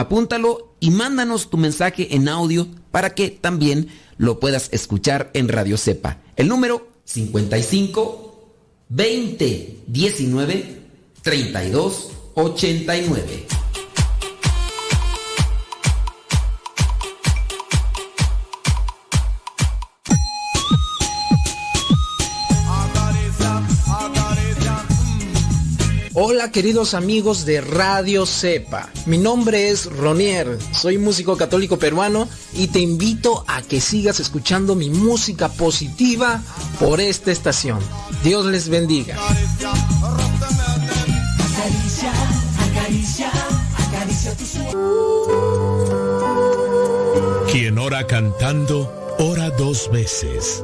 Apúntalo 0.00 0.74
y 0.80 0.90
mándanos 0.92 1.50
tu 1.50 1.58
mensaje 1.58 2.14
en 2.16 2.26
audio 2.30 2.66
para 2.90 3.14
que 3.14 3.28
también 3.28 3.88
lo 4.16 4.40
puedas 4.40 4.70
escuchar 4.72 5.30
en 5.34 5.46
Radio 5.50 5.76
Cepa. 5.76 6.22
El 6.36 6.48
número 6.48 6.88
55 7.04 8.48
20 8.88 9.76
19 9.86 10.80
32 11.22 12.12
89. 12.32 13.59
Hola 26.22 26.52
queridos 26.52 26.92
amigos 26.92 27.46
de 27.46 27.62
Radio 27.62 28.26
Cepa. 28.26 28.90
Mi 29.06 29.16
nombre 29.16 29.70
es 29.70 29.86
Ronier, 29.86 30.58
soy 30.70 30.98
músico 30.98 31.34
católico 31.38 31.78
peruano 31.78 32.28
y 32.52 32.66
te 32.66 32.78
invito 32.78 33.42
a 33.48 33.62
que 33.62 33.80
sigas 33.80 34.20
escuchando 34.20 34.74
mi 34.74 34.90
música 34.90 35.48
positiva 35.48 36.42
por 36.78 37.00
esta 37.00 37.32
estación. 37.32 37.78
Dios 38.22 38.44
les 38.44 38.68
bendiga. 38.68 39.16
Quien 47.50 47.78
ora 47.78 48.06
cantando, 48.06 48.92
ora 49.20 49.48
dos 49.48 49.90
veces. 49.90 50.62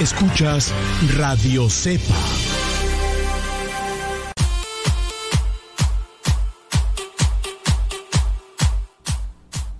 Escuchas 0.00 0.72
Radio 1.16 1.70
Cepa. 1.70 2.33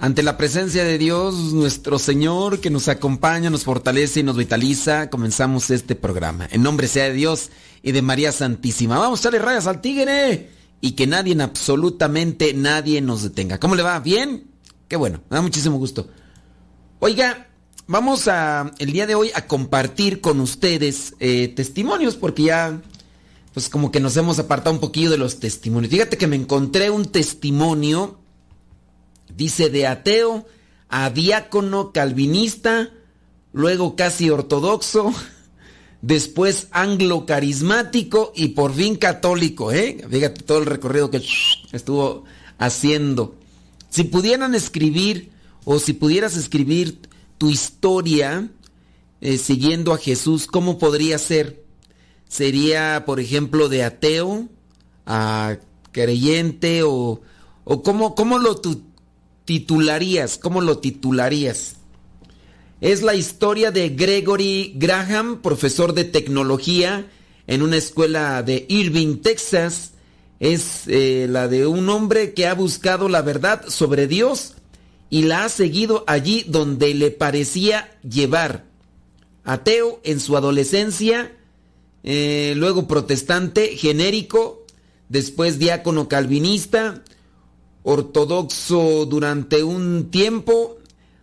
Ante 0.04 0.22
la 0.22 0.36
presencia 0.36 0.84
de 0.84 0.98
Dios, 0.98 1.34
nuestro 1.54 1.98
Señor, 1.98 2.60
que 2.60 2.68
nos 2.68 2.88
acompaña, 2.88 3.48
nos 3.48 3.64
fortalece 3.64 4.20
y 4.20 4.22
nos 4.22 4.36
vitaliza, 4.36 5.08
comenzamos 5.08 5.70
este 5.70 5.94
programa. 5.94 6.46
En 6.50 6.62
nombre 6.62 6.88
sea 6.88 7.04
de 7.04 7.14
Dios 7.14 7.48
y 7.82 7.92
de 7.92 8.02
María 8.02 8.30
Santísima. 8.30 8.98
Vamos 8.98 9.20
a 9.20 9.22
echarle 9.22 9.38
rayas 9.38 9.66
al 9.66 9.80
tigre 9.80 10.50
y 10.82 10.92
que 10.92 11.06
nadie, 11.06 11.34
absolutamente 11.40 12.52
nadie 12.52 13.00
nos 13.00 13.22
detenga. 13.22 13.58
¿Cómo 13.58 13.76
le 13.76 13.82
va? 13.82 13.98
¿Bien? 13.98 14.44
Qué 14.88 14.96
bueno, 14.96 15.22
me 15.30 15.36
da 15.36 15.40
muchísimo 15.40 15.78
gusto. 15.78 16.06
Oiga, 16.98 17.48
vamos 17.86 18.28
a 18.28 18.72
el 18.80 18.92
día 18.92 19.06
de 19.06 19.14
hoy 19.14 19.30
a 19.34 19.46
compartir 19.46 20.20
con 20.20 20.38
ustedes 20.40 21.14
eh, 21.18 21.48
testimonios 21.56 22.16
porque 22.16 22.42
ya 22.42 22.82
pues 23.54 23.70
como 23.70 23.90
que 23.90 24.00
nos 24.00 24.18
hemos 24.18 24.38
apartado 24.38 24.74
un 24.74 24.80
poquillo 24.80 25.10
de 25.10 25.16
los 25.16 25.40
testimonios. 25.40 25.90
Fíjate 25.90 26.18
que 26.18 26.26
me 26.26 26.36
encontré 26.36 26.90
un 26.90 27.06
testimonio 27.06 28.18
Dice 29.36 29.70
de 29.70 29.86
ateo 29.86 30.46
a 30.88 31.10
diácono 31.10 31.92
calvinista, 31.92 32.90
luego 33.52 33.96
casi 33.96 34.30
ortodoxo, 34.30 35.12
después 36.02 36.68
anglo 36.70 37.26
carismático 37.26 38.32
y 38.36 38.48
por 38.48 38.74
fin 38.74 38.96
católico, 38.96 39.72
¿eh? 39.72 40.04
Fíjate 40.08 40.42
todo 40.42 40.58
el 40.58 40.66
recorrido 40.66 41.10
que 41.10 41.22
estuvo 41.72 42.24
haciendo. 42.58 43.34
Si 43.90 44.04
pudieran 44.04 44.54
escribir 44.54 45.30
o 45.64 45.78
si 45.78 45.94
pudieras 45.94 46.36
escribir 46.36 47.00
tu 47.38 47.50
historia 47.50 48.50
eh, 49.20 49.38
siguiendo 49.38 49.92
a 49.92 49.98
Jesús, 49.98 50.46
¿cómo 50.46 50.78
podría 50.78 51.18
ser? 51.18 51.64
¿Sería, 52.28 53.04
por 53.06 53.20
ejemplo, 53.20 53.68
de 53.68 53.84
ateo 53.84 54.48
a 55.06 55.56
creyente 55.92 56.82
o, 56.82 57.20
o 57.64 57.82
cómo, 57.82 58.14
cómo 58.14 58.38
lo 58.38 58.56
titularías? 59.44 60.38
¿Cómo 60.38 60.60
lo 60.60 60.78
titularías? 60.78 61.76
Es 62.80 63.02
la 63.02 63.14
historia 63.14 63.70
de 63.70 63.90
Gregory 63.90 64.74
Graham, 64.76 65.40
profesor 65.40 65.94
de 65.94 66.04
tecnología 66.04 67.06
en 67.46 67.62
una 67.62 67.76
escuela 67.76 68.42
de 68.42 68.66
Irving, 68.68 69.18
Texas. 69.18 69.92
Es 70.40 70.82
eh, 70.86 71.26
la 71.30 71.48
de 71.48 71.66
un 71.66 71.88
hombre 71.88 72.34
que 72.34 72.46
ha 72.46 72.54
buscado 72.54 73.08
la 73.08 73.22
verdad 73.22 73.64
sobre 73.68 74.06
Dios 74.06 74.54
y 75.08 75.22
la 75.22 75.44
ha 75.44 75.48
seguido 75.48 76.04
allí 76.06 76.44
donde 76.48 76.92
le 76.94 77.10
parecía 77.10 77.96
llevar. 78.02 78.64
Ateo 79.44 80.00
en 80.04 80.20
su 80.20 80.36
adolescencia, 80.36 81.32
eh, 82.02 82.54
luego 82.56 82.88
protestante 82.88 83.76
genérico, 83.76 84.66
después 85.08 85.58
diácono 85.58 86.08
calvinista, 86.08 87.02
ortodoxo 87.84 89.06
durante 89.06 89.62
un 89.62 90.10
tiempo, 90.10 90.78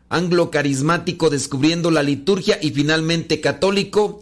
anglo 0.10 0.52
carismático 0.52 1.30
descubriendo 1.30 1.92
la 1.92 2.04
liturgia 2.04 2.58
y 2.62 2.72
finalmente 2.72 3.42
católico 3.42 4.22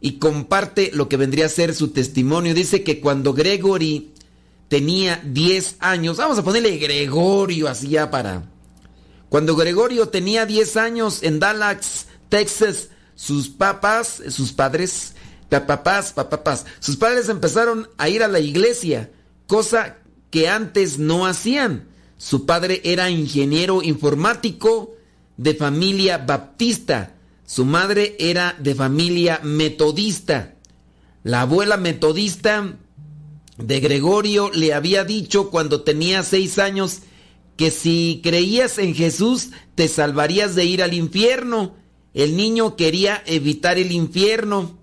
y 0.00 0.12
comparte 0.12 0.90
lo 0.94 1.08
que 1.08 1.18
vendría 1.18 1.46
a 1.46 1.50
ser 1.50 1.74
su 1.74 1.88
testimonio. 1.88 2.54
Dice 2.54 2.82
que 2.82 3.00
cuando 3.00 3.34
Gregory 3.34 4.12
tenía 4.68 5.20
10 5.24 5.76
años, 5.80 6.16
vamos 6.16 6.38
a 6.38 6.44
ponerle 6.44 6.78
Gregorio 6.78 7.68
así 7.68 7.88
ya 7.88 8.10
para... 8.10 8.48
Cuando 9.28 9.54
Gregorio 9.54 10.08
tenía 10.08 10.44
10 10.46 10.76
años 10.76 11.22
en 11.22 11.38
Dallas, 11.38 12.06
Texas, 12.28 12.88
sus 13.14 13.48
papás, 13.48 14.20
sus 14.28 14.52
padres, 14.52 15.14
papás, 15.48 16.12
papás, 16.12 16.66
sus 16.80 16.96
padres 16.96 17.28
empezaron 17.28 17.88
a 17.96 18.08
ir 18.08 18.24
a 18.24 18.28
la 18.28 18.40
iglesia, 18.40 19.10
cosa 19.46 19.98
que 20.30 20.48
antes 20.48 20.98
no 20.98 21.26
hacían. 21.26 21.88
Su 22.16 22.46
padre 22.46 22.80
era 22.84 23.10
ingeniero 23.10 23.82
informático 23.82 24.94
de 25.36 25.54
familia 25.54 26.18
baptista. 26.18 27.14
Su 27.46 27.64
madre 27.64 28.16
era 28.18 28.56
de 28.58 28.74
familia 28.74 29.40
metodista. 29.42 30.54
La 31.22 31.42
abuela 31.42 31.76
metodista 31.76 32.76
de 33.58 33.80
Gregorio 33.80 34.50
le 34.52 34.72
había 34.72 35.04
dicho 35.04 35.50
cuando 35.50 35.82
tenía 35.82 36.22
seis 36.22 36.58
años 36.58 37.00
que 37.56 37.70
si 37.70 38.20
creías 38.22 38.78
en 38.78 38.94
Jesús 38.94 39.50
te 39.74 39.88
salvarías 39.88 40.54
de 40.54 40.64
ir 40.64 40.82
al 40.82 40.94
infierno. 40.94 41.74
El 42.14 42.36
niño 42.36 42.76
quería 42.76 43.22
evitar 43.26 43.78
el 43.78 43.92
infierno, 43.92 44.78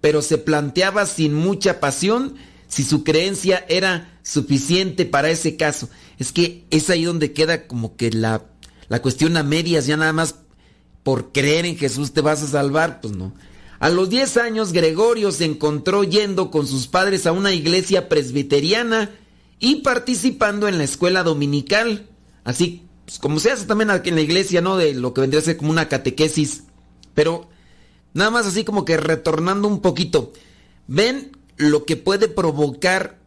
pero 0.00 0.20
se 0.22 0.38
planteaba 0.38 1.06
sin 1.06 1.34
mucha 1.34 1.80
pasión 1.80 2.34
si 2.66 2.84
su 2.84 3.02
creencia 3.02 3.64
era 3.68 4.17
suficiente 4.28 5.06
para 5.06 5.30
ese 5.30 5.56
caso. 5.56 5.88
Es 6.18 6.32
que 6.32 6.66
es 6.70 6.90
ahí 6.90 7.04
donde 7.04 7.32
queda 7.32 7.66
como 7.66 7.96
que 7.96 8.10
la, 8.10 8.44
la 8.88 9.00
cuestión 9.00 9.36
a 9.36 9.42
medias, 9.42 9.86
ya 9.86 9.96
nada 9.96 10.12
más 10.12 10.36
por 11.02 11.32
creer 11.32 11.64
en 11.64 11.78
Jesús 11.78 12.12
te 12.12 12.20
vas 12.20 12.42
a 12.42 12.46
salvar, 12.46 13.00
pues 13.00 13.16
no. 13.16 13.32
A 13.80 13.88
los 13.88 14.10
10 14.10 14.36
años 14.36 14.72
Gregorio 14.72 15.32
se 15.32 15.46
encontró 15.46 16.04
yendo 16.04 16.50
con 16.50 16.66
sus 16.66 16.88
padres 16.88 17.26
a 17.26 17.32
una 17.32 17.52
iglesia 17.52 18.08
presbiteriana 18.08 19.10
y 19.60 19.76
participando 19.76 20.68
en 20.68 20.76
la 20.76 20.84
escuela 20.84 21.22
dominical. 21.22 22.06
Así 22.44 22.82
pues, 23.06 23.18
como 23.18 23.40
se 23.40 23.52
hace 23.52 23.64
también 23.64 23.90
aquí 23.90 24.10
en 24.10 24.16
la 24.16 24.20
iglesia, 24.20 24.60
¿no? 24.60 24.76
De 24.76 24.92
lo 24.92 25.14
que 25.14 25.22
vendría 25.22 25.40
a 25.40 25.44
ser 25.44 25.56
como 25.56 25.70
una 25.70 25.88
catequesis. 25.88 26.64
Pero 27.14 27.48
nada 28.12 28.30
más 28.30 28.46
así 28.46 28.64
como 28.64 28.84
que 28.84 28.98
retornando 28.98 29.68
un 29.68 29.80
poquito. 29.80 30.34
Ven 30.86 31.32
lo 31.56 31.86
que 31.86 31.96
puede 31.96 32.28
provocar 32.28 33.18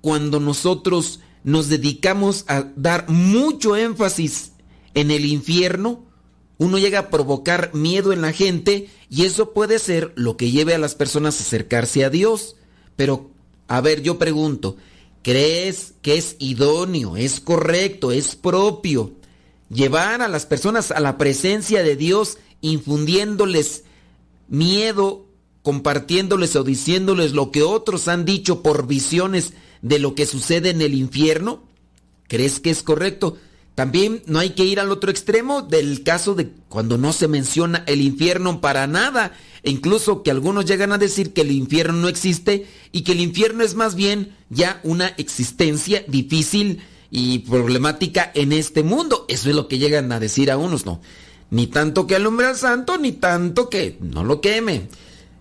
cuando 0.00 0.40
nosotros 0.40 1.20
nos 1.44 1.68
dedicamos 1.68 2.44
a 2.48 2.66
dar 2.76 3.08
mucho 3.08 3.76
énfasis 3.76 4.52
en 4.94 5.10
el 5.10 5.24
infierno, 5.24 6.04
uno 6.58 6.78
llega 6.78 6.98
a 6.98 7.10
provocar 7.10 7.72
miedo 7.74 8.12
en 8.12 8.20
la 8.20 8.32
gente 8.32 8.90
y 9.08 9.24
eso 9.24 9.52
puede 9.52 9.78
ser 9.78 10.12
lo 10.16 10.36
que 10.36 10.50
lleve 10.50 10.74
a 10.74 10.78
las 10.78 10.94
personas 10.94 11.38
a 11.38 11.44
acercarse 11.44 12.04
a 12.04 12.10
Dios. 12.10 12.56
Pero, 12.96 13.30
a 13.68 13.80
ver, 13.80 14.02
yo 14.02 14.18
pregunto, 14.18 14.76
¿crees 15.22 15.94
que 16.02 16.16
es 16.16 16.36
idóneo, 16.40 17.16
es 17.16 17.40
correcto, 17.40 18.10
es 18.10 18.34
propio 18.34 19.12
llevar 19.70 20.22
a 20.22 20.28
las 20.28 20.46
personas 20.46 20.90
a 20.90 21.00
la 21.00 21.18
presencia 21.18 21.82
de 21.82 21.96
Dios 21.96 22.38
infundiéndoles 22.60 23.84
miedo 24.48 25.27
compartiéndoles 25.62 26.56
o 26.56 26.64
diciéndoles 26.64 27.32
lo 27.32 27.50
que 27.50 27.62
otros 27.62 28.08
han 28.08 28.24
dicho 28.24 28.62
por 28.62 28.86
visiones 28.86 29.52
de 29.82 29.98
lo 29.98 30.14
que 30.14 30.26
sucede 30.26 30.70
en 30.70 30.82
el 30.82 30.94
infierno? 30.94 31.62
¿Crees 32.28 32.60
que 32.60 32.70
es 32.70 32.82
correcto? 32.82 33.36
También 33.78 34.24
no 34.26 34.40
hay 34.40 34.50
que 34.50 34.64
ir 34.64 34.80
al 34.80 34.90
otro 34.90 35.08
extremo 35.08 35.62
del 35.62 36.02
caso 36.02 36.34
de 36.34 36.50
cuando 36.68 36.98
no 36.98 37.12
se 37.12 37.28
menciona 37.28 37.84
el 37.86 38.00
infierno 38.00 38.60
para 38.60 38.88
nada, 38.88 39.36
e 39.62 39.70
incluso 39.70 40.24
que 40.24 40.32
algunos 40.32 40.64
llegan 40.64 40.90
a 40.90 40.98
decir 40.98 41.32
que 41.32 41.42
el 41.42 41.52
infierno 41.52 41.92
no 41.92 42.08
existe 42.08 42.66
y 42.90 43.02
que 43.02 43.12
el 43.12 43.20
infierno 43.20 43.62
es 43.62 43.76
más 43.76 43.94
bien 43.94 44.34
ya 44.50 44.80
una 44.82 45.06
existencia 45.10 46.04
difícil 46.08 46.80
y 47.12 47.38
problemática 47.38 48.32
en 48.34 48.52
este 48.52 48.82
mundo. 48.82 49.24
Eso 49.28 49.48
es 49.48 49.54
lo 49.54 49.68
que 49.68 49.78
llegan 49.78 50.10
a 50.10 50.18
decir 50.18 50.50
a 50.50 50.56
unos, 50.56 50.84
no. 50.84 51.00
Ni 51.50 51.68
tanto 51.68 52.08
que 52.08 52.16
alumbre 52.16 52.46
al 52.46 52.56
santo, 52.56 52.98
ni 52.98 53.12
tanto 53.12 53.70
que 53.70 53.96
no 54.00 54.24
lo 54.24 54.40
queme. 54.40 54.88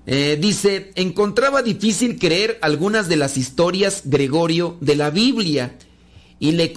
Eh, 0.10 0.38
dice, 0.40 0.94
encontraba 0.96 1.62
difícil 1.62 2.18
creer 2.18 2.58
algunas 2.62 3.10
de 3.10 3.18
las 3.18 3.36
historias 3.36 4.04
Gregorio 4.06 4.78
de 4.80 4.96
la 4.96 5.10
Biblia 5.10 5.78
y 6.40 6.54
le, 6.54 6.74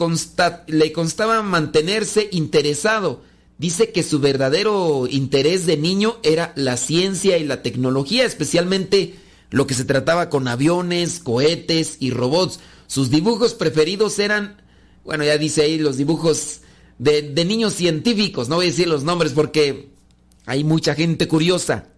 le 0.66 0.92
constaba 0.92 1.40
mantenerse 1.40 2.28
interesado. 2.32 3.22
Dice 3.56 3.92
que 3.92 4.02
su 4.02 4.18
verdadero 4.18 5.06
interés 5.08 5.64
de 5.64 5.76
niño 5.76 6.16
era 6.24 6.52
la 6.56 6.76
ciencia 6.76 7.38
y 7.38 7.44
la 7.44 7.62
tecnología, 7.62 8.24
especialmente 8.24 9.14
lo 9.50 9.68
que 9.68 9.74
se 9.74 9.84
trataba 9.84 10.28
con 10.28 10.48
aviones, 10.48 11.20
cohetes 11.20 11.98
y 12.00 12.10
robots. 12.10 12.58
Sus 12.88 13.10
dibujos 13.10 13.54
preferidos 13.54 14.18
eran, 14.18 14.60
bueno, 15.04 15.22
ya 15.22 15.38
dice 15.38 15.62
ahí 15.62 15.78
los 15.78 15.98
dibujos 15.98 16.62
de, 16.98 17.22
de 17.22 17.44
niños 17.44 17.74
científicos, 17.74 18.48
no 18.48 18.56
voy 18.56 18.66
a 18.66 18.70
decir 18.70 18.88
los 18.88 19.04
nombres 19.04 19.32
porque 19.34 19.90
hay 20.46 20.64
mucha 20.64 20.96
gente 20.96 21.28
curiosa 21.28 21.90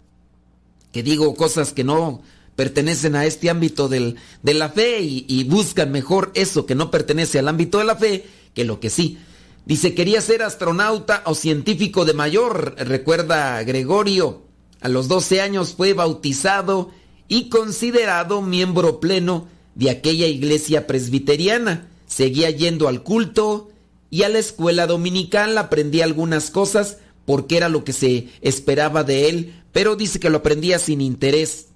que 0.93 1.03
digo 1.03 1.35
cosas 1.35 1.73
que 1.73 1.83
no 1.83 2.21
pertenecen 2.55 3.15
a 3.15 3.25
este 3.25 3.49
ámbito 3.49 3.89
del, 3.89 4.15
de 4.43 4.53
la 4.53 4.69
fe 4.69 5.01
y, 5.01 5.43
buscan 5.45 5.91
mejor 5.91 6.31
eso 6.35 6.65
que 6.65 6.75
no 6.75 6.91
pertenece 6.91 7.39
al 7.39 7.47
ámbito 7.47 7.79
de 7.79 7.83
la 7.83 7.97
fe 7.97 8.25
que 8.53 8.63
lo 8.63 8.79
que 8.79 8.89
sí. 8.89 9.17
Dice, 9.65 9.95
quería 9.95 10.21
ser 10.21 10.43
astronauta 10.43 11.23
o 11.25 11.35
científico 11.35 12.05
de 12.05 12.13
mayor, 12.13 12.75
recuerda 12.77 13.61
Gregorio. 13.63 14.43
A 14.81 14.89
los 14.89 15.07
12 15.07 15.41
años 15.41 15.73
fue 15.75 15.93
bautizado 15.93 16.91
y 17.27 17.49
considerado 17.49 18.41
miembro 18.41 18.99
pleno 18.99 19.47
de 19.73 19.89
aquella 19.89 20.27
iglesia 20.27 20.85
presbiteriana. 20.85 21.87
Seguía 22.05 22.51
yendo 22.51 22.87
al 22.87 23.01
culto 23.01 23.71
y 24.11 24.23
a 24.23 24.29
la 24.29 24.37
escuela 24.37 24.85
dominical 24.85 25.57
aprendía 25.57 26.03
algunas 26.03 26.51
cosas 26.51 26.97
porque 27.25 27.57
era 27.57 27.69
lo 27.69 27.83
que 27.83 27.93
se 27.93 28.27
esperaba 28.41 29.03
de 29.03 29.29
él, 29.29 29.62
pero 29.73 29.97
dice 29.97 30.19
que 30.19 30.29
lo 30.29 30.37
aprendía 30.37 30.79
sin 30.79 31.01
interés. 31.01 31.67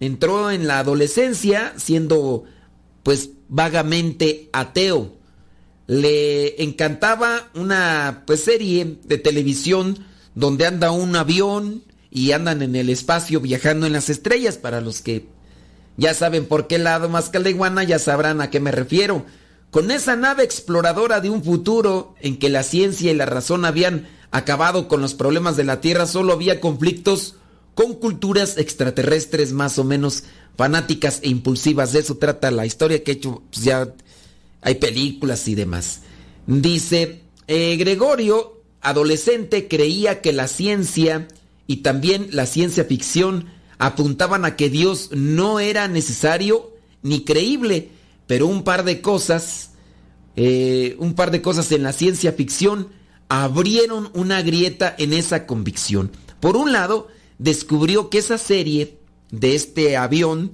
Entró 0.00 0.50
en 0.50 0.66
la 0.66 0.80
adolescencia 0.80 1.74
siendo 1.76 2.44
pues 3.04 3.30
vagamente 3.48 4.48
ateo. 4.52 5.12
Le 5.86 6.62
encantaba 6.62 7.50
una 7.54 8.24
pues, 8.26 8.42
serie 8.42 8.98
de 9.04 9.18
televisión 9.18 9.98
donde 10.34 10.66
anda 10.66 10.90
un 10.90 11.14
avión 11.14 11.84
y 12.10 12.32
andan 12.32 12.62
en 12.62 12.74
el 12.74 12.88
espacio 12.88 13.40
viajando 13.40 13.86
en 13.86 13.92
las 13.92 14.08
estrellas. 14.08 14.56
Para 14.56 14.80
los 14.80 15.02
que 15.02 15.26
ya 15.98 16.14
saben 16.14 16.46
por 16.46 16.66
qué 16.66 16.78
lado 16.78 17.10
más 17.10 17.28
caldeguana, 17.28 17.84
ya 17.84 17.98
sabrán 17.98 18.40
a 18.40 18.50
qué 18.50 18.58
me 18.58 18.72
refiero. 18.72 19.26
Con 19.74 19.90
esa 19.90 20.14
nave 20.14 20.44
exploradora 20.44 21.20
de 21.20 21.30
un 21.30 21.42
futuro 21.42 22.14
en 22.20 22.38
que 22.38 22.48
la 22.48 22.62
ciencia 22.62 23.10
y 23.10 23.14
la 23.16 23.26
razón 23.26 23.64
habían 23.64 24.06
acabado 24.30 24.86
con 24.86 25.00
los 25.00 25.14
problemas 25.14 25.56
de 25.56 25.64
la 25.64 25.80
Tierra, 25.80 26.06
solo 26.06 26.32
había 26.32 26.60
conflictos 26.60 27.34
con 27.74 27.94
culturas 27.94 28.56
extraterrestres 28.56 29.50
más 29.50 29.80
o 29.80 29.82
menos 29.82 30.22
fanáticas 30.56 31.18
e 31.24 31.28
impulsivas. 31.28 31.92
De 31.92 31.98
eso 31.98 32.18
trata 32.18 32.52
la 32.52 32.66
historia 32.66 33.02
que 33.02 33.10
he 33.10 33.14
hecho, 33.14 33.42
pues 33.50 33.64
ya 33.64 33.92
hay 34.60 34.76
películas 34.76 35.48
y 35.48 35.56
demás. 35.56 36.02
Dice, 36.46 37.22
eh, 37.48 37.76
Gregorio, 37.76 38.62
adolescente, 38.80 39.66
creía 39.66 40.20
que 40.20 40.32
la 40.32 40.46
ciencia 40.46 41.26
y 41.66 41.78
también 41.78 42.28
la 42.30 42.46
ciencia 42.46 42.84
ficción 42.84 43.46
apuntaban 43.78 44.44
a 44.44 44.54
que 44.54 44.70
Dios 44.70 45.10
no 45.10 45.58
era 45.58 45.88
necesario 45.88 46.70
ni 47.02 47.24
creíble, 47.24 47.90
pero 48.26 48.46
un 48.46 48.64
par 48.64 48.84
de 48.84 49.00
cosas, 49.00 49.70
eh, 50.36 50.96
un 50.98 51.14
par 51.14 51.30
de 51.30 51.42
cosas 51.42 51.70
en 51.72 51.82
la 51.82 51.92
ciencia 51.92 52.32
ficción 52.32 52.88
abrieron 53.28 54.10
una 54.14 54.42
grieta 54.42 54.94
en 54.98 55.12
esa 55.12 55.46
convicción. 55.46 56.10
Por 56.40 56.56
un 56.56 56.72
lado, 56.72 57.08
descubrió 57.38 58.10
que 58.10 58.18
esa 58.18 58.38
serie 58.38 58.98
de 59.30 59.54
este 59.54 59.96
avión 59.96 60.52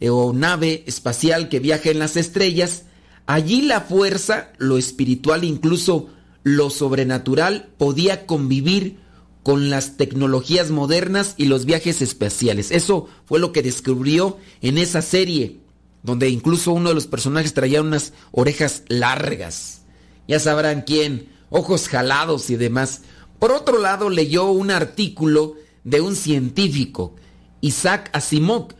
eh, 0.00 0.10
o 0.10 0.32
nave 0.32 0.84
espacial 0.86 1.48
que 1.48 1.60
viaja 1.60 1.90
en 1.90 1.98
las 1.98 2.16
estrellas, 2.16 2.84
allí 3.26 3.62
la 3.62 3.80
fuerza, 3.80 4.52
lo 4.58 4.78
espiritual, 4.78 5.44
incluso 5.44 6.08
lo 6.42 6.70
sobrenatural, 6.70 7.70
podía 7.78 8.26
convivir 8.26 8.98
con 9.42 9.70
las 9.70 9.96
tecnologías 9.96 10.70
modernas 10.70 11.34
y 11.36 11.44
los 11.44 11.66
viajes 11.66 12.02
espaciales. 12.02 12.70
Eso 12.70 13.06
fue 13.26 13.38
lo 13.38 13.52
que 13.52 13.62
descubrió 13.62 14.38
en 14.60 14.76
esa 14.76 15.02
serie, 15.02 15.60
donde 16.02 16.28
incluso 16.28 16.72
uno 16.72 16.90
de 16.90 16.94
los 16.94 17.06
personajes 17.06 17.54
traía 17.54 17.82
unas 17.82 18.12
orejas 18.32 18.82
largas. 18.88 19.82
Ya 20.28 20.38
sabrán 20.38 20.82
quién, 20.82 21.28
ojos 21.50 21.88
jalados 21.88 22.50
y 22.50 22.56
demás. 22.56 23.02
Por 23.38 23.52
otro 23.52 23.78
lado, 23.78 24.10
leyó 24.10 24.50
un 24.50 24.70
artículo 24.70 25.54
de 25.84 26.00
un 26.00 26.16
científico, 26.16 27.14
Isaac 27.60 28.10
Asimov, 28.12 28.74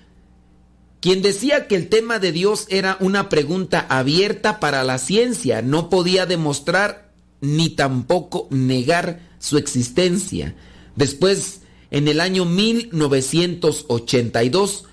quien 1.00 1.23
decía 1.23 1.68
que 1.68 1.76
el 1.76 1.88
tema 1.88 2.18
de 2.18 2.32
Dios 2.32 2.66
era 2.68 2.96
una 3.00 3.28
pregunta 3.28 3.87
abierta 3.88 4.58
para 4.58 4.82
la 4.82 4.99
ciencia, 4.99 5.62
no 5.62 5.88
podía 5.88 6.26
demostrar 6.26 7.12
ni 7.40 7.68
tampoco 7.68 8.49
negar 8.50 9.20
su 9.38 9.56
existencia. 9.58 10.56
Después, 10.96 11.61
en 11.92 12.08
el 12.08 12.20
año 12.20 12.44
1982, 12.44 14.87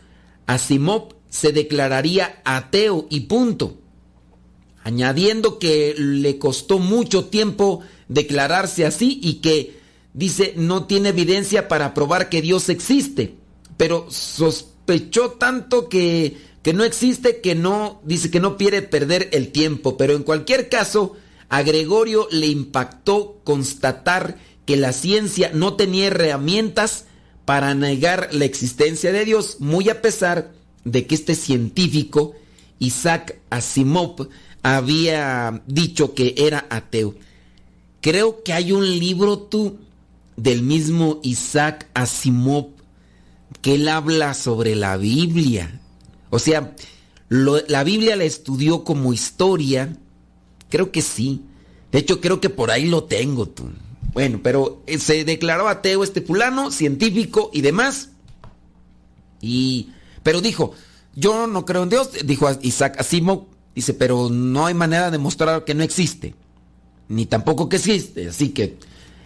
Asimov 0.46 1.13
se 1.34 1.52
declararía 1.52 2.44
ateo 2.46 3.08
y 3.10 3.22
punto, 3.22 3.80
añadiendo 4.84 5.58
que 5.58 5.96
le 5.98 6.38
costó 6.38 6.78
mucho 6.78 7.26
tiempo 7.26 7.82
declararse 8.08 8.86
así 8.86 9.20
y 9.24 9.42
que 9.42 9.80
dice, 10.14 10.54
no 10.58 10.86
tiene 10.86 11.10
evidencia 11.10 11.68
para 11.68 11.96
probar 11.96 12.30
que 12.30 12.44
Dios 12.44 12.70
existe, 12.70 13.34
pero 13.78 14.06
sospechó 14.12 15.32
tanto 15.32 15.90
que, 15.90 16.38
que 16.62 16.74
no 16.74 16.84
existe 16.84 17.42
que 17.42 17.56
no, 17.56 18.00
dice 18.04 18.30
que 18.30 18.40
no 18.40 18.56
quiere 18.56 18.84
perder 18.84 19.30
el 19.32 19.52
tiempo, 19.52 19.98
pero 19.98 20.16
en 20.16 20.22
cualquier 20.22 20.70
caso, 20.70 21.16
a 21.50 21.64
Gregorio 21.64 22.28
le 22.30 22.46
impactó 22.46 23.42
constatar 23.44 24.38
que 24.68 24.78
la 24.78 24.94
ciencia 24.94 25.50
no 25.52 25.74
tenía 25.78 26.08
herramientas 26.08 27.06
para 27.44 27.74
negar 27.74 28.30
la 28.34 28.46
existencia 28.46 29.12
de 29.12 29.26
Dios, 29.26 29.58
muy 29.58 29.90
a 29.90 30.00
pesar 30.00 30.52
de 30.86 31.08
que 31.08 31.16
este 31.16 31.36
científico, 31.36 32.34
Isaac 32.80 33.40
Asimov, 33.50 34.30
había 34.62 35.62
dicho 35.68 36.14
que 36.14 36.36
era 36.38 36.66
ateo. 36.70 37.16
Creo 38.02 38.44
que 38.44 38.54
hay 38.54 38.72
un 38.72 39.00
libro 39.00 39.40
tú 39.40 39.80
del 40.36 40.62
mismo 40.62 41.20
Isaac 41.24 41.90
Asimov 41.94 42.68
que 43.62 43.76
él 43.76 43.88
habla 43.88 44.34
sobre 44.34 44.76
la 44.76 44.98
Biblia. 44.98 45.80
O 46.30 46.40
sea, 46.40 46.76
la 47.30 47.84
Biblia 47.84 48.16
la 48.16 48.24
estudió 48.24 48.84
como 48.84 49.14
historia. 49.14 49.98
Creo 50.70 50.92
que 50.92 51.02
sí. 51.02 51.44
De 51.92 52.00
hecho, 52.00 52.20
creo 52.20 52.42
que 52.42 52.50
por 52.50 52.72
ahí 52.72 52.88
lo 52.88 53.04
tengo 53.04 53.48
tú. 53.48 53.70
Bueno, 54.14 54.42
pero 54.44 54.84
eh, 54.86 55.00
se 55.00 55.24
declaró 55.24 55.68
ateo 55.68 56.04
este 56.04 56.22
fulano, 56.22 56.72
científico 56.72 57.50
y 57.54 57.62
demás. 57.62 58.10
Y 59.42 59.90
pero 60.24 60.42
dijo, 60.42 60.74
"Yo 61.16 61.48
no 61.48 61.66
creo 61.66 61.84
en 61.84 61.90
Dios", 61.90 62.10
dijo 62.26 62.50
Isaac 62.62 63.00
Asimov, 63.00 63.46
dice, 63.76 63.94
"pero 63.94 64.30
no 64.30 64.66
hay 64.66 64.74
manera 64.74 65.12
de 65.12 65.18
mostrar 65.18 65.64
que 65.66 65.76
no 65.76 65.84
existe, 65.84 66.34
ni 67.08 67.26
tampoco 67.26 67.70
que 67.70 67.76
existe", 67.76 68.30
así 68.30 68.50
que 68.50 68.78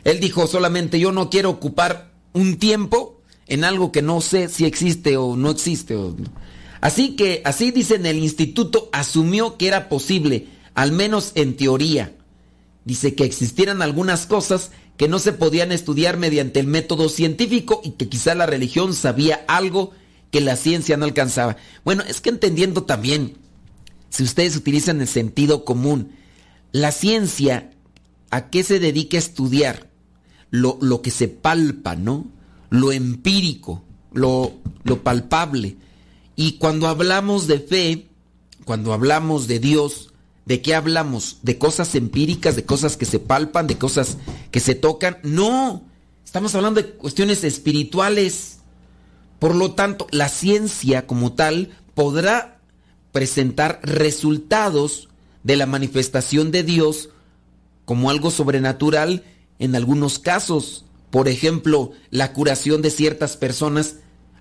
él 0.04 0.20
dijo 0.20 0.48
solamente 0.48 1.00
yo 1.00 1.12
no 1.12 1.30
quiero 1.30 1.50
ocupar 1.50 2.12
un 2.34 2.58
tiempo 2.58 3.22
en 3.48 3.63
algo 3.63 3.92
que 3.92 4.01
no 4.01 4.22
sé 4.22 4.50
si 4.50 4.66
existe 4.66 5.18
o 5.18 5.36
no 5.36 5.51
existe. 5.51 5.98
Así 6.82 7.16
que, 7.16 7.42
así 7.44 7.72
dicen, 7.72 8.06
el 8.06 8.18
instituto 8.18 8.89
asumió 8.92 9.58
que 9.58 9.68
era 9.68 9.89
posible, 9.89 10.48
al 10.75 10.92
menos 10.92 11.32
en 11.36 11.58
teoría. 11.58 12.13
Dice 12.86 13.16
que 13.16 13.25
existieran 13.25 13.82
algunas 13.82 14.27
cosas 14.27 14.72
que 14.96 15.08
no 15.08 15.20
se 15.20 15.34
podían 15.34 15.72
estudiar 15.72 16.18
mediante 16.18 16.60
el 16.60 16.68
método 16.68 17.10
científico 17.10 17.82
y 17.84 17.92
que 17.92 18.10
quizá 18.10 18.36
la 18.36 18.46
religión 18.46 18.94
sabía 18.94 19.44
algo 19.48 19.92
que 20.31 20.41
la 20.41 20.55
ciencia 20.55 20.98
no 20.98 21.05
alcanzaba. 21.05 21.57
Bueno, 21.84 22.03
es 22.07 22.22
que 22.22 22.29
entendiendo 22.29 22.84
también, 22.84 23.38
si 24.10 24.24
ustedes 24.24 24.55
utilizan 24.55 25.01
el 25.01 25.07
sentido 25.07 25.65
común, 25.65 26.12
la 26.72 26.91
ciencia, 26.91 27.72
¿a 28.29 28.50
qué 28.50 28.63
se 28.63 28.79
dedica 28.79 29.17
a 29.17 29.19
estudiar? 29.19 29.88
lo, 30.51 31.01
que 31.01 31.12
se 31.12 31.27
palpa, 31.27 31.96
¿no? 31.96 32.25
Lo 32.69 32.91
empírico, 32.91 33.84
lo, 34.13 34.53
lo 34.84 35.03
palpable. 35.03 35.77
Y 36.36 36.53
cuando 36.53 36.88
hablamos 36.88 37.48
de 37.48 37.60
fe, 37.60 38.07
cuando 38.65 38.93
hablamos 38.93 39.48
de 39.48 39.60
Dios, 39.60 40.13
¿de 40.46 40.62
qué 40.62 40.75
hablamos? 40.75 41.38
¿De 41.41 41.57
cosas 41.57 41.96
empíricas, 41.96 42.55
de 42.55 42.65
cosas 42.65 42.98
que 42.98 43.05
se 43.05 43.19
palpan, 43.19 43.67
de 43.67 43.77
cosas 43.77 44.17
que 44.51 44.60
se 44.60 44.75
tocan? 44.75 45.17
No, 45.24 45.84
estamos 46.24 46.53
hablando 46.55 46.81
de 46.81 46.89
cuestiones 46.89 47.43
espirituales. 47.43 48.57
Por 49.39 49.56
lo 49.56 49.74
tanto, 49.74 50.08
la 50.12 50.29
ciencia 50.29 51.06
como 51.06 51.34
tal 51.34 51.70
podrá 51.94 52.60
presentar 53.12 53.79
resultados 53.84 55.10
de 55.44 55.56
la 55.56 55.65
manifestación 55.65 56.51
de 56.51 56.63
Dios 56.63 57.10
como 57.86 58.10
algo 58.10 58.32
sobrenatural 58.32 59.24
en 59.60 59.75
algunos 59.75 60.20
casos. 60.20 60.86
Por 61.10 61.27
ejemplo, 61.27 61.91
la 62.10 62.34
curación 62.34 62.82
de 62.82 62.91
ciertas 62.91 63.38
personas. 63.38 63.96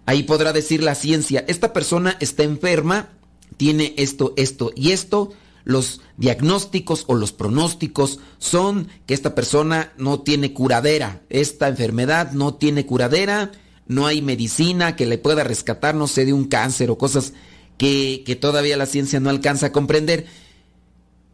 Ahí 0.05 0.23
podrá 0.23 0.53
decir 0.53 0.83
la 0.83 0.95
ciencia, 0.95 1.45
esta 1.49 1.73
persona 1.73 2.17
está 2.21 2.43
enferma, 2.43 3.11
tiene 3.57 3.95
esto, 3.97 4.35
esto 4.37 4.73
y 4.75 4.93
esto. 4.93 5.33
Los 5.65 6.01
diagnósticos 6.17 7.05
o 7.09 7.15
los 7.15 7.33
pronósticos 7.33 8.21
son 8.39 8.89
que 9.07 9.15
esta 9.15 9.35
persona 9.35 9.93
no 9.97 10.21
tiene 10.21 10.53
curadera. 10.53 11.23
Esta 11.29 11.69
enfermedad 11.69 12.33
no 12.33 12.55
tiene 12.55 12.87
curadera. 12.87 13.51
No 13.89 14.07
hay 14.07 14.23
medicina 14.23 14.97
que 14.97 15.07
le 15.07 15.19
pueda 15.19 15.45
rescatar, 15.45 15.95
no 15.95 16.07
sé, 16.07 16.25
de 16.25 16.33
un 16.33 16.45
cáncer 16.45 16.91
o 16.91 16.99
cosas 16.99 17.33
que, 17.79 18.23
que 18.27 18.37
todavía 18.37 18.77
la 18.77 18.87
ciencia 18.87 19.21
no 19.21 19.31
alcanza 19.31 19.67
a 19.67 19.73
comprender. 19.73 20.27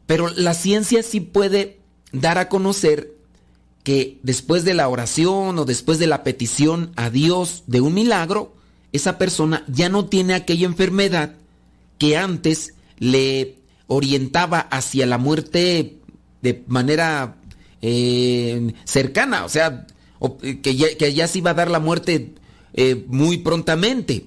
Pero 0.07 0.29
la 0.29 0.55
ciencia 0.55 1.03
sí 1.03 1.21
puede 1.21 1.79
dar 2.13 2.39
a 2.39 2.49
conocer 2.49 3.15
que 3.83 4.19
después 4.23 4.65
de 4.65 4.75
la 4.75 4.89
oración 4.89 5.59
o 5.59 5.65
después 5.65 5.99
de 5.99 6.07
la 6.07 6.23
petición 6.23 6.93
a 6.97 7.11
Dios 7.11 7.65
de 7.67 7.81
un 7.81 7.95
milagro, 7.95 8.55
esa 8.93 9.19
persona 9.19 9.65
ya 9.69 9.89
no 9.89 10.07
tiene 10.07 10.35
aquella 10.35 10.67
enfermedad 10.67 11.35
que 11.99 12.17
antes 12.17 12.75
le 12.99 13.59
orientaba 13.87 14.61
hacia 14.61 15.07
la 15.07 15.19
muerte 15.19 15.99
de 16.43 16.65
manera 16.67 17.37
eh, 17.81 18.75
cercana, 18.85 19.45
o 19.45 19.49
sea, 19.49 19.87
que, 20.63 20.77
ya, 20.77 21.29
se 21.29 21.39
iba 21.39 21.51
a 21.51 21.55
dar 21.55 21.71
la 21.71 21.81
muerte 21.81 22.35
eh, 22.75 23.05
muy 23.07 23.39
prontamente. 23.39 24.27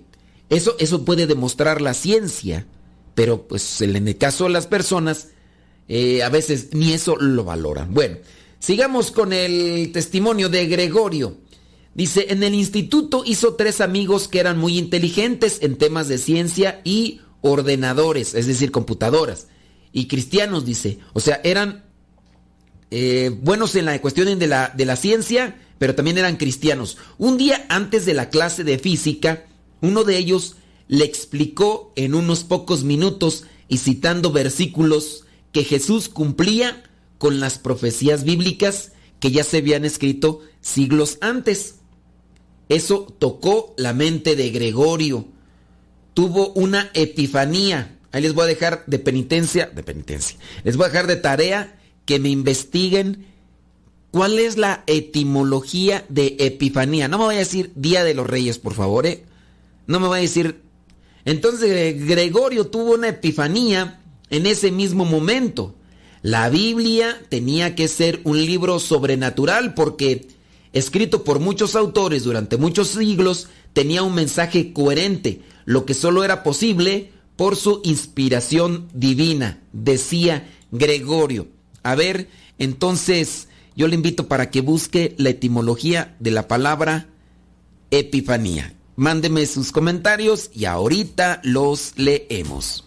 Eso, 0.49 0.75
eso 0.79 1.05
puede 1.05 1.27
demostrar 1.27 1.81
la 1.81 1.93
ciencia, 1.93 2.67
pero 3.15 3.47
pues 3.47 3.81
en 3.81 4.07
el 4.07 4.17
caso 4.17 4.45
de 4.45 4.51
las 4.51 4.67
personas 4.67 5.29
eh, 5.87 6.23
a 6.23 6.29
veces 6.29 6.69
ni 6.73 6.93
eso 6.93 7.15
lo 7.17 7.43
valoran. 7.43 7.93
Bueno, 7.93 8.17
sigamos 8.59 9.11
con 9.11 9.33
el 9.33 9.91
testimonio 9.91 10.49
de 10.49 10.65
Gregorio. 10.67 11.37
Dice, 11.93 12.27
en 12.29 12.43
el 12.43 12.53
instituto 12.53 13.23
hizo 13.25 13.53
tres 13.53 13.79
amigos 13.79 14.27
que 14.27 14.39
eran 14.39 14.57
muy 14.57 14.77
inteligentes 14.77 15.59
en 15.61 15.77
temas 15.77 16.07
de 16.07 16.17
ciencia 16.17 16.81
y 16.83 17.21
ordenadores, 17.41 18.33
es 18.33 18.47
decir, 18.47 18.71
computadoras. 18.71 19.47
Y 19.93 20.07
cristianos, 20.07 20.65
dice. 20.65 20.99
O 21.13 21.21
sea, 21.21 21.39
eran 21.43 21.84
eh, 22.91 23.31
buenos 23.41 23.75
en 23.75 23.85
la 23.85 23.99
cuestión 24.01 24.37
de 24.39 24.47
la, 24.47 24.71
de 24.75 24.85
la 24.85 24.95
ciencia, 24.95 25.55
pero 25.77 25.95
también 25.95 26.17
eran 26.17 26.37
cristianos. 26.37 26.97
Un 27.17 27.37
día 27.37 27.65
antes 27.69 28.05
de 28.05 28.13
la 28.13 28.29
clase 28.29 28.63
de 28.63 28.79
física, 28.79 29.45
uno 29.81 30.03
de 30.03 30.17
ellos 30.17 30.55
le 30.87 31.05
explicó 31.05 31.91
en 31.95 32.15
unos 32.15 32.43
pocos 32.43 32.83
minutos 32.83 33.45
y 33.67 33.77
citando 33.77 34.31
versículos 34.31 35.25
que 35.51 35.63
Jesús 35.63 36.09
cumplía 36.09 36.83
con 37.17 37.39
las 37.39 37.57
profecías 37.57 38.23
bíblicas 38.23 38.91
que 39.19 39.31
ya 39.31 39.43
se 39.43 39.57
habían 39.57 39.85
escrito 39.85 40.41
siglos 40.61 41.17
antes. 41.21 41.75
Eso 42.69 43.07
tocó 43.19 43.73
la 43.77 43.93
mente 43.93 44.35
de 44.35 44.49
Gregorio. 44.49 45.27
Tuvo 46.13 46.51
una 46.53 46.91
epifanía. 46.93 47.97
Ahí 48.11 48.21
les 48.21 48.33
voy 48.33 48.43
a 48.43 48.47
dejar 48.47 48.83
de 48.87 48.99
penitencia, 48.99 49.67
de 49.67 49.83
penitencia. 49.83 50.37
Les 50.63 50.77
voy 50.77 50.85
a 50.85 50.89
dejar 50.89 51.07
de 51.07 51.17
tarea 51.17 51.79
que 52.05 52.19
me 52.19 52.29
investiguen 52.29 53.25
cuál 54.11 54.39
es 54.39 54.57
la 54.57 54.83
etimología 54.87 56.05
de 56.09 56.37
epifanía. 56.39 57.07
No 57.07 57.17
me 57.17 57.25
voy 57.25 57.35
a 57.35 57.39
decir 57.39 57.71
Día 57.75 58.03
de 58.03 58.13
los 58.13 58.27
Reyes, 58.27 58.59
por 58.59 58.73
favor, 58.73 59.05
¿eh? 59.05 59.25
No 59.87 59.99
me 59.99 60.07
voy 60.07 60.19
a 60.19 60.21
decir... 60.21 60.61
Entonces 61.25 62.05
Gregorio 62.05 62.67
tuvo 62.67 62.93
una 62.93 63.09
epifanía 63.09 63.99
en 64.29 64.45
ese 64.45 64.71
mismo 64.71 65.05
momento. 65.05 65.75
La 66.21 66.49
Biblia 66.49 67.19
tenía 67.29 67.75
que 67.75 67.87
ser 67.87 68.21
un 68.23 68.45
libro 68.45 68.79
sobrenatural 68.79 69.73
porque 69.73 70.27
escrito 70.71 71.23
por 71.23 71.39
muchos 71.39 71.75
autores 71.75 72.23
durante 72.23 72.57
muchos 72.57 72.89
siglos, 72.89 73.47
tenía 73.73 74.03
un 74.03 74.13
mensaje 74.13 74.73
coherente, 74.73 75.41
lo 75.65 75.85
que 75.85 75.93
solo 75.93 76.23
era 76.23 76.43
posible 76.43 77.11
por 77.35 77.55
su 77.55 77.81
inspiración 77.83 78.87
divina, 78.93 79.61
decía 79.73 80.49
Gregorio. 80.71 81.47
A 81.85 81.93
ver, 81.93 82.27
entonces 82.57 83.47
yo 83.75 83.87
le 83.87 83.93
invito 83.93 84.27
para 84.27 84.49
que 84.49 84.61
busque 84.61 85.13
la 85.19 85.29
etimología 85.29 86.15
de 86.19 86.31
la 86.31 86.47
palabra 86.47 87.05
epifanía. 87.91 88.73
Mándeme 88.95 89.45
sus 89.45 89.71
comentarios 89.71 90.49
y 90.51 90.65
ahorita 90.65 91.41
los 91.43 91.93
leemos. 91.95 92.85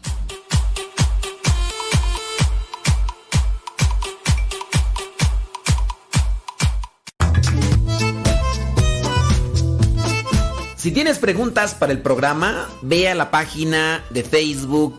Si 10.75 10.91
tienes 10.91 11.21
preguntas 11.21 11.77
para 11.77 11.93
el 11.93 12.03
programa, 12.03 12.69
ve 12.83 13.09
a 13.09 13.15
la 13.15 13.31
página 13.31 14.05
de 14.11 14.25
Facebook 14.25 14.99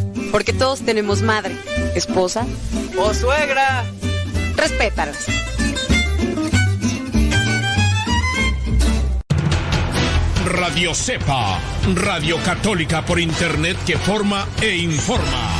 Porque 0.31 0.53
todos 0.53 0.81
tenemos 0.81 1.21
madre, 1.21 1.55
esposa 1.95 2.45
o 2.97 3.13
suegra. 3.13 3.85
Respétalos. 4.55 5.17
Radio 10.45 10.93
Cepa, 10.93 11.59
Radio 11.95 12.37
Católica 12.43 13.03
por 13.03 13.19
Internet 13.19 13.77
que 13.85 13.97
forma 13.97 14.47
e 14.61 14.77
informa. 14.77 15.50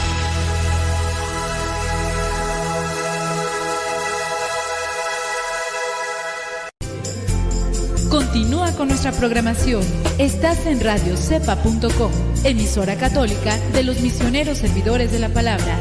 Continúa 8.31 8.71
con 8.77 8.87
nuestra 8.87 9.11
programación. 9.11 9.83
Estás 10.17 10.65
en 10.65 10.79
radiocepa.com, 10.79 12.11
emisora 12.45 12.95
católica 12.95 13.57
de 13.73 13.83
los 13.83 13.99
misioneros 13.99 14.59
servidores 14.59 15.11
de 15.11 15.19
la 15.19 15.27
palabra. 15.27 15.77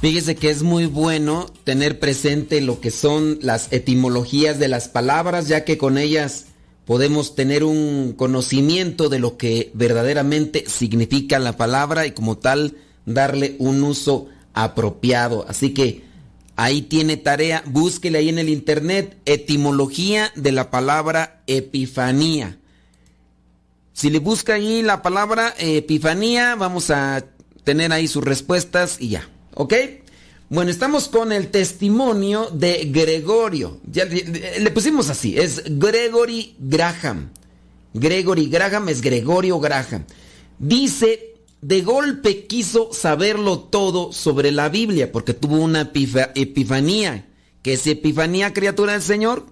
Fíjese 0.00 0.36
que 0.36 0.50
es 0.50 0.62
muy 0.62 0.86
bueno 0.86 1.46
tener 1.64 1.98
presente 1.98 2.60
lo 2.60 2.80
que 2.80 2.92
son 2.92 3.40
las 3.42 3.72
etimologías 3.72 4.60
de 4.60 4.68
las 4.68 4.88
palabras, 4.88 5.48
ya 5.48 5.64
que 5.64 5.76
con 5.76 5.98
ellas 5.98 6.46
podemos 6.84 7.34
tener 7.34 7.64
un 7.64 8.12
conocimiento 8.16 9.08
de 9.08 9.18
lo 9.18 9.36
que 9.36 9.72
verdaderamente 9.74 10.66
significa 10.68 11.40
la 11.40 11.56
palabra 11.56 12.06
y 12.06 12.12
como 12.12 12.38
tal 12.38 12.76
darle 13.06 13.56
un 13.58 13.82
uso 13.82 14.28
apropiado. 14.54 15.44
Así 15.48 15.74
que 15.74 16.04
ahí 16.56 16.82
tiene 16.82 17.16
tarea, 17.16 17.62
búsquele 17.66 18.18
ahí 18.18 18.28
en 18.28 18.38
el 18.38 18.48
internet 18.48 19.18
etimología 19.26 20.32
de 20.36 20.52
la 20.52 20.70
palabra 20.70 21.42
epifanía. 21.46 22.58
Si 23.92 24.10
le 24.10 24.18
busca 24.18 24.54
ahí 24.54 24.82
la 24.82 25.02
palabra 25.02 25.54
epifanía, 25.58 26.54
vamos 26.56 26.90
a 26.90 27.24
tener 27.62 27.92
ahí 27.92 28.08
sus 28.08 28.24
respuestas 28.24 28.96
y 29.00 29.10
ya. 29.10 29.28
¿Ok? 29.54 29.74
Bueno, 30.50 30.70
estamos 30.70 31.08
con 31.08 31.32
el 31.32 31.48
testimonio 31.48 32.48
de 32.52 32.88
Gregorio. 32.92 33.80
Ya 33.90 34.04
le 34.04 34.70
pusimos 34.70 35.10
así, 35.10 35.38
es 35.38 35.62
Gregory 35.66 36.54
Graham. 36.58 37.30
Gregory 37.94 38.48
Graham 38.48 38.88
es 38.88 39.00
Gregorio 39.00 39.58
Graham. 39.58 40.04
Dice, 40.58 41.33
de 41.66 41.82
golpe 41.82 42.46
quiso 42.46 42.90
saberlo 42.92 43.58
todo 43.58 44.12
sobre 44.12 44.52
la 44.52 44.68
Biblia, 44.68 45.12
porque 45.12 45.34
tuvo 45.34 45.56
una 45.56 45.90
epifanía. 46.34 47.28
¿Qué 47.62 47.74
es 47.74 47.86
epifanía, 47.86 48.52
criatura 48.52 48.92
del 48.92 49.02
Señor? 49.02 49.46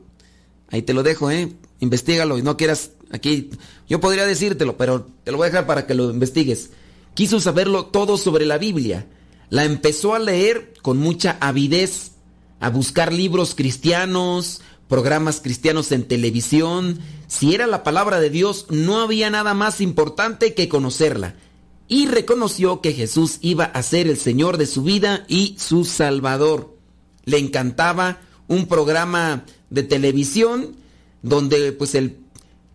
Ahí 0.68 0.82
te 0.82 0.94
lo 0.94 1.02
dejo, 1.02 1.30
¿eh? 1.30 1.52
Investígalo 1.80 2.38
y 2.38 2.42
no 2.42 2.56
quieras 2.56 2.90
aquí. 3.10 3.50
Yo 3.88 4.00
podría 4.00 4.26
decírtelo, 4.26 4.76
pero 4.76 5.06
te 5.24 5.30
lo 5.30 5.38
voy 5.38 5.46
a 5.46 5.50
dejar 5.50 5.66
para 5.66 5.86
que 5.86 5.94
lo 5.94 6.10
investigues. 6.10 6.70
Quiso 7.14 7.40
saberlo 7.40 7.86
todo 7.86 8.16
sobre 8.18 8.46
la 8.46 8.58
Biblia 8.58 9.06
la 9.52 9.66
empezó 9.66 10.14
a 10.14 10.18
leer 10.18 10.72
con 10.80 10.96
mucha 10.96 11.36
avidez, 11.38 12.12
a 12.58 12.70
buscar 12.70 13.12
libros 13.12 13.54
cristianos, 13.54 14.62
programas 14.88 15.42
cristianos 15.42 15.92
en 15.92 16.08
televisión. 16.08 17.00
Si 17.26 17.54
era 17.54 17.66
la 17.66 17.82
palabra 17.82 18.18
de 18.18 18.30
Dios, 18.30 18.64
no 18.70 19.02
había 19.02 19.28
nada 19.28 19.52
más 19.52 19.82
importante 19.82 20.54
que 20.54 20.70
conocerla. 20.70 21.34
Y 21.88 22.06
reconoció 22.06 22.80
que 22.80 22.92
Jesús 22.92 23.38
iba 23.40 23.64
a 23.64 23.82
ser 23.82 24.06
el 24.06 24.16
Señor 24.16 24.56
de 24.56 24.66
su 24.66 24.82
vida 24.82 25.24
y 25.28 25.56
su 25.58 25.84
Salvador. 25.84 26.76
Le 27.24 27.38
encantaba 27.38 28.20
un 28.48 28.66
programa 28.66 29.44
de 29.70 29.82
televisión 29.82 30.76
donde 31.22 31.72
pues 31.72 31.94
el 31.94 32.18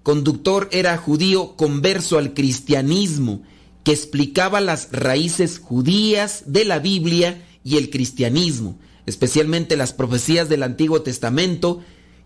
conductor 0.04 0.70
era 0.72 0.98
judío 0.98 1.56
converso 1.56 2.18
al 2.18 2.34
cristianismo 2.34 3.44
que 3.84 3.92
explicaba 3.92 4.62
las 4.62 4.90
raíces 4.92 5.60
judías 5.60 6.44
de 6.46 6.66
la 6.66 6.80
Biblia 6.80 7.46
y 7.64 7.78
el 7.78 7.90
cristianismo, 7.90 8.80
especialmente 9.06 9.76
las 9.78 9.94
profecías 9.94 10.50
del 10.50 10.64
Antiguo 10.64 11.02
Testamento 11.02 11.82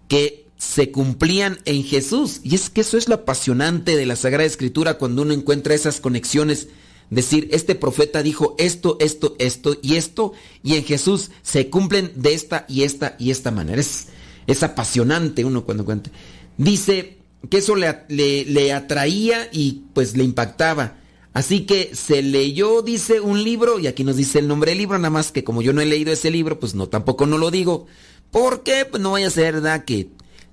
que 0.07 0.47
se 0.61 0.91
cumplían 0.91 1.57
en 1.65 1.83
Jesús. 1.83 2.39
Y 2.43 2.53
es 2.53 2.69
que 2.69 2.81
eso 2.81 2.95
es 2.95 3.09
lo 3.09 3.15
apasionante 3.15 3.97
de 3.97 4.05
la 4.05 4.15
Sagrada 4.15 4.45
Escritura 4.45 4.99
cuando 4.99 5.23
uno 5.23 5.33
encuentra 5.33 5.73
esas 5.73 5.99
conexiones 5.99 6.67
decir, 7.09 7.49
este 7.51 7.73
profeta 7.73 8.21
dijo 8.21 8.55
esto, 8.59 8.95
esto, 8.99 9.35
esto 9.39 9.75
y 9.81 9.95
esto, 9.95 10.33
y 10.63 10.75
en 10.75 10.83
Jesús 10.83 11.31
se 11.41 11.71
cumplen 11.71 12.11
de 12.15 12.35
esta 12.35 12.65
y 12.69 12.83
esta 12.83 13.15
y 13.17 13.31
esta 13.31 13.49
manera. 13.49 13.81
Es, 13.81 14.09
es 14.45 14.61
apasionante 14.61 15.43
uno 15.43 15.65
cuando 15.65 15.83
cuenta. 15.83 16.11
Dice 16.57 17.17
que 17.49 17.57
eso 17.57 17.75
le, 17.75 18.03
le, 18.09 18.45
le 18.45 18.71
atraía 18.71 19.49
y 19.51 19.81
pues 19.95 20.15
le 20.15 20.23
impactaba. 20.23 20.99
Así 21.33 21.61
que 21.65 21.95
se 21.95 22.21
leyó, 22.21 22.83
dice, 22.83 23.19
un 23.19 23.43
libro, 23.43 23.79
y 23.79 23.87
aquí 23.87 24.03
nos 24.03 24.15
dice 24.15 24.37
el 24.37 24.47
nombre 24.47 24.71
del 24.71 24.77
libro, 24.77 24.99
nada 24.99 25.09
más 25.09 25.31
que 25.31 25.43
como 25.43 25.63
yo 25.63 25.73
no 25.73 25.81
he 25.81 25.85
leído 25.87 26.13
ese 26.13 26.29
libro, 26.29 26.59
pues 26.59 26.75
no, 26.75 26.87
tampoco 26.87 27.25
no 27.25 27.39
lo 27.39 27.49
digo. 27.49 27.87
Porque 28.29 28.85
pues 28.85 29.01
no 29.01 29.13
vaya 29.13 29.27
a 29.27 29.31
ser, 29.31 29.55
¿verdad? 29.55 29.85
Que 29.85 30.09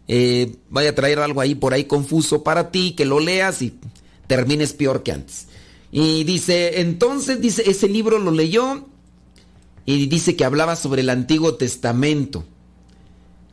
eh, 0.09 0.57
vaya 0.71 0.91
a 0.91 0.95
traer 0.95 1.19
algo 1.19 1.41
ahí 1.41 1.55
por 1.55 1.75
ahí 1.75 1.85
confuso 1.85 2.43
para 2.43 2.71
ti, 2.71 2.93
que 2.97 3.05
lo 3.05 3.21
leas 3.21 3.63
y 3.63 3.79
termines 4.27 4.73
peor 4.73 5.03
que 5.03 5.13
antes. 5.13 5.49
Y 5.93 6.25
dice, 6.25 6.81
entonces, 6.81 7.41
dice, 7.41 7.71
ese 7.71 7.89
libro 7.89 8.19
lo 8.19 8.31
leyó 8.31 8.87
y 9.85 10.07
dice 10.07 10.37
que 10.37 10.45
hablaba 10.45 10.77
sobre 10.77 11.03
el 11.03 11.11
Antiguo 11.11 11.55
Testamento. 11.55 12.45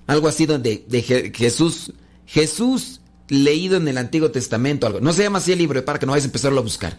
Algo 0.08 0.28
así 0.28 0.46
donde 0.46 0.86
de 0.88 1.02
Jesús, 1.34 1.94
Jesús 2.26 3.02
leído 3.28 3.78
en 3.78 3.88
el 3.88 3.98
Antiguo 3.98 4.32
Testamento, 4.32 4.88
algo. 4.88 5.02
No 5.02 5.14
se 5.14 5.24
llama 5.24 5.40
así 5.40 5.52
el 5.52 5.60
libro, 5.60 5.84
para 5.84 6.00
que 6.00 6.06
no 6.06 6.12
vayas 6.12 6.26
a 6.26 6.28
empezarlo 6.28 6.60
a 6.60 6.64
buscar. 6.64 6.98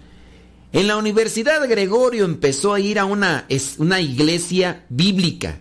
En 0.72 0.86
la 0.88 0.96
Universidad 0.96 1.66
Gregorio 1.68 2.24
empezó 2.24 2.74
a 2.74 2.80
ir 2.80 2.98
a 2.98 3.04
una, 3.04 3.46
una 3.78 4.00
iglesia 4.00 4.84
bíblica, 4.88 5.60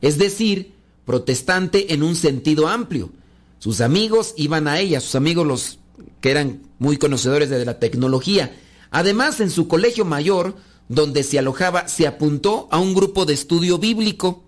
es 0.00 0.18
decir, 0.18 0.72
protestante 1.04 1.92
en 1.94 2.02
un 2.02 2.16
sentido 2.16 2.68
amplio. 2.68 3.10
Sus 3.58 3.80
amigos 3.80 4.34
iban 4.36 4.68
a 4.68 4.78
ella, 4.78 5.00
sus 5.00 5.14
amigos 5.14 5.46
los 5.46 5.78
que 6.20 6.30
eran 6.30 6.62
muy 6.78 6.96
conocedores 6.96 7.50
de 7.50 7.64
la 7.64 7.78
tecnología. 7.78 8.56
Además, 8.90 9.40
en 9.40 9.50
su 9.50 9.68
colegio 9.68 10.04
mayor, 10.04 10.56
donde 10.88 11.22
se 11.22 11.38
alojaba, 11.38 11.88
se 11.88 12.06
apuntó 12.06 12.68
a 12.70 12.78
un 12.78 12.94
grupo 12.94 13.26
de 13.26 13.34
estudio 13.34 13.78
bíblico. 13.78 14.42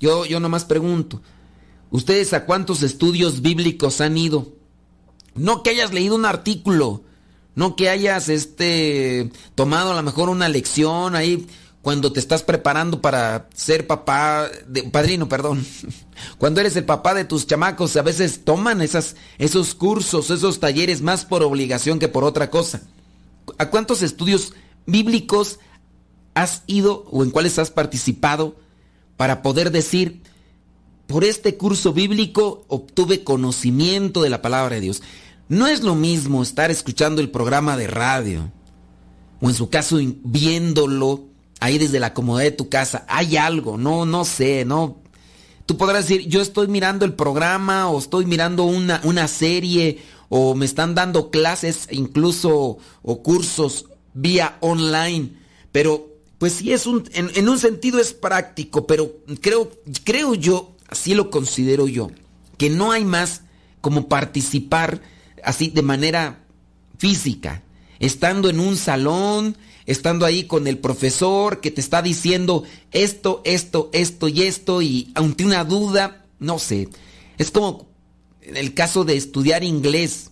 Yo, 0.00 0.24
yo 0.26 0.40
nomás 0.40 0.64
pregunto, 0.64 1.20
¿ustedes 1.90 2.32
a 2.32 2.44
cuántos 2.44 2.82
estudios 2.82 3.42
bíblicos 3.42 4.00
han 4.00 4.16
ido? 4.16 4.52
No 5.34 5.62
que 5.62 5.70
hayas 5.70 5.92
leído 5.92 6.14
un 6.14 6.26
artículo, 6.26 7.02
no 7.54 7.76
que 7.76 7.88
hayas 7.88 8.28
este 8.28 9.30
tomado 9.54 9.92
a 9.92 9.96
lo 9.96 10.02
mejor 10.02 10.28
una 10.28 10.48
lección 10.48 11.16
ahí 11.16 11.46
cuando 11.84 12.10
te 12.14 12.18
estás 12.18 12.42
preparando 12.42 13.02
para 13.02 13.46
ser 13.54 13.86
papá, 13.86 14.48
de, 14.66 14.84
padrino, 14.84 15.28
perdón. 15.28 15.64
Cuando 16.38 16.60
eres 16.60 16.76
el 16.76 16.86
papá 16.86 17.12
de 17.12 17.26
tus 17.26 17.46
chamacos, 17.46 17.94
a 17.96 18.02
veces 18.02 18.42
toman 18.42 18.80
esos 18.80 19.74
cursos, 19.74 20.30
esos 20.30 20.60
talleres 20.60 21.02
más 21.02 21.26
por 21.26 21.42
obligación 21.42 21.98
que 21.98 22.08
por 22.08 22.24
otra 22.24 22.48
cosa. 22.48 22.80
¿A 23.58 23.68
cuántos 23.68 24.00
estudios 24.00 24.54
bíblicos 24.86 25.58
has 26.32 26.62
ido 26.66 27.04
o 27.10 27.22
en 27.22 27.30
cuáles 27.30 27.58
has 27.58 27.70
participado 27.70 28.56
para 29.18 29.42
poder 29.42 29.70
decir, 29.70 30.22
por 31.06 31.22
este 31.22 31.58
curso 31.58 31.92
bíblico 31.92 32.64
obtuve 32.68 33.24
conocimiento 33.24 34.22
de 34.22 34.30
la 34.30 34.40
palabra 34.40 34.76
de 34.76 34.80
Dios? 34.80 35.02
No 35.50 35.66
es 35.66 35.82
lo 35.82 35.94
mismo 35.94 36.42
estar 36.42 36.70
escuchando 36.70 37.20
el 37.20 37.30
programa 37.30 37.76
de 37.76 37.88
radio 37.88 38.50
o 39.42 39.50
en 39.50 39.54
su 39.54 39.68
caso 39.68 39.98
viéndolo 40.22 41.33
ahí 41.64 41.78
desde 41.78 41.98
la 41.98 42.12
comodidad 42.12 42.50
de 42.50 42.56
tu 42.56 42.68
casa. 42.68 43.06
Hay 43.08 43.38
algo, 43.38 43.78
no, 43.78 44.04
no 44.04 44.26
sé, 44.26 44.66
no. 44.66 45.00
Tú 45.64 45.78
podrás 45.78 46.06
decir, 46.06 46.28
yo 46.28 46.42
estoy 46.42 46.68
mirando 46.68 47.06
el 47.06 47.14
programa 47.14 47.88
o 47.88 47.98
estoy 47.98 48.26
mirando 48.26 48.64
una, 48.64 49.00
una 49.04 49.28
serie 49.28 50.02
o 50.28 50.54
me 50.54 50.66
están 50.66 50.94
dando 50.94 51.30
clases 51.30 51.88
incluso 51.90 52.76
o 53.02 53.22
cursos 53.22 53.86
vía 54.12 54.58
online, 54.60 55.30
pero 55.72 56.06
pues 56.36 56.52
sí 56.52 56.70
es 56.70 56.86
un, 56.86 57.08
en, 57.14 57.30
en 57.34 57.48
un 57.48 57.58
sentido 57.58 57.98
es 57.98 58.12
práctico, 58.12 58.86
pero 58.86 59.10
creo, 59.40 59.70
creo 60.04 60.34
yo, 60.34 60.76
así 60.88 61.14
lo 61.14 61.30
considero 61.30 61.88
yo, 61.88 62.10
que 62.58 62.68
no 62.68 62.92
hay 62.92 63.06
más 63.06 63.40
como 63.80 64.06
participar 64.06 65.00
así 65.42 65.70
de 65.70 65.82
manera 65.82 66.44
física, 66.98 67.62
estando 68.00 68.50
en 68.50 68.60
un 68.60 68.76
salón, 68.76 69.56
estando 69.86 70.26
ahí 70.26 70.44
con 70.44 70.66
el 70.66 70.78
profesor 70.78 71.60
que 71.60 71.70
te 71.70 71.80
está 71.80 72.02
diciendo 72.02 72.64
esto, 72.92 73.42
esto, 73.44 73.90
esto 73.92 74.28
y 74.28 74.42
esto, 74.42 74.82
y 74.82 75.12
ante 75.14 75.44
una 75.44 75.64
duda, 75.64 76.24
no 76.38 76.58
sé, 76.58 76.88
es 77.38 77.50
como 77.50 77.88
en 78.42 78.56
el 78.56 78.74
caso 78.74 79.04
de 79.04 79.16
estudiar 79.16 79.64
inglés. 79.64 80.30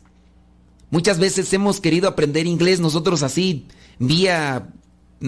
Muchas 0.90 1.18
veces 1.18 1.52
hemos 1.52 1.80
querido 1.80 2.08
aprender 2.08 2.46
inglés 2.46 2.80
nosotros 2.80 3.22
así, 3.22 3.66
vía 3.98 4.68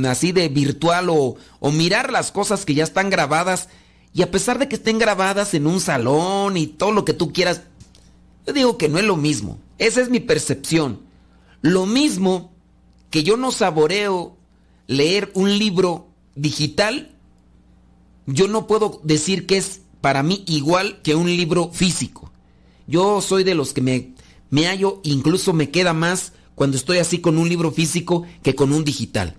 así 0.06 0.32
de 0.32 0.48
virtual 0.48 1.08
o, 1.08 1.36
o 1.60 1.72
mirar 1.72 2.12
las 2.12 2.32
cosas 2.32 2.64
que 2.64 2.74
ya 2.74 2.84
están 2.84 3.10
grabadas 3.10 3.68
y 4.14 4.22
a 4.22 4.30
pesar 4.30 4.58
de 4.58 4.68
que 4.68 4.76
estén 4.76 4.98
grabadas 4.98 5.54
en 5.54 5.66
un 5.66 5.80
salón 5.80 6.56
y 6.56 6.68
todo 6.68 6.92
lo 6.92 7.04
que 7.04 7.14
tú 7.14 7.32
quieras, 7.32 7.62
yo 8.46 8.52
digo 8.52 8.78
que 8.78 8.88
no 8.88 8.98
es 8.98 9.04
lo 9.04 9.16
mismo. 9.16 9.58
Esa 9.78 10.00
es 10.00 10.08
mi 10.08 10.20
percepción. 10.20 11.00
Lo 11.62 11.84
mismo 11.84 12.53
que 13.14 13.22
yo 13.22 13.36
no 13.36 13.52
saboreo 13.52 14.36
leer 14.88 15.30
un 15.34 15.56
libro 15.56 16.08
digital, 16.34 17.14
yo 18.26 18.48
no 18.48 18.66
puedo 18.66 19.00
decir 19.04 19.46
que 19.46 19.56
es 19.56 19.82
para 20.00 20.24
mí 20.24 20.42
igual 20.48 21.00
que 21.02 21.14
un 21.14 21.28
libro 21.28 21.70
físico. 21.72 22.32
Yo 22.88 23.20
soy 23.20 23.44
de 23.44 23.54
los 23.54 23.72
que 23.72 23.82
me, 23.82 24.14
me 24.50 24.66
hallo, 24.66 25.00
incluso 25.04 25.52
me 25.52 25.70
queda 25.70 25.92
más 25.92 26.32
cuando 26.56 26.76
estoy 26.76 26.98
así 26.98 27.20
con 27.20 27.38
un 27.38 27.48
libro 27.48 27.70
físico 27.70 28.24
que 28.42 28.56
con 28.56 28.72
un 28.72 28.82
digital. 28.82 29.36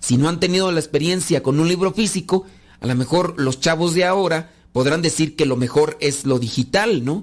Si 0.00 0.16
no 0.16 0.28
han 0.28 0.40
tenido 0.40 0.72
la 0.72 0.80
experiencia 0.80 1.44
con 1.44 1.60
un 1.60 1.68
libro 1.68 1.92
físico, 1.92 2.44
a 2.80 2.88
lo 2.88 2.96
mejor 2.96 3.34
los 3.38 3.60
chavos 3.60 3.94
de 3.94 4.04
ahora 4.04 4.52
podrán 4.72 5.00
decir 5.00 5.36
que 5.36 5.46
lo 5.46 5.54
mejor 5.54 5.96
es 6.00 6.26
lo 6.26 6.40
digital, 6.40 7.04
¿no? 7.04 7.22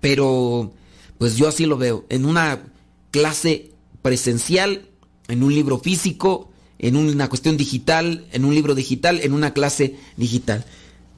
Pero 0.00 0.72
pues 1.18 1.36
yo 1.36 1.46
así 1.46 1.66
lo 1.66 1.76
veo, 1.76 2.06
en 2.08 2.24
una 2.24 2.72
clase 3.10 3.71
presencial, 4.02 4.88
en 5.28 5.42
un 5.42 5.54
libro 5.54 5.78
físico, 5.78 6.50
en 6.78 6.96
una 6.96 7.28
cuestión 7.28 7.56
digital, 7.56 8.26
en 8.32 8.44
un 8.44 8.54
libro 8.54 8.74
digital, 8.74 9.20
en 9.22 9.32
una 9.32 9.54
clase 9.54 9.96
digital. 10.16 10.64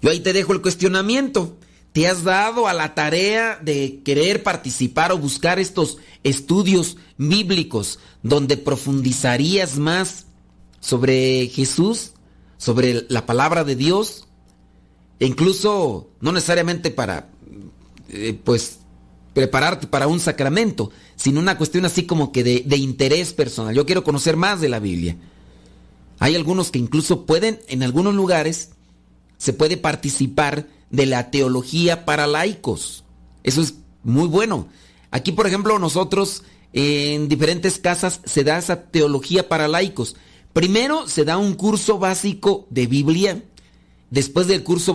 Yo 0.02 0.10
ahí 0.10 0.20
te 0.20 0.34
dejo 0.34 0.52
el 0.52 0.60
cuestionamiento. 0.60 1.56
¿Te 1.92 2.08
has 2.08 2.24
dado 2.24 2.68
a 2.68 2.74
la 2.74 2.94
tarea 2.94 3.58
de 3.62 4.02
querer 4.04 4.42
participar 4.42 5.12
o 5.12 5.18
buscar 5.18 5.58
estos 5.58 5.98
estudios 6.24 6.96
bíblicos 7.16 8.00
donde 8.22 8.56
profundizarías 8.56 9.78
más 9.78 10.26
sobre 10.80 11.46
Jesús, 11.48 12.12
sobre 12.58 13.06
la 13.08 13.24
palabra 13.26 13.64
de 13.64 13.76
Dios? 13.76 14.26
E 15.20 15.26
incluso, 15.26 16.10
no 16.20 16.32
necesariamente 16.32 16.90
para, 16.90 17.30
eh, 18.08 18.38
pues, 18.44 18.80
prepararte 19.32 19.86
para 19.86 20.06
un 20.06 20.20
sacramento, 20.20 20.90
sino 21.16 21.40
una 21.40 21.56
cuestión 21.58 21.84
así 21.84 22.04
como 22.04 22.32
que 22.32 22.44
de, 22.44 22.76
interés 22.76 23.32
personal. 23.32 23.74
Yo 23.74 23.86
quiero 23.86 24.04
conocer 24.04 24.36
más 24.36 24.60
de 24.60 24.68
la 24.68 24.80
Biblia. 24.80 25.16
Hay 26.18 26.34
algunos 26.34 26.70
que 26.70 26.78
incluso 26.78 27.26
pueden, 27.26 27.60
en 27.68 27.82
algunos 27.82 28.14
lugares, 28.14 28.70
se 29.38 29.52
puede 29.52 29.76
participar 29.76 30.66
de 30.90 31.06
la 31.06 31.30
teología 31.30 32.04
para 32.04 32.26
laicos. 32.26 33.04
Eso 33.42 33.62
es 33.62 33.74
muy 34.02 34.28
bueno. 34.28 34.68
Aquí, 35.10 35.32
por 35.32 35.46
ejemplo, 35.46 35.78
nosotros 35.78 36.42
en 36.72 37.28
diferentes 37.28 37.78
casas 37.78 38.20
se 38.24 38.44
da 38.44 38.58
esa 38.58 38.82
teología 38.82 39.48
para 39.48 39.68
laicos. 39.68 40.16
Primero 40.52 41.08
se 41.08 41.24
da 41.24 41.36
un 41.36 41.54
curso 41.54 41.98
básico 41.98 42.66
de 42.70 42.86
Biblia 42.86 43.42
Después 44.14 44.46
del 44.46 44.62
curso, 44.62 44.94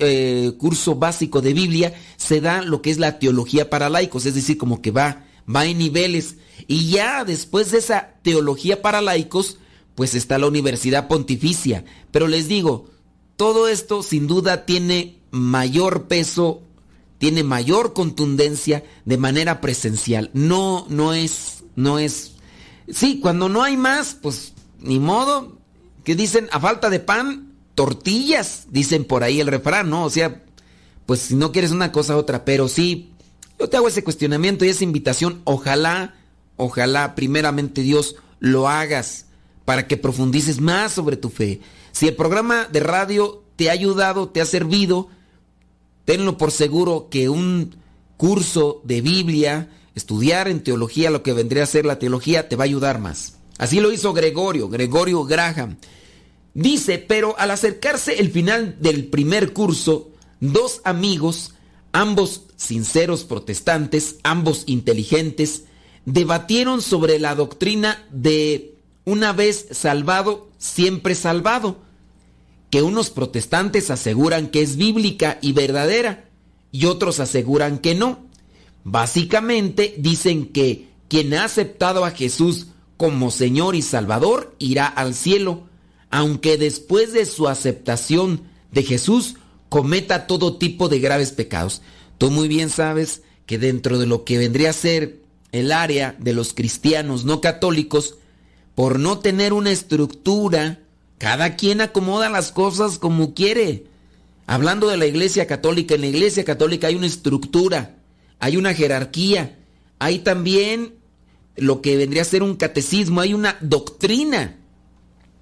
eh, 0.00 0.52
curso, 0.58 0.96
básico 0.96 1.40
de 1.40 1.54
Biblia, 1.54 1.94
se 2.16 2.40
da 2.40 2.62
lo 2.62 2.82
que 2.82 2.90
es 2.90 2.98
la 2.98 3.20
teología 3.20 3.70
para 3.70 3.88
laicos, 3.88 4.26
es 4.26 4.34
decir, 4.34 4.58
como 4.58 4.82
que 4.82 4.90
va, 4.90 5.24
va 5.54 5.66
en 5.66 5.78
niveles. 5.78 6.36
Y 6.66 6.90
ya 6.90 7.24
después 7.24 7.70
de 7.70 7.78
esa 7.78 8.14
teología 8.22 8.82
para 8.82 9.00
laicos, 9.00 9.58
pues 9.94 10.14
está 10.14 10.38
la 10.38 10.46
Universidad 10.46 11.08
Pontificia. 11.08 11.84
Pero 12.10 12.28
les 12.28 12.48
digo, 12.48 12.88
todo 13.36 13.68
esto 13.68 14.02
sin 14.02 14.26
duda 14.26 14.66
tiene 14.66 15.18
mayor 15.30 16.08
peso, 16.08 16.62
tiene 17.18 17.42
mayor 17.42 17.92
contundencia 17.92 18.84
de 19.04 19.18
manera 19.18 19.60
presencial. 19.60 20.30
No, 20.32 20.86
no 20.88 21.12
es, 21.12 21.64
no 21.76 21.98
es. 21.98 22.32
Sí, 22.88 23.20
cuando 23.20 23.48
no 23.48 23.62
hay 23.62 23.76
más, 23.76 24.16
pues 24.20 24.52
ni 24.78 24.98
modo. 24.98 25.58
Que 26.04 26.14
dicen, 26.14 26.48
a 26.50 26.60
falta 26.60 26.88
de 26.88 27.00
pan, 27.00 27.52
tortillas, 27.74 28.66
dicen 28.70 29.04
por 29.04 29.22
ahí 29.22 29.40
el 29.40 29.46
refrán, 29.46 29.90
¿no? 29.90 30.04
O 30.04 30.10
sea, 30.10 30.42
pues 31.06 31.20
si 31.20 31.34
no 31.34 31.52
quieres 31.52 31.72
una 31.72 31.92
cosa, 31.92 32.16
otra, 32.16 32.44
pero 32.44 32.68
sí, 32.68 33.09
yo 33.60 33.68
te 33.68 33.76
hago 33.76 33.88
ese 33.88 34.02
cuestionamiento 34.02 34.64
y 34.64 34.68
esa 34.70 34.84
invitación, 34.84 35.42
ojalá, 35.44 36.14
ojalá, 36.56 37.14
primeramente 37.14 37.82
Dios, 37.82 38.16
lo 38.38 38.68
hagas 38.68 39.26
para 39.66 39.86
que 39.86 39.98
profundices 39.98 40.60
más 40.60 40.92
sobre 40.92 41.18
tu 41.18 41.28
fe. 41.28 41.60
Si 41.92 42.08
el 42.08 42.16
programa 42.16 42.66
de 42.72 42.80
radio 42.80 43.44
te 43.56 43.68
ha 43.68 43.72
ayudado, 43.72 44.30
te 44.30 44.40
ha 44.40 44.46
servido, 44.46 45.08
tenlo 46.06 46.38
por 46.38 46.50
seguro 46.50 47.08
que 47.10 47.28
un 47.28 47.76
curso 48.16 48.80
de 48.84 49.02
Biblia, 49.02 49.68
estudiar 49.94 50.48
en 50.48 50.64
teología 50.64 51.10
lo 51.10 51.22
que 51.22 51.34
vendría 51.34 51.64
a 51.64 51.66
ser 51.66 51.84
la 51.84 51.98
teología, 51.98 52.48
te 52.48 52.56
va 52.56 52.64
a 52.64 52.66
ayudar 52.66 52.98
más. 52.98 53.36
Así 53.58 53.78
lo 53.78 53.92
hizo 53.92 54.14
Gregorio, 54.14 54.70
Gregorio 54.70 55.24
Graham. 55.24 55.76
Dice, 56.54 56.98
pero 56.98 57.38
al 57.38 57.50
acercarse 57.50 58.18
el 58.18 58.30
final 58.30 58.76
del 58.80 59.08
primer 59.08 59.52
curso, 59.52 60.10
dos 60.40 60.80
amigos, 60.84 61.52
ambos 61.92 62.42
sinceros 62.56 63.24
protestantes, 63.24 64.16
ambos 64.22 64.64
inteligentes, 64.66 65.64
debatieron 66.04 66.82
sobre 66.82 67.18
la 67.18 67.34
doctrina 67.34 68.06
de 68.10 68.74
una 69.04 69.32
vez 69.32 69.66
salvado, 69.72 70.48
siempre 70.58 71.14
salvado, 71.14 71.78
que 72.70 72.82
unos 72.82 73.10
protestantes 73.10 73.90
aseguran 73.90 74.48
que 74.48 74.62
es 74.62 74.76
bíblica 74.76 75.38
y 75.42 75.52
verdadera 75.52 76.28
y 76.70 76.86
otros 76.86 77.18
aseguran 77.18 77.78
que 77.78 77.94
no. 77.94 78.20
Básicamente 78.84 79.94
dicen 79.98 80.46
que 80.46 80.88
quien 81.08 81.34
ha 81.34 81.44
aceptado 81.44 82.04
a 82.04 82.12
Jesús 82.12 82.68
como 82.96 83.30
Señor 83.30 83.74
y 83.74 83.82
Salvador 83.82 84.54
irá 84.58 84.86
al 84.86 85.14
cielo, 85.14 85.64
aunque 86.10 86.56
después 86.56 87.12
de 87.12 87.26
su 87.26 87.48
aceptación 87.48 88.42
de 88.72 88.82
Jesús 88.84 89.36
cometa 89.70 90.26
todo 90.26 90.58
tipo 90.58 90.90
de 90.90 91.00
graves 91.00 91.32
pecados. 91.32 91.80
Tú 92.18 92.30
muy 92.30 92.48
bien 92.48 92.68
sabes 92.68 93.22
que 93.46 93.56
dentro 93.56 93.98
de 93.98 94.06
lo 94.06 94.24
que 94.24 94.36
vendría 94.36 94.70
a 94.70 94.74
ser 94.74 95.22
el 95.52 95.72
área 95.72 96.14
de 96.18 96.34
los 96.34 96.52
cristianos 96.52 97.24
no 97.24 97.40
católicos, 97.40 98.16
por 98.74 98.98
no 98.98 99.20
tener 99.20 99.52
una 99.54 99.70
estructura, 99.70 100.80
cada 101.18 101.56
quien 101.56 101.80
acomoda 101.80 102.28
las 102.28 102.52
cosas 102.52 102.98
como 102.98 103.34
quiere. 103.34 103.86
Hablando 104.46 104.88
de 104.88 104.96
la 104.96 105.06
iglesia 105.06 105.46
católica, 105.46 105.94
en 105.94 106.02
la 106.02 106.06
iglesia 106.08 106.44
católica 106.44 106.88
hay 106.88 106.96
una 106.96 107.06
estructura, 107.06 107.96
hay 108.38 108.56
una 108.56 108.74
jerarquía, 108.74 109.58
hay 109.98 110.20
también 110.20 110.94
lo 111.56 111.82
que 111.82 111.96
vendría 111.96 112.22
a 112.22 112.26
ser 112.26 112.42
un 112.42 112.56
catecismo, 112.56 113.20
hay 113.20 113.34
una 113.34 113.56
doctrina. 113.60 114.56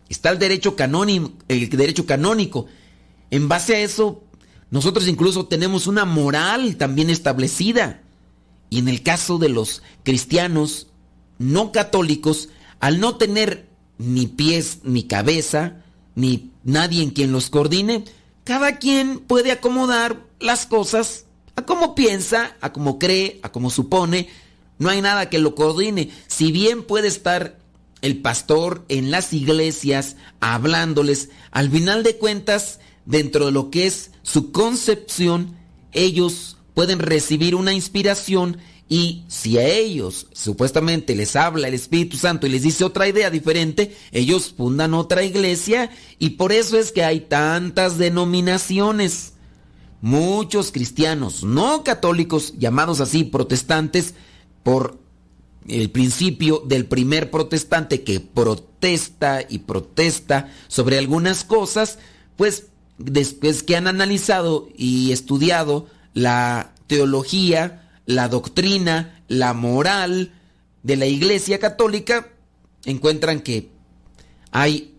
Está 0.09 0.31
el 0.31 0.39
derecho 0.39 0.75
canónico, 0.77 1.33
el 1.49 1.69
derecho 1.71 2.07
canónico. 2.07 2.67
En 3.31 3.49
base 3.49 3.77
a 3.77 3.81
eso, 3.81 4.23
nosotros 4.71 5.09
incluso 5.09 5.47
tenemos 5.47 5.87
una 5.87 6.05
moral 6.05 6.77
también 6.77 7.11
establecida. 7.11 8.03
Y 8.71 8.79
en 8.79 8.89
el 8.89 9.03
caso 9.03 9.39
de 9.39 9.49
los 9.49 9.83
cristianos 10.03 10.89
no 11.39 11.73
católicos, 11.73 12.49
al 12.81 13.01
no 13.01 13.17
tener 13.17 13.69
ni 13.99 14.27
pies 14.27 14.81
ni 14.83 15.05
cabeza, 15.05 15.83
ni 16.15 16.51
nadie 16.65 17.03
en 17.03 17.11
quien 17.11 17.33
los 17.33 17.51
coordine, 17.51 18.05
cada 18.45 18.79
quien 18.79 19.21
puede 19.21 19.53
acomodar 19.53 20.23
las 20.41 20.67
cosas 20.67 21.27
a 21.57 21.65
como 21.65 21.95
piensa, 21.95 22.57
a 22.61 22.73
como 22.73 22.99
cree, 22.99 23.41
a 23.43 23.51
como 23.51 23.71
supone. 23.71 24.29
No 24.79 24.89
hay 24.89 25.01
nada 25.01 25.29
que 25.29 25.39
lo 25.39 25.55
coordine. 25.55 26.11
Si 26.29 26.53
bien 26.53 26.85
puede 26.85 27.09
estar 27.09 27.59
el 28.01 28.23
pastor 28.23 28.85
en 28.89 29.11
las 29.11 29.33
iglesias 29.33 30.17
hablándoles, 30.41 31.31
al 31.51 31.69
final 31.71 32.05
de 32.05 32.17
cuentas, 32.17 32.79
dentro 33.09 33.47
de 33.47 33.53
lo 33.53 33.71
que 33.71 33.87
es 33.87 34.11
su 34.23 34.53
concepción, 34.53 35.57
ellos 35.93 36.59
pueden 36.75 36.99
recibir 36.99 37.55
una 37.55 37.73
inspiración 37.73 38.59
y 38.87 39.25
si 39.29 39.59
a 39.59 39.67
ellos 39.67 40.27
supuestamente 40.33 41.17
les 41.17 41.35
habla 41.35 41.69
el 41.69 41.75
Espíritu 41.75 42.19
Santo 42.19 42.47
y 42.47 42.51
les 42.51 42.63
dice 42.63 42.85
otra 42.85 43.09
idea 43.09 43.31
diferente, 43.31 43.97
ellos 44.13 44.55
fundan 44.55 44.93
otra 44.93 45.25
iglesia 45.25 45.91
y 46.19 46.31
por 46.31 46.53
eso 46.53 46.79
es 46.79 46.93
que 46.93 47.03
hay 47.03 47.21
tantas 47.21 47.97
denominaciones. 47.97 49.33
Muchos 50.03 50.71
cristianos 50.71 51.43
no 51.45 51.85
católicos, 51.85 52.55
llamados 52.59 53.01
así 53.01 53.25
protestantes, 53.25 54.15
por 54.63 54.99
el 55.67 55.91
principio 55.91 56.63
del 56.67 56.85
primer 56.85 57.31
protestante 57.31 58.03
que 58.03 58.21
protesta 58.21 59.41
y 59.49 59.61
protesta 59.61 60.53
sobre 60.69 60.99
algunas 60.99 61.45
cosas, 61.45 61.99
pues 62.37 62.67
después 62.99 63.63
que 63.63 63.77
han 63.77 63.87
analizado 63.87 64.69
y 64.77 65.13
estudiado 65.13 65.87
la 66.15 66.75
teología, 66.87 67.91
la 68.07 68.29
doctrina, 68.29 69.23
la 69.29 69.55
moral 69.55 70.33
de 70.83 70.97
la 70.97 71.07
Iglesia 71.07 71.59
Católica, 71.59 72.29
encuentran 72.85 73.41
que 73.41 73.71
hay 74.51 74.95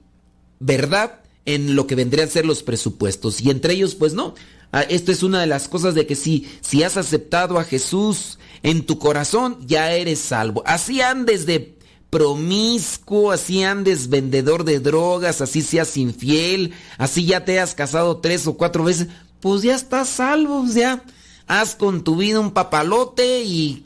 verdad 0.60 1.22
en 1.46 1.76
lo 1.76 1.88
que 1.88 1.96
vendrían 1.96 2.28
a 2.28 2.32
ser 2.32 2.46
los 2.46 2.64
presupuestos. 2.64 3.42
Y 3.42 3.50
entre 3.50 3.74
ellos, 3.74 3.96
pues 3.96 4.14
no. 4.14 4.36
Ah, 4.72 4.84
esto 4.84 5.12
es 5.12 5.24
una 5.24 5.42
de 5.42 5.48
las 5.48 5.68
cosas 5.68 5.96
de 5.96 6.06
que 6.06 6.16
si, 6.16 6.48
si 6.62 6.84
has 6.84 6.96
aceptado 6.96 7.58
a 7.58 7.64
Jesús 7.64 8.38
en 8.62 8.86
tu 8.86 9.00
corazón, 9.00 9.58
ya 9.66 9.92
eres 9.94 10.20
salvo. 10.20 10.62
Así 10.66 11.02
andes 11.02 11.48
de 11.48 11.79
promiscuo, 12.10 13.32
así 13.32 13.64
andes 13.64 14.10
vendedor 14.10 14.64
de 14.64 14.80
drogas, 14.80 15.42
así 15.42 15.62
seas 15.62 15.96
infiel, 15.98 16.74
así 16.98 17.26
ya 17.26 17.46
te 17.46 17.60
has 17.60 17.76
casado 17.76 18.18
tres 18.18 18.48
o 18.48 18.58
cuatro 18.58 18.84
veces, 18.84 19.08
pues 19.40 19.62
ya 19.62 19.76
estás 19.76 20.10
salvo, 20.10 20.66
ya 20.74 21.04
haz 21.48 21.76
con 21.76 22.04
tu 22.04 22.16
vida 22.16 22.40
un 22.40 22.52
papalote 22.52 23.44
y, 23.44 23.86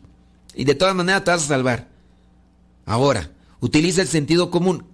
y 0.56 0.64
de 0.64 0.76
todas 0.76 0.96
maneras 0.96 1.24
te 1.24 1.32
vas 1.32 1.44
a 1.44 1.48
salvar. 1.48 1.90
Ahora, 2.86 3.32
utiliza 3.60 4.02
el 4.02 4.08
sentido 4.08 4.50
común. 4.50 4.86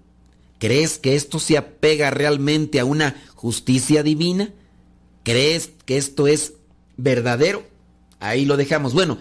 ¿Crees 0.60 0.98
que 0.98 1.16
esto 1.16 1.40
se 1.40 1.58
apega 1.58 2.12
realmente 2.12 2.80
a 2.80 2.86
una 2.86 3.16
justicia 3.34 4.04
divina? 4.04 4.50
¿Crees 5.24 5.72
que 5.86 5.98
esto 5.98 6.28
es 6.28 6.54
verdadero? 6.98 7.64
Ahí 8.20 8.46
lo 8.46 8.58
dejamos. 8.58 8.94
Bueno, 8.94 9.18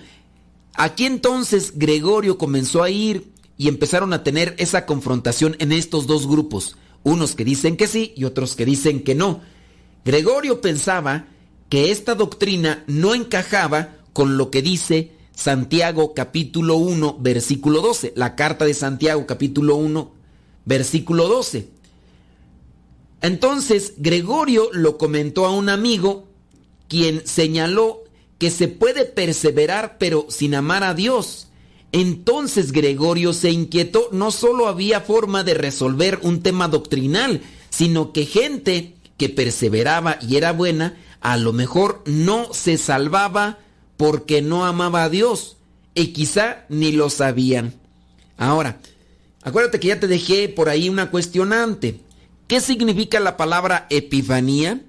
aquí 0.74 1.06
entonces 1.06 1.74
Gregorio 1.76 2.38
comenzó 2.38 2.82
a 2.82 2.90
ir 2.90 3.32
y 3.58 3.68
empezaron 3.68 4.12
a 4.12 4.22
tener 4.22 4.54
esa 4.58 4.86
confrontación 4.86 5.56
en 5.58 5.72
estos 5.72 6.06
dos 6.06 6.28
grupos. 6.28 6.76
Unos 7.02 7.34
que 7.34 7.44
dicen 7.44 7.76
que 7.76 7.88
sí 7.88 8.14
y 8.16 8.24
otros 8.24 8.54
que 8.54 8.64
dicen 8.64 9.02
que 9.02 9.16
no. 9.16 9.40
Gregorio 10.04 10.60
pensaba 10.60 11.26
que 11.68 11.90
esta 11.90 12.14
doctrina 12.14 12.84
no 12.86 13.14
encajaba 13.14 13.96
con 14.12 14.38
lo 14.38 14.50
que 14.50 14.62
dice 14.62 15.12
Santiago 15.34 16.14
capítulo 16.14 16.76
1 16.76 17.18
versículo 17.20 17.82
12, 17.82 18.12
la 18.16 18.36
carta 18.36 18.64
de 18.64 18.74
Santiago 18.74 19.26
capítulo 19.26 19.76
1 19.76 20.12
versículo 20.64 21.28
12. 21.28 21.68
Entonces 23.20 23.94
Gregorio 23.98 24.70
lo 24.72 24.98
comentó 24.98 25.46
a 25.46 25.50
un 25.50 25.68
amigo 25.68 26.28
quien 26.88 27.26
señaló 27.26 28.04
que 28.38 28.50
se 28.50 28.68
puede 28.68 29.04
perseverar 29.04 29.98
pero 29.98 30.26
sin 30.28 30.54
amar 30.54 30.84
a 30.84 30.94
Dios. 30.94 31.47
Entonces 31.92 32.72
Gregorio 32.72 33.32
se 33.32 33.50
inquietó, 33.50 34.08
no 34.12 34.30
solo 34.30 34.68
había 34.68 35.00
forma 35.00 35.42
de 35.44 35.54
resolver 35.54 36.18
un 36.22 36.42
tema 36.42 36.68
doctrinal, 36.68 37.40
sino 37.70 38.12
que 38.12 38.26
gente 38.26 38.94
que 39.16 39.28
perseveraba 39.28 40.18
y 40.20 40.36
era 40.36 40.52
buena, 40.52 40.98
a 41.20 41.36
lo 41.36 41.52
mejor 41.52 42.02
no 42.06 42.52
se 42.52 42.78
salvaba 42.78 43.58
porque 43.96 44.42
no 44.42 44.64
amaba 44.66 45.04
a 45.04 45.08
Dios 45.08 45.56
y 45.94 46.08
quizá 46.08 46.66
ni 46.68 46.92
lo 46.92 47.10
sabían. 47.10 47.74
Ahora, 48.36 48.80
acuérdate 49.42 49.80
que 49.80 49.88
ya 49.88 49.98
te 49.98 50.06
dejé 50.06 50.48
por 50.48 50.68
ahí 50.68 50.88
una 50.88 51.10
cuestionante. 51.10 52.00
¿Qué 52.46 52.60
significa 52.60 53.18
la 53.18 53.36
palabra 53.36 53.86
epifanía? 53.90 54.80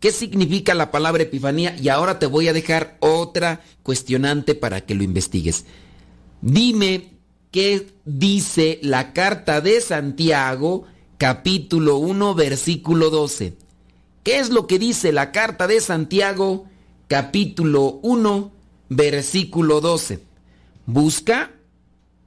¿Qué 0.00 0.12
significa 0.12 0.74
la 0.74 0.90
palabra 0.90 1.22
epifanía? 1.22 1.74
Y 1.80 1.88
ahora 1.88 2.18
te 2.18 2.26
voy 2.26 2.48
a 2.48 2.52
dejar 2.52 2.98
otra 3.00 3.62
cuestionante 3.82 4.54
para 4.54 4.82
que 4.82 4.94
lo 4.94 5.02
investigues. 5.02 5.64
Dime 6.46 7.10
qué 7.50 7.88
dice 8.04 8.78
la 8.80 9.12
carta 9.12 9.60
de 9.60 9.80
Santiago, 9.80 10.84
capítulo 11.18 11.96
1, 11.96 12.36
versículo 12.36 13.10
12. 13.10 13.56
¿Qué 14.22 14.38
es 14.38 14.50
lo 14.50 14.68
que 14.68 14.78
dice 14.78 15.10
la 15.10 15.32
carta 15.32 15.66
de 15.66 15.80
Santiago, 15.80 16.66
capítulo 17.08 17.98
1, 18.02 18.52
versículo 18.90 19.80
12? 19.80 20.20
Busca, 20.86 21.50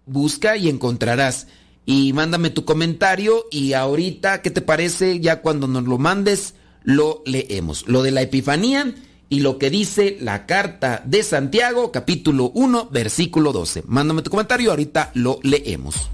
busca 0.05 0.57
y 0.57 0.67
encontrarás. 0.67 1.47
Y 1.85 2.11
mándame 2.11 2.49
tu 2.49 2.65
comentario 2.65 3.45
y 3.51 3.71
ahorita, 3.71 4.41
¿qué 4.41 4.51
te 4.51 4.59
parece? 4.59 5.21
Ya 5.21 5.41
cuando 5.41 5.65
nos 5.65 5.85
lo 5.85 5.97
mandes, 5.97 6.55
lo 6.83 7.23
leemos. 7.25 7.87
Lo 7.87 8.03
de 8.03 8.11
la 8.11 8.23
Epifanía 8.23 8.93
y 9.29 9.41
lo 9.41 9.57
que 9.57 9.69
dice 9.69 10.17
la 10.19 10.45
carta 10.45 11.03
de 11.05 11.23
Santiago, 11.23 11.91
capítulo 11.91 12.51
1, 12.55 12.89
versículo 12.91 13.53
12. 13.53 13.83
Mándame 13.85 14.23
tu 14.23 14.31
comentario, 14.31 14.71
ahorita 14.71 15.11
lo 15.13 15.39
leemos. 15.43 16.09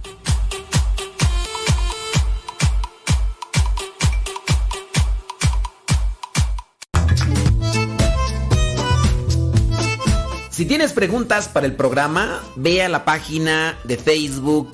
Si 10.49 10.65
tienes 10.65 10.93
preguntas 10.93 11.49
para 11.49 11.65
el 11.65 11.75
programa, 11.75 12.41
ve 12.55 12.81
a 12.81 12.87
la 12.87 13.03
página 13.03 13.77
de 13.83 13.97
Facebook 13.97 14.73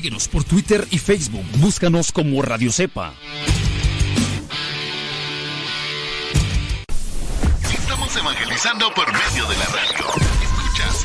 Síguenos 0.00 0.28
por 0.28 0.44
Twitter 0.44 0.88
y 0.90 0.96
Facebook. 0.96 1.44
Búscanos 1.58 2.10
como 2.10 2.40
Radio 2.40 2.72
Cepa. 2.72 3.12
Estamos 7.70 8.16
evangelizando 8.16 8.94
por 8.94 9.12
medio 9.12 9.46
de 9.46 9.56
la 9.58 9.64
radio. 9.66 10.06
Escuchas 10.42 11.04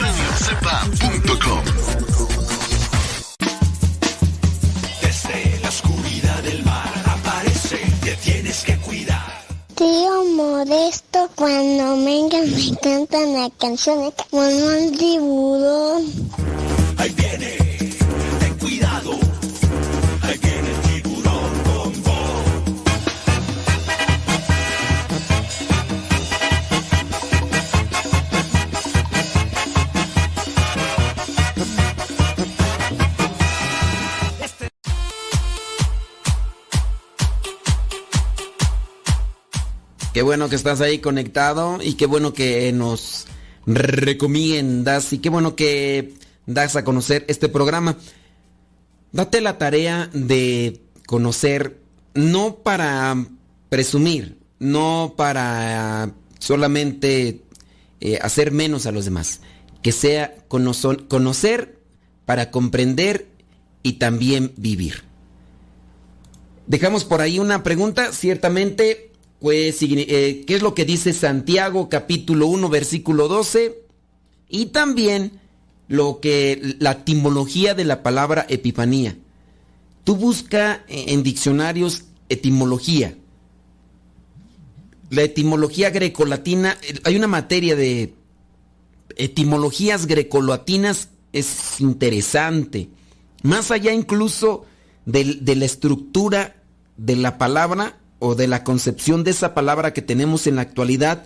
radiocepa.com. 0.00 1.64
Desde 5.02 5.60
la 5.60 5.68
oscuridad 5.68 6.42
del 6.42 6.64
mar 6.64 7.04
aparece, 7.04 7.82
te 8.00 8.16
tienes 8.16 8.64
que 8.64 8.78
cuidar. 8.78 9.44
Tío 9.74 10.24
Modesto, 10.34 11.28
cuando 11.34 12.02
vengan 12.02 12.50
me 12.50 12.74
cantan 12.80 13.34
la 13.34 13.50
canción 13.58 14.10
como 14.30 14.40
un 14.40 14.96
tiburón. 14.96 16.47
Ahí 16.98 17.14
viene, 17.16 17.56
ten 18.40 18.54
cuidado. 18.58 19.12
Ahí 20.22 20.38
viene 20.42 20.70
el 20.70 20.80
tiburón 20.82 21.62
vos. 21.64 22.32
Qué 40.12 40.22
bueno 40.22 40.48
que 40.48 40.56
estás 40.56 40.80
ahí 40.80 40.98
conectado 40.98 41.78
y 41.80 41.94
qué 41.94 42.06
bueno 42.06 42.32
que 42.32 42.72
nos 42.72 43.26
recomiendas 43.66 45.12
y 45.12 45.18
qué 45.18 45.28
bueno 45.28 45.54
que 45.54 46.14
das 46.48 46.76
a 46.76 46.84
conocer 46.84 47.24
este 47.28 47.48
programa. 47.48 47.96
Date 49.12 49.40
la 49.40 49.58
tarea 49.58 50.10
de 50.12 50.80
conocer, 51.06 51.78
no 52.14 52.56
para 52.56 53.16
presumir, 53.68 54.38
no 54.58 55.14
para 55.16 56.12
solamente 56.38 57.42
eh, 58.00 58.18
hacer 58.22 58.50
menos 58.50 58.86
a 58.86 58.92
los 58.92 59.04
demás, 59.04 59.40
que 59.82 59.92
sea 59.92 60.36
conocer, 60.48 61.78
para 62.24 62.50
comprender 62.50 63.28
y 63.82 63.94
también 63.94 64.52
vivir. 64.56 65.04
Dejamos 66.66 67.04
por 67.04 67.20
ahí 67.20 67.38
una 67.38 67.62
pregunta, 67.62 68.12
ciertamente, 68.12 69.12
pues, 69.40 69.78
eh, 69.82 70.44
¿qué 70.46 70.54
es 70.54 70.62
lo 70.62 70.74
que 70.74 70.84
dice 70.84 71.12
Santiago 71.12 71.88
capítulo 71.88 72.46
1 72.46 72.68
versículo 72.68 73.28
12? 73.28 73.82
Y 74.50 74.66
también 74.66 75.40
lo 75.88 76.20
que 76.20 76.76
la 76.78 76.92
etimología 76.92 77.74
de 77.74 77.84
la 77.84 78.02
palabra 78.02 78.46
epifanía. 78.48 79.16
Tú 80.04 80.16
busca 80.16 80.84
en 80.86 81.22
diccionarios 81.22 82.04
etimología. 82.28 83.16
La 85.10 85.22
etimología 85.22 85.90
grecolatina, 85.90 86.76
hay 87.04 87.16
una 87.16 87.26
materia 87.26 87.74
de 87.74 88.14
etimologías 89.16 90.06
grecolatinas, 90.06 91.08
es 91.32 91.80
interesante. 91.80 92.90
Más 93.42 93.70
allá 93.70 93.92
incluso 93.92 94.66
de, 95.06 95.24
de 95.40 95.56
la 95.56 95.64
estructura 95.64 96.62
de 96.98 97.16
la 97.16 97.38
palabra 97.38 97.98
o 98.18 98.34
de 98.34 98.48
la 98.48 98.64
concepción 98.64 99.24
de 99.24 99.30
esa 99.30 99.54
palabra 99.54 99.94
que 99.94 100.02
tenemos 100.02 100.46
en 100.46 100.56
la 100.56 100.62
actualidad, 100.62 101.24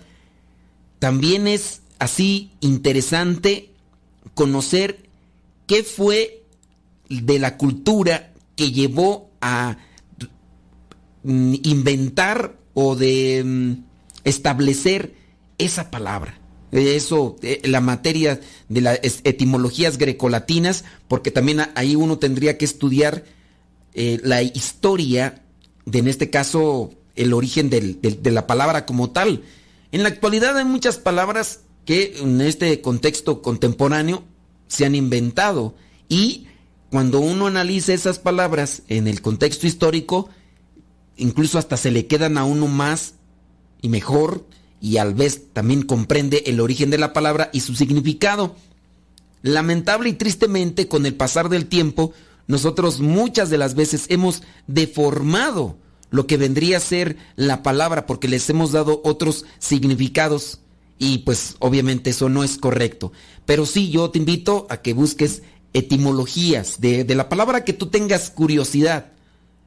también 1.01 1.49
es 1.49 1.83
así 1.99 2.53
interesante 2.61 3.72
conocer 4.35 5.09
qué 5.67 5.83
fue 5.83 6.45
de 7.09 7.39
la 7.39 7.57
cultura 7.57 8.33
que 8.57 8.73
llevó 8.73 9.31
a 9.41 9.79
mm, 11.23 11.55
inventar 11.63 12.57
o 12.75 12.97
de 12.97 13.43
mm, 13.45 13.85
establecer 14.25 15.15
esa 15.59 15.91
palabra. 15.91 16.39
Eso, 16.71 17.37
eh, 17.43 17.61
la 17.65 17.83
materia 17.83 18.41
de 18.69 18.81
las 18.81 18.99
etimologías 19.25 19.99
grecolatinas, 19.99 20.85
porque 21.07 21.31
también 21.31 21.61
ahí 21.75 21.97
uno 21.97 22.19
tendría 22.19 22.57
que 22.57 22.65
estudiar 22.65 23.25
eh, 23.93 24.19
la 24.25 24.43
historia 24.43 25.43
de, 25.85 25.99
en 25.99 26.09
este 26.09 26.31
caso, 26.31 26.91
el 27.15 27.35
origen 27.35 27.69
de 27.69 28.31
la 28.31 28.47
palabra 28.47 28.87
como 28.87 29.11
tal. 29.11 29.43
En 29.91 30.03
la 30.03 30.09
actualidad 30.09 30.57
hay 30.57 30.65
muchas 30.65 30.97
palabras 30.97 31.61
que 31.85 32.19
en 32.19 32.41
este 32.41 32.81
contexto 32.81 33.43
contemporáneo 33.43 34.25
se 34.69 34.85
han 34.85 34.95
inventado 34.95 35.75
y 36.09 36.47
cuando 36.91 37.21
uno 37.21 37.47
analiza 37.47 37.95
esas 37.95 38.19
palabras 38.19 38.83
en 38.89 39.09
el 39.09 39.23
contexto 39.23 39.67
histórico, 39.67 40.29
incluso 41.17 41.59
hasta 41.59 41.77
se 41.77 41.91
le 41.91 42.07
quedan 42.07 42.37
a 42.37 42.45
uno 42.45 42.67
más 42.69 43.15
y 43.81 43.89
mejor 43.89 44.47
y 44.81 44.99
al 44.99 45.15
vez 45.15 45.53
también 45.53 45.83
comprende 45.83 46.43
el 46.47 46.61
origen 46.61 46.91
de 46.91 46.99
la 46.99 47.13
palabra 47.13 47.51
y 47.53 47.61
su 47.61 47.75
significado. 47.75 48.57
Lamentable 49.43 50.11
y 50.11 50.15
tristemente, 50.15 50.89
con 50.89 51.07
el 51.07 51.15
pasar 51.15 51.49
del 51.49 51.67
tiempo, 51.67 52.13
nosotros 52.47 53.01
muchas 53.01 53.49
de 53.49 53.59
las 53.59 53.75
veces 53.75 54.07
hemos 54.09 54.43
deformado 54.67 55.77
lo 56.11 56.27
que 56.27 56.37
vendría 56.37 56.77
a 56.77 56.81
ser 56.81 57.17
la 57.37 57.63
palabra 57.63 58.07
porque 58.07 58.29
les 58.29 58.49
hemos 58.51 58.73
dado 58.73 59.01
otros 59.05 59.47
significados 59.59 60.61
y 61.03 61.19
pues 61.19 61.57
obviamente 61.59 62.11
eso 62.11 62.29
no 62.29 62.45
es 62.45 62.57
correcto. 62.57 63.11
Pero 63.45 63.67
sí, 63.67 63.91
yo 63.91 64.11
te 64.11 64.21
invito 64.21 64.69
a 64.71 64.83
que 64.83 64.93
busques 64.93 65.43
etimologías 65.73 66.81
de, 66.81 67.03
de 67.03 67.15
la 67.17 67.29
palabra 67.29 67.65
que 67.65 67.73
tú 67.73 67.87
tengas 67.89 68.31
curiosidad. 68.31 69.11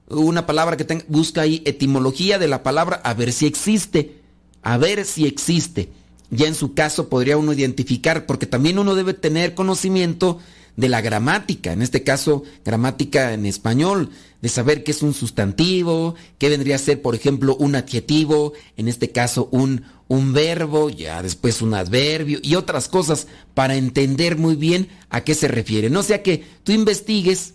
Una 0.07 0.45
palabra 0.45 0.77
que 0.77 0.85
tenga, 0.85 1.03
busca 1.09 1.41
ahí 1.41 1.61
etimología 1.65 2.39
de 2.39 2.47
la 2.47 2.63
palabra 2.63 3.01
a 3.03 3.13
ver 3.13 3.33
si 3.33 3.47
existe. 3.47 4.21
A 4.61 4.77
ver 4.77 5.03
si 5.03 5.25
existe. 5.25 5.89
Ya 6.29 6.47
en 6.47 6.55
su 6.55 6.73
caso 6.73 7.09
podría 7.09 7.35
uno 7.35 7.51
identificar, 7.51 8.25
porque 8.27 8.45
también 8.45 8.79
uno 8.79 8.95
debe 8.95 9.13
tener 9.13 9.55
conocimiento 9.55 10.39
de 10.77 10.89
la 10.89 11.01
gramática, 11.01 11.71
en 11.71 11.81
este 11.81 12.03
caso 12.03 12.43
gramática 12.63 13.33
en 13.33 13.45
español, 13.45 14.09
de 14.41 14.49
saber 14.49 14.83
qué 14.83 14.91
es 14.91 15.01
un 15.01 15.13
sustantivo, 15.13 16.15
qué 16.37 16.49
vendría 16.49 16.75
a 16.75 16.79
ser, 16.79 17.01
por 17.01 17.15
ejemplo, 17.15 17.55
un 17.55 17.75
adjetivo, 17.75 18.53
en 18.77 18.87
este 18.87 19.11
caso 19.11 19.47
un, 19.51 19.83
un 20.07 20.33
verbo, 20.33 20.89
ya 20.89 21.23
después 21.23 21.61
un 21.61 21.73
adverbio 21.73 22.39
y 22.41 22.55
otras 22.55 22.87
cosas 22.87 23.27
para 23.53 23.75
entender 23.75 24.37
muy 24.37 24.55
bien 24.55 24.89
a 25.09 25.21
qué 25.21 25.33
se 25.33 25.47
refiere. 25.47 25.89
No 25.89 26.03
sea 26.03 26.21
que 26.21 26.45
tú 26.63 26.71
investigues 26.71 27.53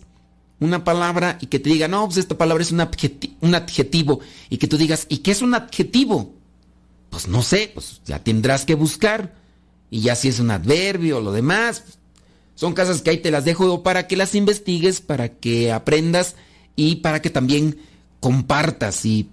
una 0.59 0.83
palabra 0.83 1.37
y 1.41 1.47
que 1.47 1.59
te 1.59 1.69
diga, 1.69 1.87
no, 1.87 2.05
pues 2.05 2.17
esta 2.17 2.37
palabra 2.37 2.63
es 2.63 2.71
un 2.71 2.81
adjetivo, 2.81 3.33
un 3.41 3.55
adjetivo 3.55 4.19
y 4.49 4.57
que 4.57 4.67
tú 4.67 4.77
digas, 4.77 5.07
¿y 5.09 5.19
qué 5.19 5.31
es 5.31 5.41
un 5.41 5.55
adjetivo? 5.55 6.35
Pues 7.09 7.27
no 7.27 7.41
sé, 7.41 7.71
pues 7.73 8.01
ya 8.05 8.19
tendrás 8.19 8.65
que 8.65 8.75
buscar 8.75 9.33
y 9.89 10.01
ya 10.01 10.15
si 10.15 10.27
es 10.27 10.39
un 10.39 10.51
adverbio 10.51 11.17
o 11.17 11.21
lo 11.21 11.31
demás, 11.31 11.83
son 12.55 12.73
cosas 12.75 13.01
que 13.01 13.09
ahí 13.09 13.17
te 13.17 13.31
las 13.31 13.45
dejo 13.45 13.81
para 13.81 14.07
que 14.07 14.17
las 14.17 14.35
investigues, 14.35 15.01
para 15.01 15.29
que 15.29 15.71
aprendas 15.71 16.35
y 16.75 16.97
para 16.97 17.21
que 17.21 17.29
también 17.29 17.79
compartas 18.19 19.03
y 19.05 19.29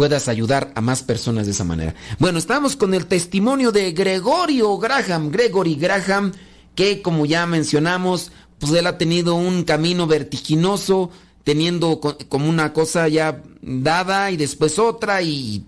puedas 0.00 0.28
ayudar 0.28 0.72
a 0.76 0.80
más 0.80 1.02
personas 1.02 1.44
de 1.44 1.52
esa 1.52 1.62
manera. 1.62 1.94
Bueno, 2.18 2.38
estamos 2.38 2.74
con 2.74 2.94
el 2.94 3.04
testimonio 3.04 3.70
de 3.70 3.92
Gregorio 3.92 4.78
Graham, 4.78 5.30
Gregory 5.30 5.74
Graham, 5.74 6.32
que 6.74 7.02
como 7.02 7.26
ya 7.26 7.44
mencionamos, 7.44 8.32
pues 8.58 8.72
él 8.72 8.86
ha 8.86 8.96
tenido 8.96 9.34
un 9.34 9.62
camino 9.64 10.06
vertiginoso, 10.06 11.10
teniendo 11.44 12.00
como 12.30 12.48
una 12.48 12.72
cosa 12.72 13.08
ya 13.08 13.42
dada 13.60 14.30
y 14.30 14.38
después 14.38 14.78
otra 14.78 15.20
y 15.20 15.66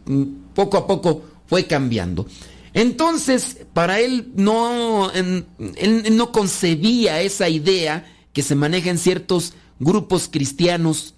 poco 0.54 0.78
a 0.78 0.86
poco 0.86 1.24
fue 1.44 1.66
cambiando. 1.66 2.26
Entonces, 2.72 3.58
para 3.74 4.00
él 4.00 4.32
no, 4.34 5.10
él 5.12 6.06
no 6.16 6.32
concebía 6.32 7.20
esa 7.20 7.50
idea 7.50 8.10
que 8.32 8.42
se 8.42 8.54
maneja 8.54 8.88
en 8.88 8.96
ciertos 8.96 9.52
grupos 9.78 10.30
cristianos 10.32 11.16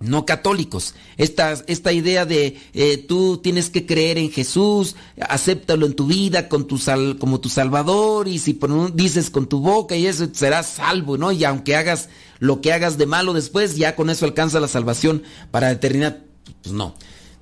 no 0.00 0.26
católicos. 0.26 0.94
Esta, 1.16 1.52
esta 1.66 1.92
idea 1.92 2.26
de 2.26 2.58
eh, 2.74 2.98
tú 2.98 3.38
tienes 3.38 3.70
que 3.70 3.86
creer 3.86 4.18
en 4.18 4.30
Jesús, 4.30 4.96
acéptalo 5.20 5.86
en 5.86 5.94
tu 5.94 6.06
vida 6.06 6.48
con 6.48 6.66
tu 6.66 6.78
sal, 6.78 7.16
como 7.18 7.40
tu 7.40 7.48
Salvador 7.48 8.28
y 8.28 8.38
si 8.38 8.58
dices 8.92 9.30
con 9.30 9.46
tu 9.48 9.60
boca 9.60 9.96
y 9.96 10.06
eso 10.06 10.28
serás 10.32 10.66
salvo, 10.66 11.16
¿no? 11.16 11.32
Y 11.32 11.44
aunque 11.44 11.76
hagas 11.76 12.08
lo 12.38 12.60
que 12.60 12.72
hagas 12.72 12.98
de 12.98 13.06
malo 13.06 13.32
después, 13.32 13.76
ya 13.76 13.96
con 13.96 14.10
eso 14.10 14.24
alcanza 14.26 14.60
la 14.60 14.68
salvación 14.68 15.22
para 15.50 15.70
eternidad. 15.70 16.18
Pues 16.62 16.74
no. 16.74 16.94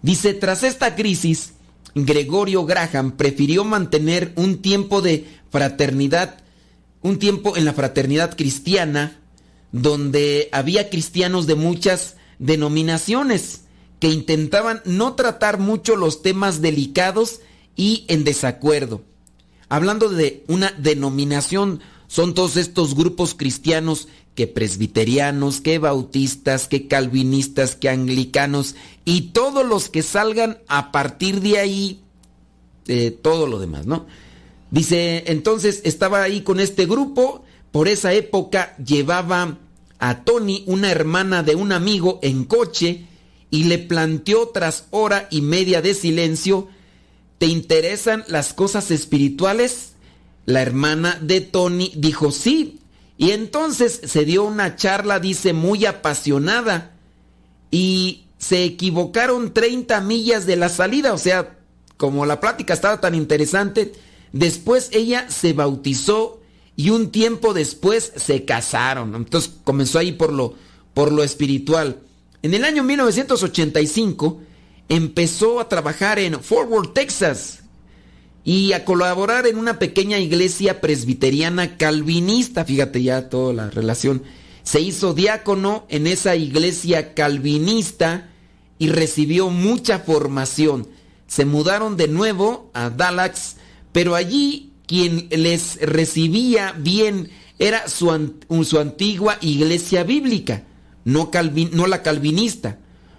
Dice, 0.03 0.35
tras 0.35 0.63
esta 0.63 0.95
crisis, 0.95 1.53
Gregorio 1.95 2.65
Graham 2.65 3.13
prefirió 3.13 3.65
mantener 3.65 4.33
un 4.37 4.63
tiempo 4.63 5.01
de 5.03 5.27
fraternidad, 5.51 6.39
un 7.03 7.19
tiempo 7.19 7.57
en 7.57 7.65
la 7.65 7.73
fraternidad 7.73 8.37
cristiana, 8.37 9.19
donde 9.73 10.49
había 10.53 10.91
cristianos 10.91 11.47
de 11.47 11.55
muchas 11.55 12.17
denominaciones 12.43 13.63
que 14.01 14.09
intentaban 14.09 14.83
no 14.85 15.15
tratar 15.15 15.59
mucho 15.59 15.97
los 15.97 16.23
temas 16.23 16.61
delicados 16.61 17.41
y 17.77 18.05
en 18.09 18.25
desacuerdo. 18.25 19.03
Hablando 19.69 20.09
de 20.09 20.45
una 20.49 20.73
denominación, 20.73 21.81
son 22.09 22.35
todos 22.35 22.57
estos 22.57 22.95
grupos 22.95 23.35
cristianos 23.35 24.09
que 24.35 24.47
presbiterianos, 24.47 25.61
que 25.61 25.79
bautistas, 25.79 26.67
que 26.67 26.89
calvinistas, 26.89 27.77
que 27.77 27.89
anglicanos 27.89 28.75
y 29.05 29.31
todos 29.33 29.65
los 29.67 29.89
que 29.89 30.03
salgan 30.03 30.59
a 30.69 30.91
partir 30.91 31.41
de 31.41 31.59
ahí, 31.59 32.01
todo 33.23 33.47
lo 33.47 33.59
demás, 33.61 33.87
¿no? 33.87 34.07
Dice, 34.71 35.25
entonces 35.29 35.81
estaba 35.85 36.23
ahí 36.23 36.41
con 36.41 36.61
este 36.61 36.87
grupo, 36.87 37.45
por 37.71 37.89
esa 37.89 38.13
época 38.15 38.75
llevaba 38.77 39.59
a 40.03 40.25
Tony, 40.25 40.65
una 40.67 40.91
hermana 40.91 41.45
de 41.45 41.55
un 41.55 41.71
amigo, 41.71 42.19
en 42.23 42.45
coche 42.45 43.07
y 43.51 43.65
le 43.65 43.79
planteó 43.79 44.49
tras 44.49 44.87
hora 44.91 45.29
y 45.31 45.43
media 45.43 45.81
de 45.81 45.95
silencio, 45.95 46.67
¿te 47.39 47.47
interesan 47.47 48.25
las 48.27 48.53
cosas 48.53 48.91
espirituales? 48.91 49.93
La 50.45 50.61
hermana 50.61 51.17
de 51.23 51.41
Tony 51.41 51.93
dijo 51.95 52.33
sí. 52.33 52.81
Y 53.17 53.31
entonces 53.31 54.01
se 54.05 54.25
dio 54.25 54.43
una 54.43 54.75
charla, 54.75 55.21
dice, 55.21 55.53
muy 55.53 55.87
apasionada. 55.87 56.97
Y 57.71 58.25
se 58.39 58.65
equivocaron 58.65 59.55
30 59.55 60.01
millas 60.01 60.47
de 60.47 60.57
la 60.57 60.69
salida. 60.69 61.13
O 61.13 61.19
sea, 61.19 61.61
como 61.97 62.27
la 62.27 62.41
plática 62.41 62.75
estaba 62.75 63.01
tan 63.01 63.15
interesante, 63.15 63.93
después 64.33 64.89
ella 64.93 65.27
se 65.31 65.53
bautizó 65.53 66.42
y 66.77 66.91
un 66.91 67.11
tiempo 67.11 67.55
después 67.55 68.13
se 68.17 68.45
casaron. 68.45 69.15
Entonces 69.15 69.53
comenzó 69.65 69.99
ahí 69.99 70.13
por 70.13 70.33
lo, 70.33 70.55
por 70.95 71.13
lo 71.13 71.23
espiritual. 71.23 71.99
En 72.43 72.55
el 72.55 72.65
año 72.65 72.83
1985 72.83 74.41
empezó 74.89 75.61
a 75.61 75.69
trabajar 75.69 76.19
en 76.19 76.41
Fort 76.41 76.71
Worth, 76.71 76.95
Texas, 76.95 77.61
y 78.45 78.73
a 78.73 78.85
colaborar 78.85 79.47
en 79.47 79.57
una 79.57 79.79
pequeña 79.79 80.19
iglesia 80.19 80.81
presbiteriana 80.81 81.77
calvinista. 81.77 82.65
Fíjate 82.65 83.03
ya 83.03 83.29
toda 83.29 83.53
la 83.53 83.71
relación. 83.71 84.23
Se 84.65 84.81
hizo 84.81 85.15
diácono 85.15 85.87
en 85.89 86.07
esa 86.07 86.35
iglesia 86.35 87.15
calvinista 87.15 88.31
y 88.79 88.89
recibió 88.89 89.49
mucha 89.51 90.01
formación. 90.01 90.89
Se 91.29 91.45
mudaron 91.45 91.97
de 91.97 92.09
nuevo 92.09 92.71
a 92.75 92.91
Dallas, 92.91 93.57
pero 93.93 94.17
allí 94.17 94.72
quien 94.87 95.29
les 95.31 95.81
recibía 95.81 96.73
bien 96.73 97.31
era 97.59 97.89
su, 97.89 98.35
su 98.65 98.79
antigua 98.79 99.39
iglesia 99.41 100.03
bíblica, 100.05 100.65
no, 101.05 101.31
no 101.73 101.87
la 101.87 102.03
calvinista. 102.03 102.79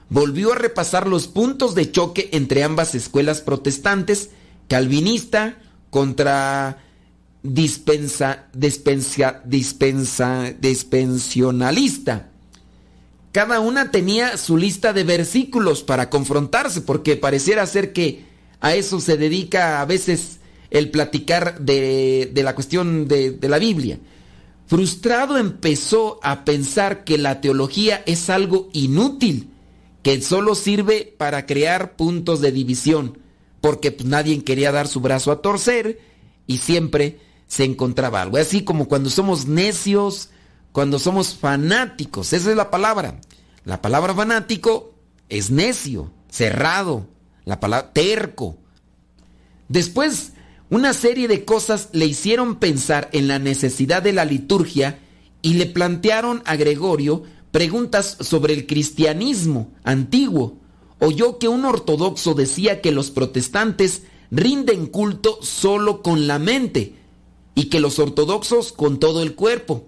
Volvió 0.09 0.53
a 0.53 0.57
repasar 0.57 1.07
los 1.07 1.27
puntos 1.27 1.75
de 1.75 1.91
choque 1.91 2.29
entre 2.33 2.63
ambas 2.63 2.93
escuelas 2.93 3.41
protestantes, 3.41 4.29
calvinista 4.67 5.57
contra 5.89 6.83
dispensa, 7.43 8.47
dispensa, 8.53 9.41
dispensa, 9.45 10.53
dispensionalista. 10.59 12.29
Cada 13.31 13.59
una 13.59 13.91
tenía 13.91 14.37
su 14.37 14.57
lista 14.57 14.93
de 14.93 15.03
versículos 15.03 15.83
para 15.83 16.09
confrontarse, 16.09 16.81
porque 16.81 17.15
pareciera 17.15 17.65
ser 17.65 17.91
que 17.93 18.25
a 18.59 18.75
eso 18.75 18.99
se 19.01 19.17
dedica 19.17 19.81
a 19.81 19.85
veces 19.85 20.39
el 20.73 20.89
platicar 20.89 21.61
de, 21.61 22.31
la 22.35 22.55
cuestión 22.55 23.07
de, 23.07 23.31
de 23.31 23.47
la 23.47 23.59
Biblia. 23.59 23.99
Frustrado 24.65 25.37
empezó 25.37 26.19
a 26.23 26.43
pensar 26.43 27.03
que 27.03 27.17
la 27.19 27.41
teología 27.41 28.01
es 28.07 28.29
algo 28.29 28.69
inútil, 28.73 29.51
que 30.01 30.19
solo 30.21 30.55
sirve 30.55 31.13
para 31.17 31.45
crear 31.45 31.95
puntos 31.95 32.41
de 32.41 32.51
división, 32.51 33.19
porque 33.61 33.91
pues, 33.91 34.09
nadie 34.09 34.43
quería 34.43 34.71
dar 34.71 34.87
su 34.87 34.99
brazo 34.99 35.31
a 35.31 35.41
torcer 35.41 36.01
y 36.47 36.57
siempre 36.57 37.19
se 37.47 37.65
encontraba 37.65 38.23
algo. 38.23 38.37
Así 38.37 38.63
como 38.63 38.87
cuando 38.87 39.11
somos 39.11 39.45
necios, 39.45 40.29
cuando 40.71 40.97
somos 40.97 41.35
fanáticos, 41.35 42.33
esa 42.33 42.49
es 42.49 42.57
la 42.57 42.71
palabra. 42.71 43.21
La 43.63 43.79
palabra 43.79 44.15
fanático 44.15 44.95
es 45.29 45.51
necio, 45.51 46.11
cerrado, 46.29 47.05
la 47.45 47.59
palabra 47.59 47.93
terco. 47.93 48.57
Después 49.69 50.33
una 50.69 50.93
serie 50.93 51.27
de 51.27 51.45
cosas 51.45 51.89
le 51.91 52.05
hicieron 52.05 52.55
pensar 52.55 53.09
en 53.13 53.27
la 53.27 53.39
necesidad 53.39 54.01
de 54.01 54.13
la 54.13 54.25
liturgia 54.25 54.99
y 55.41 55.55
le 55.55 55.65
plantearon 55.65 56.41
a 56.45 56.55
Gregorio 56.55 57.23
preguntas 57.51 58.17
sobre 58.21 58.53
el 58.53 58.65
cristianismo 58.65 59.71
antiguo. 59.83 60.57
Oyó 60.99 61.37
que 61.37 61.47
un 61.47 61.65
ortodoxo 61.65 62.33
decía 62.33 62.81
que 62.81 62.91
los 62.91 63.11
protestantes 63.11 64.03
rinden 64.31 64.87
culto 64.87 65.37
solo 65.41 66.01
con 66.01 66.27
la 66.27 66.39
mente 66.39 66.95
y 67.55 67.65
que 67.65 67.79
los 67.79 67.99
ortodoxos 67.99 68.73
con 68.73 68.99
todo 68.99 69.21
el 69.21 69.35
cuerpo. 69.35 69.85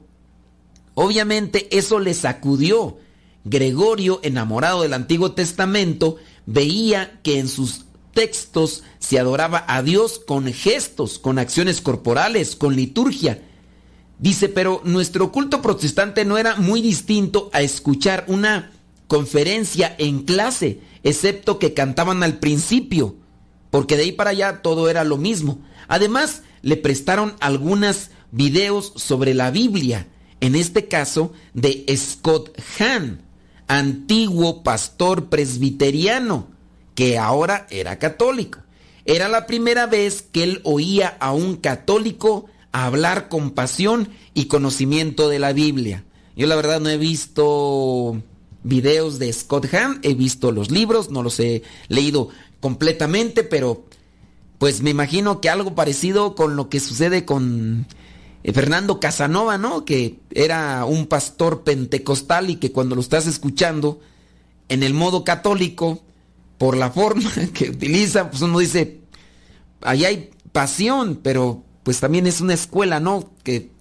Obviamente 0.93 1.75
eso 1.75 1.99
le 1.99 2.13
sacudió. 2.13 2.97
Gregorio, 3.43 4.19
enamorado 4.23 4.81
del 4.81 4.93
Antiguo 4.93 5.31
Testamento, 5.31 6.17
veía 6.45 7.19
que 7.21 7.39
en 7.39 7.47
sus 7.47 7.84
textos 8.15 8.83
se 8.97 9.19
adoraba 9.19 9.63
a 9.67 9.83
Dios 9.83 10.19
con 10.25 10.51
gestos, 10.51 11.19
con 11.19 11.37
acciones 11.37 11.81
corporales, 11.81 12.55
con 12.55 12.75
liturgia. 12.75 13.43
Dice, 14.17 14.49
pero 14.49 14.81
nuestro 14.85 15.31
culto 15.31 15.61
protestante 15.61 16.25
no 16.25 16.39
era 16.39 16.55
muy 16.55 16.81
distinto 16.81 17.51
a 17.53 17.61
escuchar 17.61 18.25
una 18.27 18.71
conferencia 19.07 19.93
en 19.99 20.23
clase, 20.23 20.79
excepto 21.03 21.59
que 21.59 21.75
cantaban 21.75 22.23
al 22.23 22.39
principio, 22.39 23.15
porque 23.69 23.97
de 23.97 24.03
ahí 24.03 24.11
para 24.13 24.31
allá 24.31 24.61
todo 24.63 24.89
era 24.89 25.03
lo 25.03 25.17
mismo. 25.17 25.59
Además, 25.87 26.41
le 26.63 26.77
prestaron 26.77 27.35
algunos 27.41 28.09
videos 28.31 28.93
sobre 28.95 29.33
la 29.35 29.51
Biblia, 29.51 30.07
en 30.39 30.55
este 30.55 30.87
caso 30.87 31.33
de 31.53 31.85
Scott 31.95 32.57
Hahn, 32.79 33.21
antiguo 33.67 34.63
pastor 34.63 35.29
presbiteriano 35.29 36.54
que 36.95 37.17
ahora 37.17 37.67
era 37.69 37.99
católico. 37.99 38.59
Era 39.05 39.27
la 39.27 39.45
primera 39.45 39.85
vez 39.85 40.23
que 40.23 40.43
él 40.43 40.61
oía 40.63 41.15
a 41.19 41.31
un 41.33 41.57
católico 41.57 42.47
hablar 42.71 43.29
con 43.29 43.51
pasión 43.51 44.09
y 44.33 44.45
conocimiento 44.45 45.29
de 45.29 45.39
la 45.39 45.53
Biblia. 45.53 46.03
Yo 46.35 46.47
la 46.47 46.55
verdad 46.55 46.81
no 46.81 46.89
he 46.89 46.97
visto 46.97 48.21
videos 48.63 49.19
de 49.19 49.31
Scott 49.31 49.71
Hahn, 49.73 49.99
he 50.01 50.15
visto 50.15 50.51
los 50.51 50.71
libros, 50.71 51.11
no 51.11 51.21
los 51.21 51.39
he 51.39 51.61
leído 51.87 52.29
completamente, 52.59 53.43
pero 53.43 53.85
pues 54.57 54.81
me 54.81 54.89
imagino 54.89 55.39
que 55.39 55.49
algo 55.49 55.75
parecido 55.75 56.35
con 56.35 56.55
lo 56.55 56.69
que 56.69 56.79
sucede 56.79 57.25
con 57.25 57.85
eh, 58.43 58.53
Fernando 58.53 58.99
Casanova, 58.99 59.57
¿no? 59.57 59.85
Que 59.85 60.19
era 60.31 60.85
un 60.85 61.05
pastor 61.05 61.63
pentecostal 61.63 62.49
y 62.49 62.55
que 62.55 62.71
cuando 62.71 62.95
lo 62.95 63.01
estás 63.01 63.27
escuchando 63.27 63.99
en 64.67 64.83
el 64.83 64.93
modo 64.93 65.23
católico, 65.23 66.01
por 66.57 66.77
la 66.77 66.91
forma 66.91 67.31
que 67.53 67.69
utiliza, 67.69 68.29
pues 68.29 68.41
uno 68.41 68.59
dice, 68.59 69.01
ahí 69.81 70.05
hay 70.05 70.31
pasión, 70.51 71.19
pero 71.21 71.63
pues 71.83 71.99
también 71.99 72.27
es 72.27 72.41
una 72.41 72.53
escuela, 72.53 72.99
¿no? 72.99 73.31
Que 73.43 73.71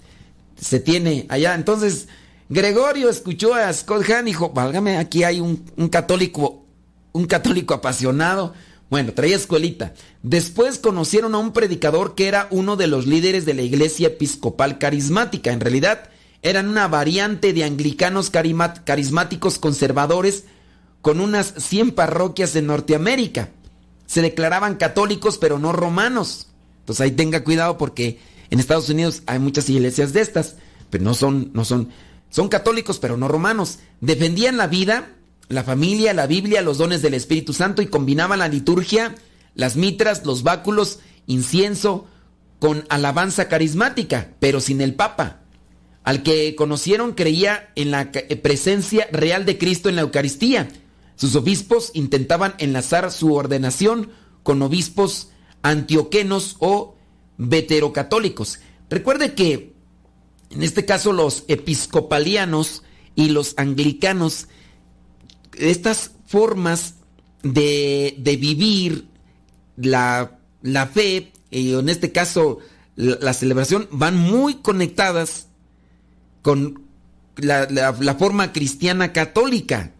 se 0.60 0.80
tiene 0.80 1.26
allá. 1.28 1.54
Entonces, 1.54 2.08
Gregorio 2.48 3.08
escuchó 3.08 3.54
a 3.54 3.72
Scott 3.72 4.08
Hahn 4.10 4.28
y 4.28 4.32
dijo, 4.32 4.50
válgame, 4.50 4.98
aquí 4.98 5.24
hay 5.24 5.40
un, 5.40 5.64
un 5.76 5.88
católico, 5.88 6.66
un 7.12 7.26
católico 7.26 7.74
apasionado. 7.74 8.54
Bueno, 8.90 9.14
traía 9.14 9.36
escuelita. 9.36 9.94
Después 10.22 10.78
conocieron 10.78 11.34
a 11.34 11.38
un 11.38 11.52
predicador 11.52 12.14
que 12.14 12.28
era 12.28 12.48
uno 12.50 12.76
de 12.76 12.86
los 12.86 13.06
líderes 13.06 13.46
de 13.46 13.54
la 13.54 13.62
iglesia 13.62 14.08
episcopal 14.08 14.78
carismática. 14.78 15.52
En 15.52 15.60
realidad, 15.60 16.10
eran 16.42 16.68
una 16.68 16.86
variante 16.88 17.54
de 17.54 17.64
anglicanos 17.64 18.30
carismáticos 18.30 19.58
conservadores 19.58 20.44
con 21.04 21.20
unas 21.20 21.54
100 21.56 21.92
parroquias 21.92 22.56
en 22.56 22.66
Norteamérica. 22.66 23.50
Se 24.06 24.22
declaraban 24.22 24.74
católicos 24.74 25.38
pero 25.38 25.60
no 25.60 25.72
romanos. 25.72 26.48
Entonces 26.80 27.02
ahí 27.02 27.12
tenga 27.12 27.44
cuidado 27.44 27.78
porque 27.78 28.18
en 28.50 28.58
Estados 28.58 28.88
Unidos 28.88 29.22
hay 29.26 29.38
muchas 29.38 29.68
iglesias 29.70 30.12
de 30.12 30.22
estas, 30.22 30.56
pero 30.90 31.04
no 31.04 31.14
son, 31.14 31.50
no 31.54 31.64
son, 31.64 31.90
son 32.30 32.48
católicos 32.48 32.98
pero 32.98 33.16
no 33.16 33.28
romanos. 33.28 33.78
Defendían 34.00 34.56
la 34.56 34.66
vida 34.66 35.10
la 35.48 35.62
familia, 35.62 36.14
la 36.14 36.26
Biblia, 36.26 36.62
los 36.62 36.78
dones 36.78 37.02
del 37.02 37.14
Espíritu 37.14 37.52
Santo 37.52 37.82
y 37.82 37.86
combinaban 37.86 38.38
la 38.38 38.48
liturgia, 38.48 39.14
las 39.54 39.76
mitras, 39.76 40.24
los 40.24 40.42
báculos, 40.42 41.00
incienso, 41.26 42.06
con 42.58 42.86
alabanza 42.88 43.48
carismática, 43.48 44.30
pero 44.40 44.60
sin 44.60 44.80
el 44.80 44.94
Papa. 44.94 45.40
Al 46.02 46.22
que 46.22 46.54
conocieron 46.54 47.12
creía 47.12 47.70
en 47.76 47.90
la 47.90 48.10
presencia 48.42 49.06
real 49.12 49.44
de 49.44 49.58
Cristo 49.58 49.88
en 49.88 49.96
la 49.96 50.02
Eucaristía. 50.02 50.68
Sus 51.16 51.34
obispos 51.36 51.90
intentaban 51.94 52.54
enlazar 52.58 53.10
su 53.12 53.34
ordenación 53.34 54.10
con 54.42 54.62
obispos 54.62 55.30
antioquenos 55.62 56.56
o 56.58 56.96
veterocatólicos. 57.38 58.60
Recuerde 58.90 59.34
que 59.34 59.74
en 60.54 60.62
este 60.62 60.84
caso 60.84 61.12
los 61.12 61.44
episcopalianos 61.48 62.82
y 63.14 63.28
los 63.30 63.54
anglicanos, 63.56 64.48
estas 65.56 66.12
formas 66.26 66.94
de, 67.42 68.14
de 68.18 68.36
vivir 68.36 69.08
la, 69.76 70.38
la 70.62 70.86
fe, 70.86 71.32
y 71.50 71.74
en 71.74 71.88
este 71.88 72.12
caso 72.12 72.58
la, 72.96 73.18
la, 73.20 73.34
celebración, 73.34 73.88
van 73.90 74.16
muy 74.16 74.54
conectadas 74.56 75.48
con 76.42 76.84
la, 77.36 77.66
la 77.68 78.14
forma 78.14 78.52
cristiana 78.52 79.12
católica. 79.12 79.93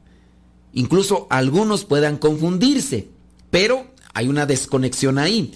Incluso 0.74 1.26
algunos 1.30 1.84
puedan 1.84 2.18
confundirse, 2.18 3.08
pero 3.50 3.86
hay 4.12 4.28
una 4.28 4.46
desconexión 4.46 5.18
ahí. 5.18 5.52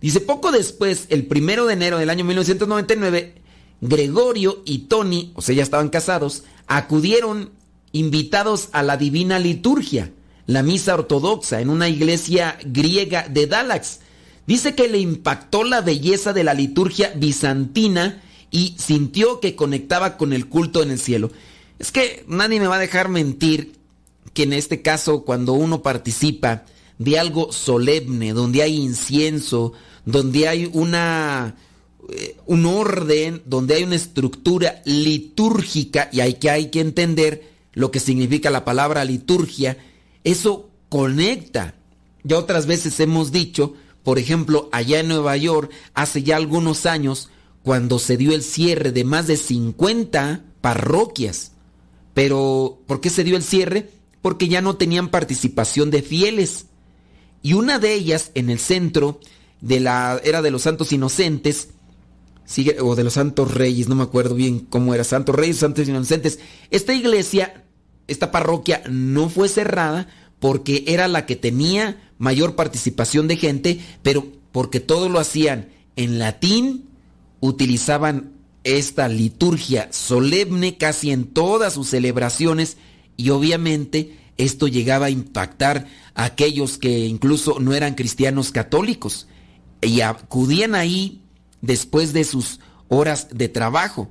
Dice, 0.00 0.20
poco 0.20 0.52
después, 0.52 1.06
el 1.08 1.26
primero 1.26 1.66
de 1.66 1.72
enero 1.72 1.98
del 1.98 2.10
año 2.10 2.24
1999, 2.24 3.34
Gregorio 3.80 4.62
y 4.64 4.80
Tony, 4.80 5.32
o 5.34 5.42
sea, 5.42 5.54
ya 5.54 5.62
estaban 5.62 5.88
casados, 5.88 6.44
acudieron 6.66 7.50
invitados 7.92 8.68
a 8.72 8.82
la 8.82 8.96
divina 8.96 9.38
liturgia, 9.38 10.12
la 10.46 10.62
misa 10.62 10.94
ortodoxa, 10.94 11.60
en 11.60 11.70
una 11.70 11.88
iglesia 11.88 12.58
griega 12.64 13.26
de 13.28 13.46
Dalax. 13.46 14.00
Dice 14.46 14.74
que 14.74 14.88
le 14.88 14.98
impactó 14.98 15.64
la 15.64 15.80
belleza 15.80 16.32
de 16.32 16.44
la 16.44 16.54
liturgia 16.54 17.12
bizantina 17.16 18.22
y 18.50 18.74
sintió 18.78 19.40
que 19.40 19.56
conectaba 19.56 20.16
con 20.16 20.32
el 20.32 20.48
culto 20.48 20.82
en 20.82 20.90
el 20.90 20.98
cielo. 20.98 21.30
Es 21.78 21.92
que 21.92 22.24
nadie 22.28 22.60
me 22.60 22.66
va 22.66 22.76
a 22.76 22.80
dejar 22.80 23.08
mentir 23.08 23.77
que 24.38 24.44
en 24.44 24.52
este 24.52 24.82
caso, 24.82 25.24
cuando 25.24 25.54
uno 25.54 25.82
participa 25.82 26.64
de 26.96 27.18
algo 27.18 27.50
solemne, 27.50 28.32
donde 28.32 28.62
hay 28.62 28.76
incienso, 28.76 29.72
donde 30.04 30.46
hay 30.46 30.70
una 30.72 31.56
eh, 32.08 32.36
un 32.46 32.64
orden, 32.64 33.42
donde 33.46 33.74
hay 33.74 33.82
una 33.82 33.96
estructura 33.96 34.80
litúrgica 34.84 36.08
y 36.12 36.20
hay 36.20 36.34
que 36.34 36.50
hay 36.50 36.66
que 36.70 36.78
entender 36.78 37.50
lo 37.72 37.90
que 37.90 37.98
significa 37.98 38.48
la 38.48 38.64
palabra 38.64 39.04
liturgia, 39.04 39.76
eso 40.22 40.70
conecta. 40.88 41.74
Ya 42.22 42.38
otras 42.38 42.66
veces 42.66 43.00
hemos 43.00 43.32
dicho, 43.32 43.74
por 44.04 44.20
ejemplo, 44.20 44.68
allá 44.70 45.00
en 45.00 45.08
Nueva 45.08 45.36
York, 45.36 45.72
hace 45.94 46.22
ya 46.22 46.36
algunos 46.36 46.86
años, 46.86 47.28
cuando 47.64 47.98
se 47.98 48.16
dio 48.16 48.36
el 48.36 48.44
cierre 48.44 48.92
de 48.92 49.02
más 49.02 49.26
de 49.26 49.36
50 49.36 50.44
parroquias. 50.60 51.54
Pero, 52.14 52.78
¿por 52.86 53.00
qué 53.00 53.10
se 53.10 53.24
dio 53.24 53.36
el 53.36 53.42
cierre? 53.42 53.97
Porque 54.22 54.48
ya 54.48 54.60
no 54.60 54.76
tenían 54.76 55.08
participación 55.08 55.90
de 55.90 56.02
fieles. 56.02 56.66
Y 57.42 57.52
una 57.52 57.78
de 57.78 57.94
ellas, 57.94 58.30
en 58.34 58.50
el 58.50 58.58
centro 58.58 59.20
de 59.60 59.80
la 59.80 60.20
era 60.24 60.42
de 60.42 60.50
los 60.50 60.62
santos 60.62 60.92
inocentes, 60.92 61.68
o 62.80 62.94
de 62.94 63.04
los 63.04 63.12
santos 63.12 63.52
reyes, 63.52 63.88
no 63.88 63.94
me 63.94 64.02
acuerdo 64.02 64.34
bien 64.34 64.60
cómo 64.60 64.94
era, 64.94 65.04
santos 65.04 65.34
reyes, 65.34 65.58
santos 65.58 65.86
inocentes. 65.86 66.38
Esta 66.70 66.94
iglesia, 66.94 67.64
esta 68.06 68.30
parroquia 68.30 68.82
no 68.88 69.28
fue 69.28 69.48
cerrada 69.48 70.08
porque 70.40 70.84
era 70.86 71.08
la 71.08 71.26
que 71.26 71.36
tenía 71.36 72.10
mayor 72.16 72.56
participación 72.56 73.28
de 73.28 73.36
gente, 73.36 73.80
pero 74.02 74.26
porque 74.50 74.80
todo 74.80 75.08
lo 75.08 75.18
hacían 75.18 75.68
en 75.96 76.18
latín, 76.18 76.88
utilizaban 77.40 78.32
esta 78.64 79.08
liturgia 79.08 79.88
solemne 79.92 80.76
casi 80.76 81.10
en 81.10 81.26
todas 81.26 81.74
sus 81.74 81.88
celebraciones 81.88 82.76
y 83.18 83.30
obviamente 83.30 84.16
esto 84.38 84.68
llegaba 84.68 85.06
a 85.06 85.10
impactar 85.10 85.86
a 86.14 86.24
aquellos 86.24 86.78
que 86.78 87.06
incluso 87.06 87.58
no 87.60 87.74
eran 87.74 87.94
cristianos 87.94 88.52
católicos 88.52 89.26
y 89.82 90.00
acudían 90.00 90.74
ahí 90.74 91.22
después 91.60 92.12
de 92.12 92.22
sus 92.24 92.60
horas 92.86 93.28
de 93.32 93.48
trabajo. 93.48 94.08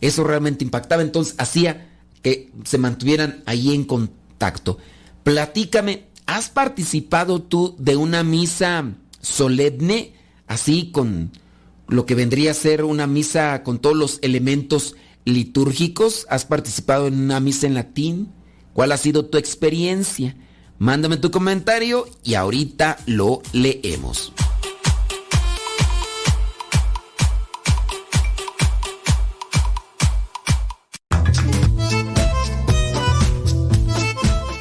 Eso 0.00 0.24
realmente 0.24 0.64
impactaba, 0.64 1.02
entonces 1.02 1.36
hacía 1.38 1.88
que 2.20 2.52
se 2.64 2.78
mantuvieran 2.78 3.42
ahí 3.46 3.72
en 3.74 3.84
contacto. 3.84 4.78
Platícame, 5.22 6.08
¿has 6.26 6.50
participado 6.50 7.40
tú 7.40 7.76
de 7.78 7.94
una 7.94 8.24
misa 8.24 8.92
solemne, 9.20 10.14
así 10.48 10.90
con 10.90 11.30
lo 11.86 12.06
que 12.06 12.16
vendría 12.16 12.50
a 12.50 12.54
ser 12.54 12.84
una 12.84 13.06
misa 13.06 13.62
con 13.62 13.78
todos 13.78 13.96
los 13.96 14.18
elementos 14.22 14.96
litúrgicos? 15.24 16.26
¿Has 16.28 16.44
participado 16.44 17.06
en 17.06 17.20
una 17.20 17.38
misa 17.38 17.68
en 17.68 17.74
latín? 17.74 18.37
¿Cuál 18.78 18.92
ha 18.92 18.96
sido 18.96 19.24
tu 19.24 19.38
experiencia? 19.38 20.36
Mándame 20.78 21.16
tu 21.16 21.32
comentario 21.32 22.06
y 22.22 22.34
ahorita 22.34 22.98
lo 23.06 23.42
leemos. 23.52 24.32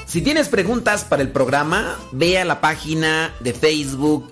Si 0.08 0.22
tienes 0.24 0.50
preguntas 0.50 1.04
para 1.04 1.22
el 1.22 1.30
programa, 1.30 1.96
ve 2.12 2.40
a 2.40 2.46
la 2.46 2.60
página 2.60 3.36
de 3.42 3.54
Facebook 3.54 4.32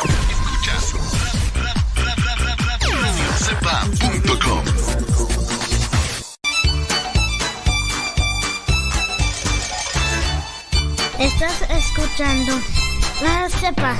Estás 11.19 11.61
escuchando 11.69 12.53
La 13.21 13.47
Cepa, 13.49 13.95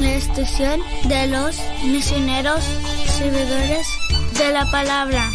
la 0.00 0.14
estación 0.14 0.80
de 1.04 1.28
los 1.28 1.56
misioneros 1.84 2.64
servidores 3.06 3.86
de 4.36 4.52
la 4.52 4.70
palabra. 4.70 5.30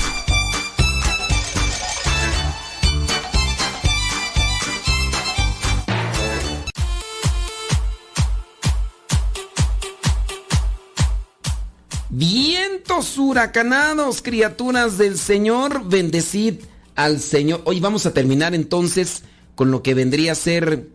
Huracanados, 12.99 14.21
criaturas 14.21 14.97
del 14.97 15.17
Señor, 15.17 15.87
bendecid 15.87 16.55
al 16.95 17.21
Señor. 17.21 17.61
Hoy 17.63 17.79
vamos 17.79 18.05
a 18.05 18.13
terminar 18.13 18.53
entonces 18.53 19.23
con 19.55 19.71
lo 19.71 19.81
que 19.81 19.93
vendría 19.93 20.33
a 20.33 20.35
ser 20.35 20.89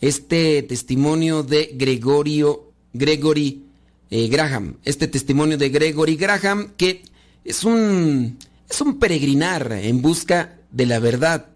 este 0.00 0.62
testimonio 0.62 1.42
de 1.42 1.72
Gregorio, 1.74 2.70
Gregory 2.92 3.64
eh, 4.08 4.28
Graham. 4.28 4.76
Este 4.84 5.08
testimonio 5.08 5.58
de 5.58 5.70
Gregory 5.70 6.14
Graham 6.14 6.74
que 6.76 7.02
es 7.44 7.64
un, 7.64 8.38
es 8.70 8.80
un 8.80 9.00
peregrinar 9.00 9.72
en 9.72 10.00
busca 10.00 10.60
de 10.70 10.86
la 10.86 11.00
verdad, 11.00 11.46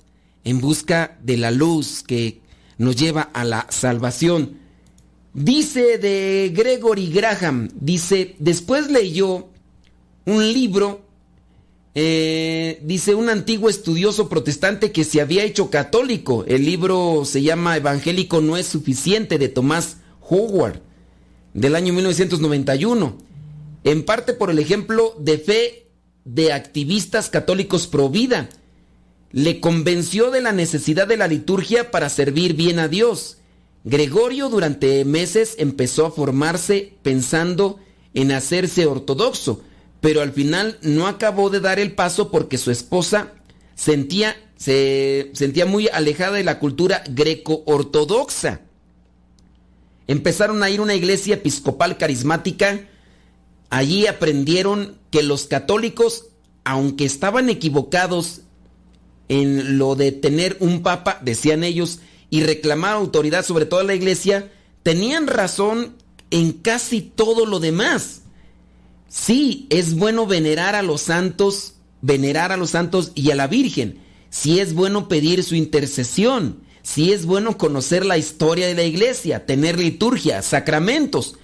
en 0.43 0.61
busca 0.61 1.17
de 1.23 1.37
la 1.37 1.53
luz 1.53 2.03
que 2.03 2.41
nos 2.77 2.97
lleva 2.97 3.23
a 3.23 3.45
la 3.45 3.69
salvación. 3.71 4.59
Dice 5.33 5.99
de 5.99 6.53
Gregory 6.53 7.09
Graham, 7.13 7.69
dice, 7.81 8.35
después 8.41 8.91
leyó 8.91 9.52
un 10.25 10.53
libro, 10.53 11.03
eh, 11.95 12.81
dice 12.83 13.15
un 13.15 13.29
antiguo 13.29 13.69
estudioso 13.69 14.29
protestante 14.29 14.93
que 14.93 15.05
se 15.05 15.21
había 15.21 15.45
hecho 15.45 15.71
católico. 15.71 16.45
El 16.47 16.65
libro 16.65 17.25
se 17.25 17.43
llama 17.43 17.77
Evangélico 17.77 18.41
no 18.41 18.57
es 18.57 18.67
suficiente 18.67 19.39
de 19.39 19.49
Tomás 19.49 19.99
Howard, 20.29 20.81
del 21.55 21.75
año 21.75 21.93
1991. 21.93 23.17
En 23.85 24.05
parte 24.05 24.33
por 24.33 24.51
el 24.51 24.59
ejemplo 24.59 25.15
de 25.19 25.39
fe 25.39 25.87
de 26.25 26.53
activistas 26.53 27.31
católicos 27.31 27.87
pro 27.87 28.09
vida. 28.09 28.49
Le 29.33 29.61
convenció 29.61 30.31
de 30.31 30.43
la 30.43 30.53
necesidad 30.53 31.07
de 31.07 31.17
la 31.17 31.27
liturgia 31.27 31.91
para 31.91 32.09
servir 32.11 32.55
bien 32.55 32.79
a 32.79 32.89
Dios 32.89 33.39
Gregorio 33.85 34.49
durante 34.49 35.05
meses 35.05 35.57
empezó 35.59 36.07
a 36.07 36.13
formarse 36.13 36.93
pensando 37.03 37.81
en 38.15 38.31
hacerse 38.31 38.87
ortodoxo, 38.87 39.63
pero 40.03 40.21
al 40.21 40.33
final 40.33 40.79
no 40.83 41.07
acabó 41.07 41.49
de 41.49 41.61
dar 41.61 41.79
el 41.79 41.95
paso 41.95 42.33
porque 42.33 42.59
su 42.59 42.73
esposa 42.73 43.35
sentía, 43.77 44.37
se 44.57 45.31
sentía 45.33 45.65
muy 45.65 45.87
alejada 45.87 46.33
de 46.33 46.43
la 46.45 46.59
cultura 46.59 47.05
greco-ortodoxa. 47.09 48.63
Empezaron 50.09 50.61
a 50.65 50.71
ir 50.71 50.81
a 50.81 50.83
una 50.83 50.97
iglesia 50.97 51.35
episcopal 51.35 51.99
carismática. 51.99 52.89
Allí 53.71 54.09
aprendieron 54.09 54.99
que 55.13 55.23
los 55.23 55.47
católicos, 55.47 56.27
aunque 56.65 57.05
estaban 57.05 57.49
equivocados 57.49 58.41
en 59.29 59.79
lo 59.79 59.95
de 59.95 60.11
tener 60.11 60.57
un 60.59 60.83
papa, 60.83 61.21
decían 61.23 61.63
ellos, 61.63 62.01
y 62.29 62.43
reclamar 62.43 62.95
autoridad 62.95 63.45
sobre 63.45 63.67
toda 63.67 63.85
la 63.85 63.95
iglesia, 63.95 64.51
tenían 64.83 65.29
razón 65.29 65.95
en 66.33 66.55
casi 66.55 67.03
todo 67.03 67.47
lo 67.47 67.61
demás. 67.61 68.22
Sí, 69.13 69.67
es 69.69 69.95
bueno 69.95 70.27
venerar 70.27 70.75
a 70.75 70.81
los 70.81 71.03
santos, 71.03 71.75
venerar 72.01 72.51
a 72.51 72.57
los 72.57 72.71
santos 72.71 73.13
y 73.15 73.31
a 73.31 73.35
la 73.35 73.47
Virgen. 73.47 73.99
Sí 74.31 74.59
es 74.59 74.73
bueno 74.73 75.07
pedir 75.07 75.45
su 75.45 75.55
intercesión. 75.55 76.61
Sí 76.83 77.13
es 77.13 77.27
bueno 77.27 77.59
conocer 77.59 78.07
la 78.07 78.17
historia 78.17 78.67
de 78.67 78.75
la 78.75 78.85
iglesia, 78.85 79.45
tener 79.45 79.79
liturgia, 79.79 80.41
sacramentos. 80.41 81.37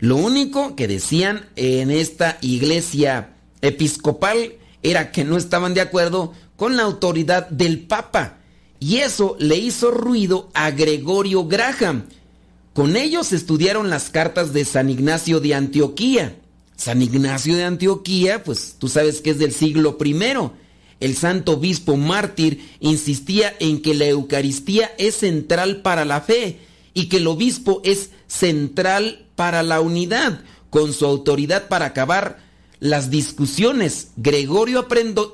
Lo 0.00 0.16
único 0.16 0.74
que 0.74 0.88
decían 0.88 1.50
en 1.54 1.90
esta 1.90 2.38
iglesia 2.40 3.34
episcopal 3.60 4.54
era 4.82 5.12
que 5.12 5.24
no 5.24 5.36
estaban 5.36 5.74
de 5.74 5.82
acuerdo 5.82 6.32
con 6.56 6.78
la 6.78 6.84
autoridad 6.84 7.46
del 7.50 7.80
Papa 7.80 8.38
y 8.80 8.96
eso 8.96 9.36
le 9.38 9.58
hizo 9.58 9.90
ruido 9.90 10.48
a 10.54 10.70
Gregorio 10.70 11.46
Graham. 11.46 12.04
Con 12.72 12.96
ellos 12.96 13.34
estudiaron 13.34 13.90
las 13.90 14.08
cartas 14.08 14.54
de 14.54 14.64
San 14.64 14.88
Ignacio 14.88 15.40
de 15.40 15.54
Antioquía. 15.54 16.38
San 16.82 17.02
Ignacio 17.02 17.56
de 17.56 17.64
Antioquía, 17.64 18.42
pues 18.42 18.76
tú 18.78 18.88
sabes 18.88 19.20
que 19.20 19.30
es 19.30 19.38
del 19.38 19.52
siglo 19.52 19.96
I. 20.02 20.16
El 21.00 21.16
santo 21.16 21.52
obispo 21.52 21.96
mártir 21.96 22.68
insistía 22.80 23.54
en 23.60 23.82
que 23.82 23.94
la 23.94 24.06
Eucaristía 24.06 24.92
es 24.98 25.16
central 25.16 25.82
para 25.82 26.04
la 26.04 26.20
fe 26.20 26.58
y 26.94 27.08
que 27.08 27.18
el 27.18 27.26
obispo 27.26 27.82
es 27.84 28.10
central 28.26 29.26
para 29.36 29.62
la 29.62 29.80
unidad, 29.80 30.42
con 30.70 30.92
su 30.92 31.06
autoridad 31.06 31.68
para 31.68 31.86
acabar 31.86 32.38
las 32.80 33.10
discusiones. 33.10 34.08
Gregorio 34.16 34.86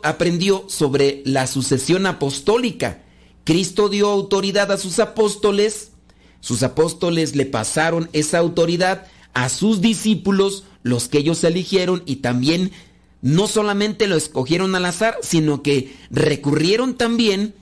aprendió 0.03 0.65
sobre 0.69 1.23
la 1.25 1.47
sucesión 1.47 2.07
apostólica 2.07 3.03
Cristo 3.49 3.89
dio 3.89 4.11
autoridad 4.11 4.71
a 4.73 4.77
sus 4.77 4.99
apóstoles, 4.99 5.93
sus 6.41 6.63
apóstoles 6.63 7.35
le 7.35 7.47
pasaron 7.47 8.11
esa 8.13 8.37
autoridad 8.37 9.07
a 9.33 9.49
sus 9.49 9.81
discípulos, 9.81 10.65
los 10.83 11.09
que 11.09 11.19
ellos 11.19 11.43
eligieron, 11.45 12.03
y 12.07 12.17
también 12.17 12.73
no 13.21 13.49
solamente 13.49 14.07
lo 14.07 14.17
escogieron 14.17 14.75
al 14.75 14.85
azar, 14.85 15.17
sino 15.23 15.63
que 15.63 15.97
recurrieron 16.11 16.95
también 16.95 17.55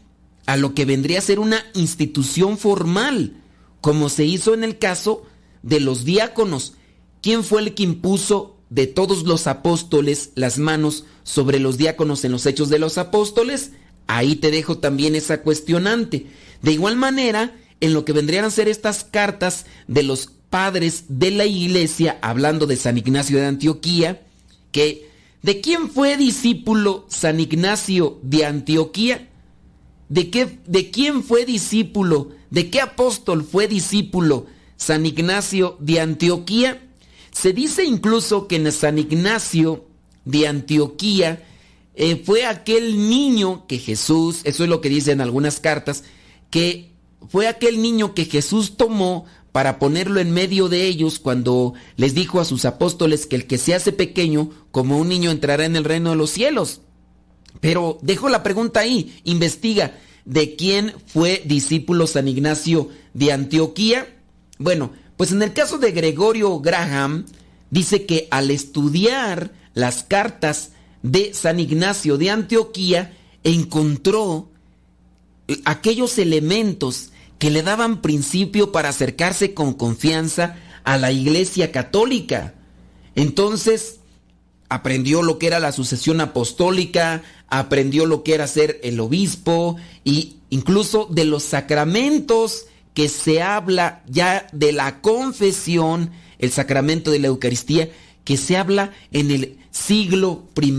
a 0.46 0.56
lo 0.56 0.74
que 0.74 0.84
vendría 0.84 1.18
a 1.18 1.22
ser 1.22 1.38
una 1.38 1.64
institución 1.74 2.58
formal, 2.58 3.34
como 3.80 4.08
se 4.08 4.24
hizo 4.24 4.54
en 4.54 4.64
el 4.64 4.78
caso 4.78 5.24
de 5.62 5.80
los 5.80 6.04
diáconos. 6.04 6.74
¿Quién 7.22 7.42
fue 7.42 7.62
el 7.62 7.74
que 7.74 7.82
impuso 7.82 8.56
de 8.70 8.86
todos 8.86 9.24
los 9.24 9.46
apóstoles 9.46 10.30
las 10.34 10.58
manos 10.58 11.04
sobre 11.24 11.58
los 11.58 11.76
diáconos 11.78 12.24
en 12.24 12.32
los 12.32 12.46
hechos 12.46 12.68
de 12.68 12.78
los 12.78 12.98
apóstoles? 12.98 13.72
Ahí 14.06 14.36
te 14.36 14.50
dejo 14.50 14.78
también 14.78 15.16
esa 15.16 15.42
cuestionante. 15.42 16.26
De 16.62 16.72
igual 16.72 16.96
manera, 16.96 17.56
en 17.80 17.92
lo 17.92 18.04
que 18.04 18.12
vendrían 18.12 18.44
a 18.44 18.50
ser 18.50 18.68
estas 18.68 19.04
cartas 19.04 19.66
de 19.88 20.02
los 20.02 20.30
padres 20.50 21.04
de 21.08 21.30
la 21.30 21.46
iglesia, 21.46 22.18
hablando 22.22 22.66
de 22.66 22.76
San 22.76 22.98
Ignacio 22.98 23.38
de 23.38 23.46
Antioquía, 23.46 24.22
que 24.72 25.08
¿de 25.42 25.60
quién 25.60 25.90
fue 25.90 26.16
discípulo 26.16 27.06
San 27.08 27.40
Ignacio 27.40 28.18
de 28.22 28.44
Antioquía? 28.44 29.28
¿De, 30.08 30.30
qué, 30.30 30.58
¿De 30.66 30.90
quién 30.90 31.22
fue 31.22 31.44
discípulo? 31.44 32.30
¿De 32.50 32.70
qué 32.70 32.80
apóstol 32.80 33.44
fue 33.44 33.68
discípulo 33.68 34.46
San 34.76 35.04
Ignacio 35.04 35.76
de 35.80 36.00
Antioquía? 36.00 36.82
Se 37.32 37.52
dice 37.52 37.84
incluso 37.84 38.46
que 38.46 38.56
en 38.56 38.72
San 38.72 38.98
Ignacio 38.98 39.84
de 40.24 40.46
Antioquía 40.46 41.44
eh, 41.94 42.22
fue 42.24 42.44
aquel 42.44 43.08
niño 43.08 43.66
que 43.66 43.78
Jesús, 43.78 44.40
eso 44.44 44.64
es 44.64 44.68
lo 44.68 44.80
que 44.80 44.88
dicen 44.88 45.20
algunas 45.20 45.60
cartas, 45.60 46.04
que 46.50 46.92
fue 47.28 47.48
aquel 47.48 47.82
niño 47.82 48.14
que 48.14 48.26
Jesús 48.26 48.76
tomó 48.76 49.24
para 49.56 49.78
ponerlo 49.78 50.20
en 50.20 50.32
medio 50.32 50.68
de 50.68 50.84
ellos 50.84 51.18
cuando 51.18 51.72
les 51.96 52.12
dijo 52.12 52.40
a 52.40 52.44
sus 52.44 52.66
apóstoles 52.66 53.24
que 53.24 53.36
el 53.36 53.46
que 53.46 53.56
se 53.56 53.74
hace 53.74 53.90
pequeño 53.90 54.50
como 54.70 54.98
un 54.98 55.08
niño 55.08 55.30
entrará 55.30 55.64
en 55.64 55.76
el 55.76 55.84
reino 55.84 56.10
de 56.10 56.16
los 56.16 56.28
cielos. 56.28 56.82
Pero 57.62 57.98
dejo 58.02 58.28
la 58.28 58.42
pregunta 58.42 58.80
ahí, 58.80 59.18
investiga, 59.24 59.98
¿de 60.26 60.56
quién 60.56 60.92
fue 61.06 61.42
discípulo 61.46 62.06
San 62.06 62.28
Ignacio 62.28 62.90
de 63.14 63.32
Antioquía? 63.32 64.14
Bueno, 64.58 64.92
pues 65.16 65.32
en 65.32 65.40
el 65.40 65.54
caso 65.54 65.78
de 65.78 65.92
Gregorio 65.92 66.60
Graham, 66.60 67.24
dice 67.70 68.04
que 68.04 68.28
al 68.30 68.50
estudiar 68.50 69.54
las 69.72 70.02
cartas 70.02 70.72
de 71.02 71.32
San 71.32 71.60
Ignacio 71.60 72.18
de 72.18 72.28
Antioquía 72.28 73.16
encontró 73.42 74.50
aquellos 75.64 76.18
elementos 76.18 77.12
que 77.38 77.50
le 77.50 77.62
daban 77.62 78.00
principio 78.00 78.72
para 78.72 78.88
acercarse 78.88 79.54
con 79.54 79.74
confianza 79.74 80.56
a 80.84 80.96
la 80.98 81.12
Iglesia 81.12 81.72
Católica. 81.72 82.54
Entonces, 83.14 84.00
aprendió 84.68 85.22
lo 85.22 85.38
que 85.38 85.46
era 85.48 85.60
la 85.60 85.72
sucesión 85.72 86.20
apostólica, 86.20 87.22
aprendió 87.48 88.06
lo 88.06 88.22
que 88.22 88.34
era 88.34 88.46
ser 88.46 88.80
el 88.82 89.00
obispo 89.00 89.76
y 90.04 90.36
incluso 90.50 91.06
de 91.10 91.24
los 91.24 91.42
sacramentos 91.42 92.66
que 92.94 93.08
se 93.08 93.42
habla 93.42 94.02
ya 94.08 94.46
de 94.52 94.72
la 94.72 95.00
confesión, 95.00 96.10
el 96.38 96.50
sacramento 96.50 97.10
de 97.10 97.18
la 97.18 97.26
Eucaristía, 97.28 97.90
que 98.24 98.36
se 98.36 98.56
habla 98.56 98.92
en 99.12 99.30
el 99.30 99.58
siglo 99.70 100.44
I. 100.60 100.74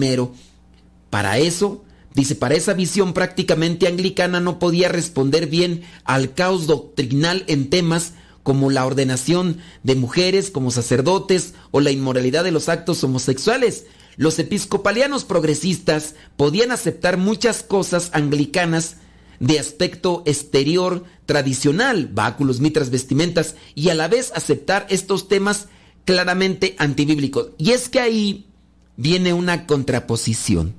Para 1.09 1.37
eso, 1.37 1.85
dice, 2.17 2.35
para 2.35 2.55
esa 2.55 2.73
visión 2.73 3.13
prácticamente 3.13 3.87
anglicana 3.87 4.39
no 4.39 4.57
podía 4.57 4.89
responder 4.89 5.45
bien 5.45 5.83
al 6.03 6.33
caos 6.33 6.65
doctrinal 6.65 7.43
en 7.47 7.69
temas 7.69 8.13
como 8.41 8.71
la 8.71 8.85
ordenación 8.85 9.59
de 9.83 9.95
mujeres 9.95 10.49
como 10.49 10.71
sacerdotes 10.71 11.53
o 11.69 11.79
la 11.79 11.91
inmoralidad 11.91 12.43
de 12.43 12.51
los 12.51 12.69
actos 12.69 13.03
homosexuales. 13.03 13.85
Los 14.15 14.39
episcopalianos 14.39 15.25
progresistas 15.25 16.15
podían 16.37 16.71
aceptar 16.71 17.17
muchas 17.17 17.61
cosas 17.61 18.09
anglicanas 18.13 18.95
de 19.39 19.59
aspecto 19.59 20.23
exterior 20.25 21.03
tradicional, 21.27 22.07
báculos, 22.07 22.61
mitras, 22.61 22.89
vestimentas, 22.89 23.55
y 23.75 23.89
a 23.89 23.93
la 23.93 24.07
vez 24.07 24.31
aceptar 24.33 24.87
estos 24.89 25.27
temas 25.27 25.67
claramente 26.03 26.75
antibíblicos. 26.79 27.49
Y 27.59 27.73
es 27.73 27.89
que 27.89 27.99
ahí 27.99 28.47
viene 28.95 29.33
una 29.33 29.67
contraposición. 29.67 30.73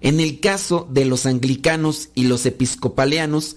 En 0.00 0.20
el 0.20 0.40
caso 0.40 0.88
de 0.90 1.04
los 1.04 1.26
anglicanos 1.26 2.08
y 2.14 2.24
los 2.24 2.46
episcopalianos, 2.46 3.56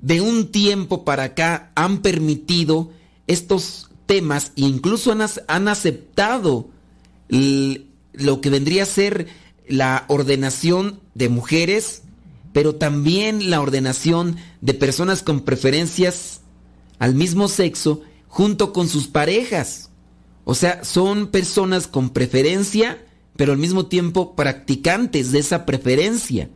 de 0.00 0.20
un 0.20 0.50
tiempo 0.50 1.04
para 1.04 1.24
acá 1.24 1.72
han 1.74 2.02
permitido 2.02 2.90
estos 3.26 3.90
temas 4.06 4.52
e 4.56 4.62
incluso 4.62 5.12
han, 5.12 5.20
han 5.46 5.68
aceptado 5.68 6.68
lo 7.28 8.40
que 8.40 8.50
vendría 8.50 8.82
a 8.82 8.86
ser 8.86 9.28
la 9.68 10.04
ordenación 10.08 11.00
de 11.14 11.28
mujeres, 11.28 12.02
pero 12.52 12.74
también 12.74 13.50
la 13.50 13.60
ordenación 13.60 14.36
de 14.60 14.74
personas 14.74 15.22
con 15.22 15.40
preferencias 15.40 16.40
al 16.98 17.14
mismo 17.14 17.48
sexo 17.48 18.02
junto 18.26 18.72
con 18.72 18.88
sus 18.88 19.06
parejas. 19.06 19.90
O 20.44 20.54
sea, 20.54 20.84
son 20.84 21.28
personas 21.28 21.86
con 21.86 22.10
preferencia, 22.10 22.98
pero 23.40 23.52
al 23.52 23.58
mismo 23.58 23.86
tiempo 23.86 24.36
practicantes 24.36 25.32
de 25.32 25.38
esa 25.38 25.64
preferencia. 25.64 26.50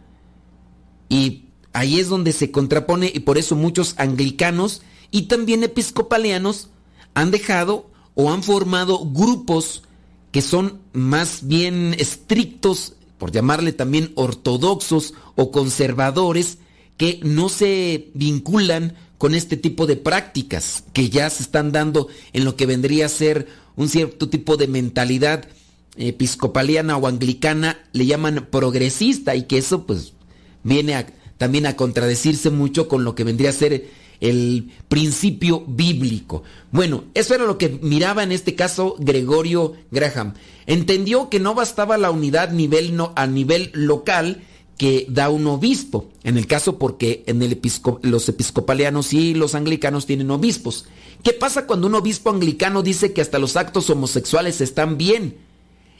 Y 1.09 1.47
ahí 1.72 1.99
es 1.99 2.11
donde 2.11 2.32
se 2.32 2.51
contrapone 2.51 3.11
y 3.14 3.20
por 3.20 3.39
eso 3.39 3.57
muchos 3.57 3.95
anglicanos 3.97 4.82
y 5.11 5.22
también 5.22 5.64
episcopalianos 5.64 6.68
han 7.14 7.30
dejado 7.30 7.89
o 8.12 8.30
han 8.30 8.43
formado 8.43 8.99
grupos 9.03 9.85
que 10.30 10.43
son 10.43 10.82
más 10.93 11.49
bien 11.49 11.97
estrictos, 11.99 12.97
por 13.16 13.32
llamarle 13.32 13.72
también 13.72 14.12
ortodoxos 14.14 15.14
o 15.37 15.51
conservadores, 15.53 16.59
que 16.99 17.18
no 17.22 17.49
se 17.49 18.11
vinculan 18.12 18.95
con 19.16 19.35
este 19.35 19.57
tipo 19.57 19.87
de 19.87 19.97
prácticas 19.97 20.85
que 20.93 21.09
ya 21.09 21.30
se 21.30 21.45
están 21.45 21.72
dando 21.72 22.09
en 22.35 22.45
lo 22.45 22.57
que 22.57 22.66
vendría 22.66 23.07
a 23.07 23.09
ser 23.09 23.47
un 23.74 23.89
cierto 23.89 24.28
tipo 24.28 24.59
de 24.59 24.68
mentalidad 24.68 25.49
episcopaliana 25.97 26.97
o 26.97 27.07
anglicana, 27.07 27.78
le 27.92 28.07
llaman 28.07 28.49
progresista 28.51 29.36
y 29.36 29.45
que 29.45 29.59
eso 29.59 29.86
pues 29.86 30.14
viene 30.62 31.07
también 31.38 31.66
a 31.66 31.76
contradecirse 31.76 32.51
mucho 32.51 32.88
con 32.88 33.05
lo 33.05 33.14
que 33.14 33.24
vendría 33.24 33.51
a 33.51 33.55
ser 33.55 33.88
el 34.20 34.70
principio 34.88 35.64
bíblico. 35.66 36.42
Bueno, 36.70 37.05
eso 37.14 37.34
era 37.34 37.45
lo 37.45 37.59
que 37.59 37.78
miraba 37.82 38.22
en 38.22 38.32
este 38.32 38.55
caso 38.55 38.97
Gregorio 38.99 39.74
Graham. 39.90 40.34
Entendió 40.66 41.28
que 41.28 41.40
no 41.40 41.55
bastaba 41.55 41.99
la 41.99 42.11
unidad 42.11 42.51
a 42.51 43.26
nivel 43.26 43.70
local 43.74 44.42
que 44.78 45.07
da 45.09 45.28
un 45.30 45.47
obispo. 45.47 46.09
En 46.22 46.38
el 46.38 46.47
caso 46.47 46.78
porque 46.78 47.22
en 47.26 47.42
el 47.42 47.61
los 48.03 48.28
episcopalianos 48.28 49.12
y 49.12 49.34
los 49.34 49.55
anglicanos 49.55 50.07
tienen 50.07 50.30
obispos. 50.30 50.86
¿Qué 51.22 51.32
pasa 51.32 51.66
cuando 51.66 51.86
un 51.86 51.95
obispo 51.95 52.30
anglicano 52.30 52.82
dice 52.82 53.12
que 53.12 53.20
hasta 53.20 53.38
los 53.38 53.57
actos 53.57 53.88
homosexuales 53.90 54.61
están 54.61 54.97
bien 54.99 55.36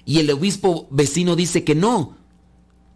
y 0.07 0.19
el 0.19 0.31
obispo 0.31 0.87
vecino 0.91 1.37
dice 1.37 1.65
que 1.65 1.75
no? 1.75 2.17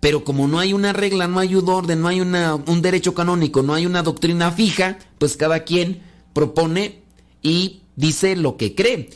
Pero 0.01 0.25
como 0.25 0.47
no 0.47 0.59
hay 0.59 0.73
una 0.73 0.93
regla, 0.93 1.27
no 1.27 1.41
hay 1.41 1.55
un 1.55 1.69
orden, 1.69 2.01
no 2.01 2.09
hay 2.09 2.21
un 2.21 2.83
derecho 2.83 3.15
canónico, 3.15 3.63
no 3.63 3.75
hay 3.75 3.87
una 3.87 4.03
doctrina 4.03 4.53
fija, 4.53 4.99
pues 5.19 5.37
cada 5.37 5.65
quien 5.65 6.03
propone 6.33 7.01
y 7.43 7.81
dice 7.97 8.37
lo 8.37 8.57
que 8.57 8.75
cree. 8.75 9.11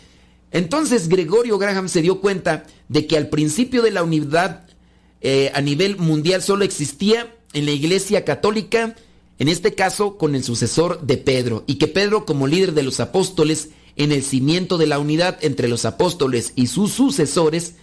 Entonces 0.51 1.09
Gregorio 1.09 1.59
Graham 1.59 1.89
se 1.89 2.03
dio 2.03 2.21
cuenta 2.21 2.65
de 2.89 3.07
que 3.07 3.17
al 3.17 3.29
principio 3.29 3.83
de 3.83 3.93
la 3.93 4.03
unidad 4.03 4.67
eh, 5.21 5.53
a 5.55 5.61
nivel 5.61 5.99
mundial 5.99 6.43
solo 6.43 6.65
existía 6.65 7.35
en 7.53 7.65
la 7.65 7.71
Iglesia 7.71 8.25
Católica, 8.25 8.97
en 9.39 9.49
este 9.49 9.75
caso 9.75 10.19
con 10.19 10.35
el 10.35 10.43
sucesor 10.43 11.01
de 11.03 11.17
Pedro, 11.17 11.65
y 11.67 11.77
que 11.77 11.87
Pedro 11.87 12.27
como 12.27 12.49
líder 12.49 12.73
de 12.73 12.83
los 12.83 12.99
apóstoles 12.99 13.71
en 13.97 14.13
el 14.13 14.23
cimiento 14.23 14.79
de 14.79 14.87
la 14.87 14.99
unidad 14.99 15.39
entre 15.43 15.69
los 15.69 15.85
apóstoles 15.85 16.53
y 16.57 16.67
sus 16.69 16.93
sucesores, 16.93 17.75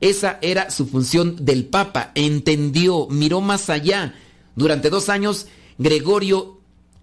esa 0.00 0.38
era 0.42 0.70
su 0.70 0.86
función 0.86 1.44
del 1.44 1.66
Papa. 1.66 2.10
Entendió, 2.14 3.06
miró 3.08 3.40
más 3.40 3.70
allá. 3.70 4.14
Durante 4.56 4.90
dos 4.90 5.08
años, 5.08 5.46
Gregorio 5.78 6.60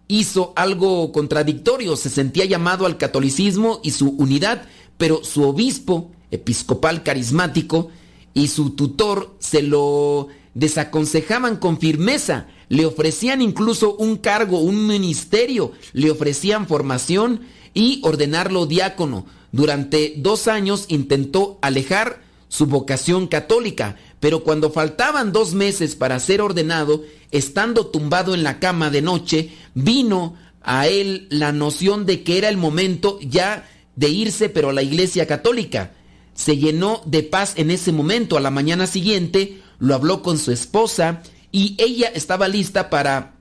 hizo 0.09 0.51
algo 0.57 1.11
contradictorio. 1.13 1.95
Se 1.95 2.09
sentía 2.09 2.43
llamado 2.43 2.85
al 2.85 2.97
catolicismo 2.97 3.79
y 3.83 3.91
su 3.91 4.09
unidad, 4.09 4.63
pero 4.97 5.23
su 5.23 5.43
obispo 5.43 6.11
episcopal 6.29 7.03
carismático 7.03 7.89
y 8.33 8.49
su 8.49 8.71
tutor 8.71 9.35
se 9.39 9.61
lo 9.61 10.27
desaconsejaban 10.53 11.55
con 11.55 11.79
firmeza. 11.79 12.47
Le 12.67 12.85
ofrecían 12.85 13.41
incluso 13.41 13.95
un 13.95 14.17
cargo, 14.17 14.59
un 14.59 14.87
ministerio, 14.87 15.71
le 15.93 16.11
ofrecían 16.11 16.67
formación 16.67 17.41
y 17.79 18.01
ordenarlo 18.03 18.65
diácono. 18.65 19.25
Durante 19.53 20.13
dos 20.17 20.49
años 20.49 20.83
intentó 20.89 21.57
alejar 21.61 22.21
su 22.49 22.65
vocación 22.65 23.27
católica, 23.27 23.95
pero 24.19 24.43
cuando 24.43 24.69
faltaban 24.69 25.31
dos 25.31 25.53
meses 25.53 25.95
para 25.95 26.19
ser 26.19 26.41
ordenado, 26.41 27.05
estando 27.31 27.87
tumbado 27.87 28.33
en 28.33 28.43
la 28.43 28.59
cama 28.59 28.89
de 28.89 29.01
noche, 29.01 29.51
vino 29.75 30.35
a 30.61 30.87
él 30.87 31.27
la 31.29 31.53
noción 31.53 32.05
de 32.05 32.21
que 32.21 32.37
era 32.37 32.49
el 32.49 32.57
momento 32.57 33.17
ya 33.21 33.69
de 33.95 34.09
irse, 34.09 34.49
pero 34.49 34.71
a 34.71 34.73
la 34.73 34.83
iglesia 34.83 35.25
católica. 35.25 35.93
Se 36.33 36.57
llenó 36.57 37.01
de 37.05 37.23
paz 37.23 37.53
en 37.55 37.71
ese 37.71 37.93
momento. 37.93 38.35
A 38.35 38.41
la 38.41 38.51
mañana 38.51 38.87
siguiente 38.87 39.61
lo 39.79 39.95
habló 39.95 40.21
con 40.21 40.37
su 40.37 40.51
esposa 40.51 41.21
y 41.53 41.75
ella 41.77 42.11
estaba 42.13 42.49
lista 42.49 42.89
para 42.89 43.38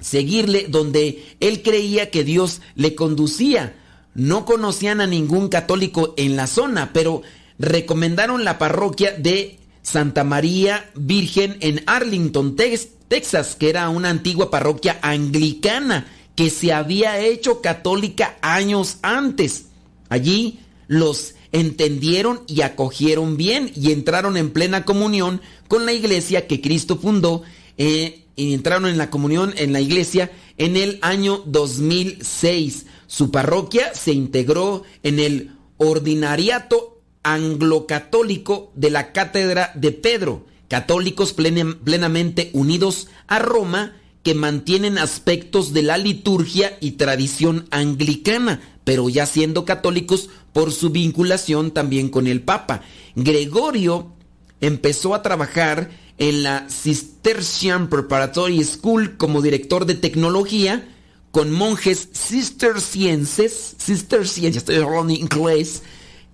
seguirle 0.00 0.66
donde 0.68 1.24
él 1.40 1.62
creía 1.62 2.10
que 2.10 2.24
Dios 2.24 2.60
le 2.74 2.94
conducía. 2.94 3.76
No 4.14 4.44
conocían 4.44 5.00
a 5.00 5.06
ningún 5.06 5.48
católico 5.48 6.14
en 6.16 6.36
la 6.36 6.46
zona, 6.46 6.92
pero 6.92 7.22
recomendaron 7.58 8.44
la 8.44 8.58
parroquia 8.58 9.12
de 9.12 9.58
Santa 9.82 10.24
María 10.24 10.90
Virgen 10.94 11.56
en 11.60 11.82
Arlington, 11.86 12.56
Texas, 12.56 13.56
que 13.56 13.70
era 13.70 13.88
una 13.88 14.10
antigua 14.10 14.50
parroquia 14.50 14.98
anglicana 15.02 16.06
que 16.34 16.50
se 16.50 16.72
había 16.72 17.18
hecho 17.18 17.60
católica 17.60 18.36
años 18.42 18.98
antes. 19.02 19.66
Allí 20.08 20.60
los 20.86 21.34
entendieron 21.52 22.42
y 22.46 22.60
acogieron 22.60 23.36
bien 23.36 23.72
y 23.74 23.92
entraron 23.92 24.36
en 24.36 24.50
plena 24.50 24.84
comunión 24.84 25.40
con 25.66 25.86
la 25.86 25.92
iglesia 25.92 26.46
que 26.46 26.60
Cristo 26.60 26.98
fundó 26.98 27.42
eh, 27.76 28.24
y 28.38 28.54
entraron 28.54 28.86
en 28.88 28.98
la 28.98 29.10
comunión 29.10 29.52
en 29.56 29.72
la 29.72 29.80
iglesia 29.80 30.30
en 30.58 30.76
el 30.76 31.00
año 31.02 31.42
2006. 31.46 32.86
Su 33.08 33.32
parroquia 33.32 33.92
se 33.94 34.12
integró 34.12 34.84
en 35.02 35.18
el 35.18 35.50
ordinariato 35.76 37.02
anglocatólico 37.24 38.72
de 38.76 38.90
la 38.90 39.12
Cátedra 39.12 39.72
de 39.74 39.90
Pedro, 39.90 40.46
católicos 40.68 41.32
plenamente 41.32 42.50
unidos 42.52 43.08
a 43.26 43.40
Roma 43.40 43.96
que 44.22 44.34
mantienen 44.34 44.98
aspectos 44.98 45.72
de 45.72 45.82
la 45.82 45.98
liturgia 45.98 46.78
y 46.80 46.92
tradición 46.92 47.66
anglicana, 47.72 48.60
pero 48.84 49.08
ya 49.08 49.26
siendo 49.26 49.64
católicos 49.64 50.30
por 50.52 50.70
su 50.70 50.90
vinculación 50.90 51.72
también 51.72 52.08
con 52.08 52.28
el 52.28 52.40
Papa. 52.42 52.82
Gregorio 53.16 54.12
empezó 54.60 55.14
a 55.14 55.22
trabajar 55.22 55.90
en 56.18 56.42
la 56.42 56.66
Cistercian 56.68 57.88
Preparatory 57.88 58.62
School 58.64 59.16
como 59.16 59.40
director 59.40 59.86
de 59.86 59.94
tecnología 59.94 60.86
con 61.30 61.52
monjes 61.52 62.08
cistercienses, 62.12 63.76
cistercienses, 63.78 64.62
estoy 64.62 64.76
hablando 64.76 65.12
inglés, 65.12 65.82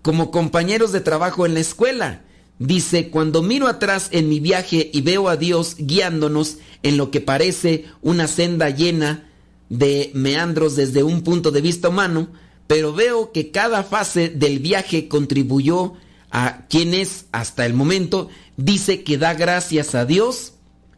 como 0.02 0.30
compañeros 0.30 0.92
de 0.92 1.00
trabajo 1.00 1.46
en 1.46 1.54
la 1.54 1.60
escuela. 1.60 2.22
Dice, 2.58 3.10
cuando 3.10 3.42
miro 3.42 3.66
atrás 3.66 4.08
en 4.12 4.28
mi 4.28 4.38
viaje 4.38 4.90
y 4.92 5.02
veo 5.02 5.28
a 5.28 5.36
Dios 5.36 5.76
guiándonos 5.78 6.58
en 6.82 6.96
lo 6.96 7.10
que 7.10 7.20
parece 7.20 7.86
una 8.00 8.28
senda 8.28 8.70
llena 8.70 9.28
de 9.68 10.12
meandros 10.14 10.76
desde 10.76 11.02
un 11.02 11.22
punto 11.22 11.50
de 11.50 11.60
vista 11.60 11.88
humano, 11.88 12.28
pero 12.66 12.92
veo 12.92 13.32
que 13.32 13.50
cada 13.50 13.82
fase 13.82 14.28
del 14.28 14.60
viaje 14.60 15.08
contribuyó 15.08 15.94
a 16.34 16.66
quienes 16.68 17.26
hasta 17.30 17.64
el 17.64 17.74
momento 17.74 18.28
dice 18.56 19.04
que 19.04 19.18
da 19.18 19.34
gracias 19.34 19.94
a 19.94 20.04
Dios 20.04 20.54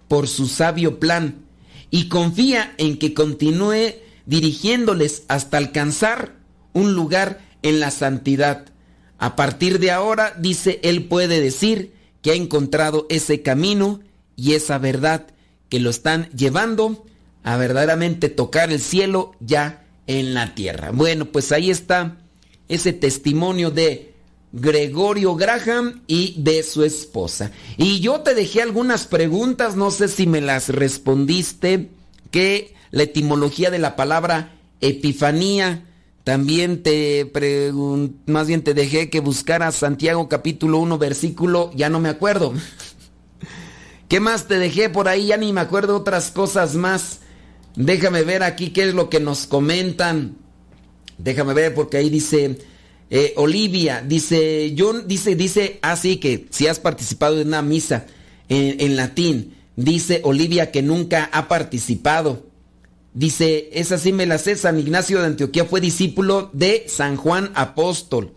por 0.09 0.29
su 0.29 0.49
sabio 0.49 0.99
plan 0.99 1.45
y 1.91 2.09
confía 2.09 2.75
en 2.79 2.99
que 2.99 3.13
continúe 3.13 3.97
dirigiéndoles 4.25 5.25
hasta 5.29 5.59
alcanzar 5.59 6.37
un 6.73 6.95
lugar 6.95 7.43
en 7.61 7.81
la 7.81 7.91
santidad. 7.91 8.65
A 9.19 9.37
partir 9.37 9.79
de 9.79 9.91
ahora, 9.91 10.35
dice, 10.39 10.81
él 10.83 11.05
puede 11.05 11.39
decir 11.43 11.93
que 12.23 12.31
ha 12.31 12.35
encontrado 12.35 13.07
ese 13.11 13.43
camino 13.43 14.01
y 14.37 14.55
esa 14.55 14.79
verdad 14.79 15.27
que 15.69 15.81
lo 15.81 15.91
están 15.91 16.31
llevando 16.31 17.05
a 17.43 17.59
verdaderamente 17.59 18.31
tocar 18.31 18.73
el 18.73 18.81
cielo 18.81 19.33
ya 19.41 19.85
en 20.07 20.33
la 20.33 20.55
tierra. 20.55 20.93
Bueno, 20.93 21.27
pues 21.27 21.53
ahí 21.53 21.71
está 21.71 22.17
ese 22.69 22.95
testimonio 22.95 23.71
de 23.71 24.16
Gregorio 24.59 25.35
Graham 25.35 26.01
y 26.07 26.35
de 26.39 26.63
su 26.63 26.83
esposa. 26.83 27.53
Y 27.77 28.01
yo 28.01 28.21
te 28.21 28.35
dejé 28.35 28.63
algunas 28.63 29.07
preguntas, 29.07 29.77
no 29.77 29.91
sé 29.91 30.09
si 30.09 30.27
me 30.27 30.41
las 30.41 30.71
respondiste, 30.71 31.91
que 32.31 32.75
la 32.91 33.03
etimología 33.03 33.71
de 33.71 33.79
la 33.79 33.97
palabra 33.97 34.55
epifanía 34.81 35.85
también 36.25 36.83
te 36.83 37.31
más 38.27 38.47
bien 38.47 38.65
te 38.65 38.75
dejé 38.75 39.11
que 39.11 39.21
buscaras 39.21 39.77
Santiago 39.77 40.29
capítulo 40.29 40.79
1 40.79 40.99
versículo, 40.99 41.71
ya 41.75 41.91
no 41.91 42.01
me 42.01 42.09
acuerdo. 42.09 42.55
¿Qué 44.09 44.21
más 44.21 44.49
te 44.49 44.59
dejé 44.59 44.89
por 44.89 45.07
ahí? 45.07 45.27
Ya 45.27 45.37
ni 45.37 45.53
me 45.53 45.61
acuerdo 45.61 45.97
otras 45.97 46.31
cosas 46.31 46.77
más. 46.77 47.21
Déjame 47.77 48.23
ver 48.23 48.43
aquí 48.43 48.71
qué 48.71 48.89
es 48.89 48.95
lo 48.95 49.11
que 49.11 49.21
nos 49.21 49.47
comentan. 49.47 50.39
Déjame 51.19 51.53
ver 51.53 51.75
porque 51.75 51.99
ahí 51.99 52.09
dice 52.09 52.59
Eh, 53.09 53.35
Olivia 53.37 54.03
dice, 54.05 54.75
yo 54.75 54.93
dice, 55.01 55.37
dice, 55.37 55.79
así 55.83 56.17
que 56.17 56.47
si 56.51 56.67
has 56.67 56.81
participado 56.81 57.41
en 57.41 57.49
una 57.49 57.63
misa 57.63 58.07
en, 58.49 58.97
latín, 58.97 59.55
dice 59.77 60.21
Olivia 60.25 60.71
que 60.73 60.83
nunca 60.83 61.31
ha 61.33 61.49
participado. 61.49 62.47
Dice, 63.15 63.71
esa 63.73 63.97
sí 63.97 64.13
me 64.13 64.27
la 64.27 64.39
sé, 64.39 64.57
San 64.57 64.79
Ignacio 64.79 65.21
de 65.21 65.27
Antioquía 65.27 65.65
fue 65.65 65.81
discípulo 65.81 66.51
de 66.53 66.85
San 66.89 67.17
Juan 67.17 67.51
Apóstol. 67.55 68.33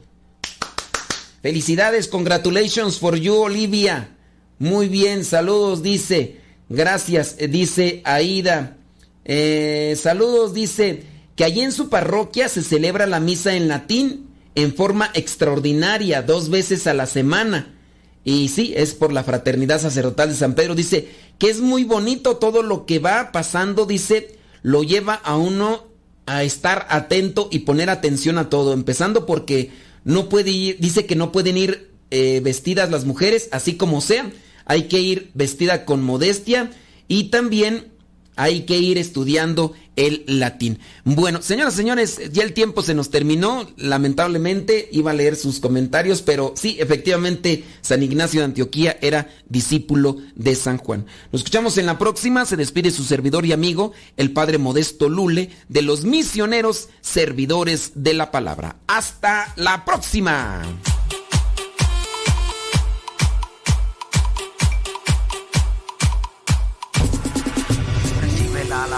Felicidades, 1.42 2.08
congratulations 2.08 3.00
for 3.00 3.18
you, 3.18 3.36
Olivia. 3.36 4.16
Muy 4.60 4.88
bien, 4.88 5.26
saludos, 5.26 5.82
dice. 5.82 6.38
Gracias, 6.70 7.38
dice 7.50 8.02
Aida. 8.06 8.78
Eh, 9.26 9.98
saludos, 10.00 10.54
dice 10.54 11.04
que 11.36 11.44
allí 11.44 11.62
en 11.62 11.72
su 11.72 11.90
parroquia 11.90 12.48
se 12.50 12.62
celebra 12.62 13.08
la 13.08 13.20
misa 13.20 13.56
en 13.56 13.68
latín 13.68 14.29
en 14.62 14.76
forma 14.76 15.10
extraordinaria, 15.14 16.22
dos 16.22 16.50
veces 16.50 16.88
a 16.88 16.94
la 16.94 17.06
semana. 17.06 17.76
Y 18.24 18.50
sí, 18.50 18.74
es 18.76 18.94
por 18.94 19.14
la 19.14 19.24
fraternidad 19.24 19.80
sacerdotal 19.80 20.30
de 20.30 20.36
San 20.36 20.54
Pedro. 20.54 20.76
Dice 20.76 21.10
que 21.38 21.50
es 21.50 21.62
muy 21.62 21.86
bonito 21.86 22.38
todo 22.38 22.62
lo 22.62 22.86
que 22.86 23.00
va 23.00 23.32
pasando, 23.32 23.86
dice, 23.86 24.38
lo 24.62 24.84
lleva 24.84 25.14
a 25.14 25.38
uno 25.38 25.88
a 26.26 26.44
estar 26.44 26.86
atento 26.90 27.48
y 27.52 27.60
poner 27.60 27.90
atención 27.90 28.38
a 28.38 28.50
todo, 28.50 28.74
empezando 28.74 29.26
porque 29.26 29.72
no 30.04 30.30
puede 30.30 30.52
ir, 30.52 30.78
dice 30.80 31.06
que 31.06 31.16
no 31.16 31.32
pueden 31.32 31.58
ir 31.58 31.92
eh, 32.12 32.42
vestidas 32.44 32.92
las 32.92 33.06
mujeres 33.06 33.50
así 33.52 33.76
como 33.76 34.02
sean, 34.02 34.34
hay 34.66 34.84
que 34.84 35.00
ir 35.00 35.32
vestida 35.34 35.86
con 35.86 36.04
modestia 36.04 36.72
y 37.08 37.26
también 37.26 37.88
hay 38.36 38.62
que 38.62 38.78
ir 38.78 38.98
estudiando 38.98 39.74
el 40.00 40.24
latín. 40.28 40.80
Bueno, 41.04 41.42
señoras 41.42 41.74
y 41.74 41.78
señores, 41.78 42.22
ya 42.32 42.44
el 42.44 42.54
tiempo 42.54 42.82
se 42.82 42.94
nos 42.94 43.10
terminó. 43.10 43.70
Lamentablemente 43.76 44.88
iba 44.94 45.12
a 45.12 45.14
leer 45.14 45.36
sus 45.36 45.60
comentarios, 45.60 46.22
pero 46.22 46.54
sí, 46.56 46.78
efectivamente, 46.80 47.66
San 47.82 48.02
Ignacio 48.02 48.40
de 48.40 48.46
Antioquía 48.46 48.98
era 49.02 49.30
discípulo 49.50 50.18
de 50.36 50.56
San 50.56 50.78
Juan. 50.78 51.06
Nos 51.34 51.42
escuchamos 51.42 51.78
en 51.78 51.86
la 51.86 51.98
próxima. 51.98 52.46
Se 52.46 52.56
despide 52.56 52.92
su 52.92 53.04
servidor 53.04 53.46
y 53.46 53.52
amigo, 53.52 53.92
el 54.16 54.32
padre 54.32 54.58
Modesto 54.58 55.10
Lule, 55.10 55.52
de 55.68 55.82
los 55.82 56.06
misioneros 56.06 56.88
servidores 57.02 57.92
de 57.96 58.14
la 58.14 58.32
palabra. 58.32 58.78
Hasta 58.88 59.54
la 59.58 59.84
próxima. 59.84 60.64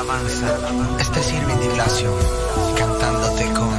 Alabanza. 0.02 0.58
Este 1.00 1.20
es 1.20 1.34
Irving 1.34 1.62
Ignacio, 1.64 2.12
cantándote 2.76 3.46
con 3.54 3.70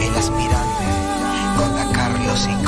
el 0.00 0.14
aspirante, 0.14 0.86
con 1.58 1.74
Da 1.74 1.92
Carlos 1.92 2.48
y 2.48 2.64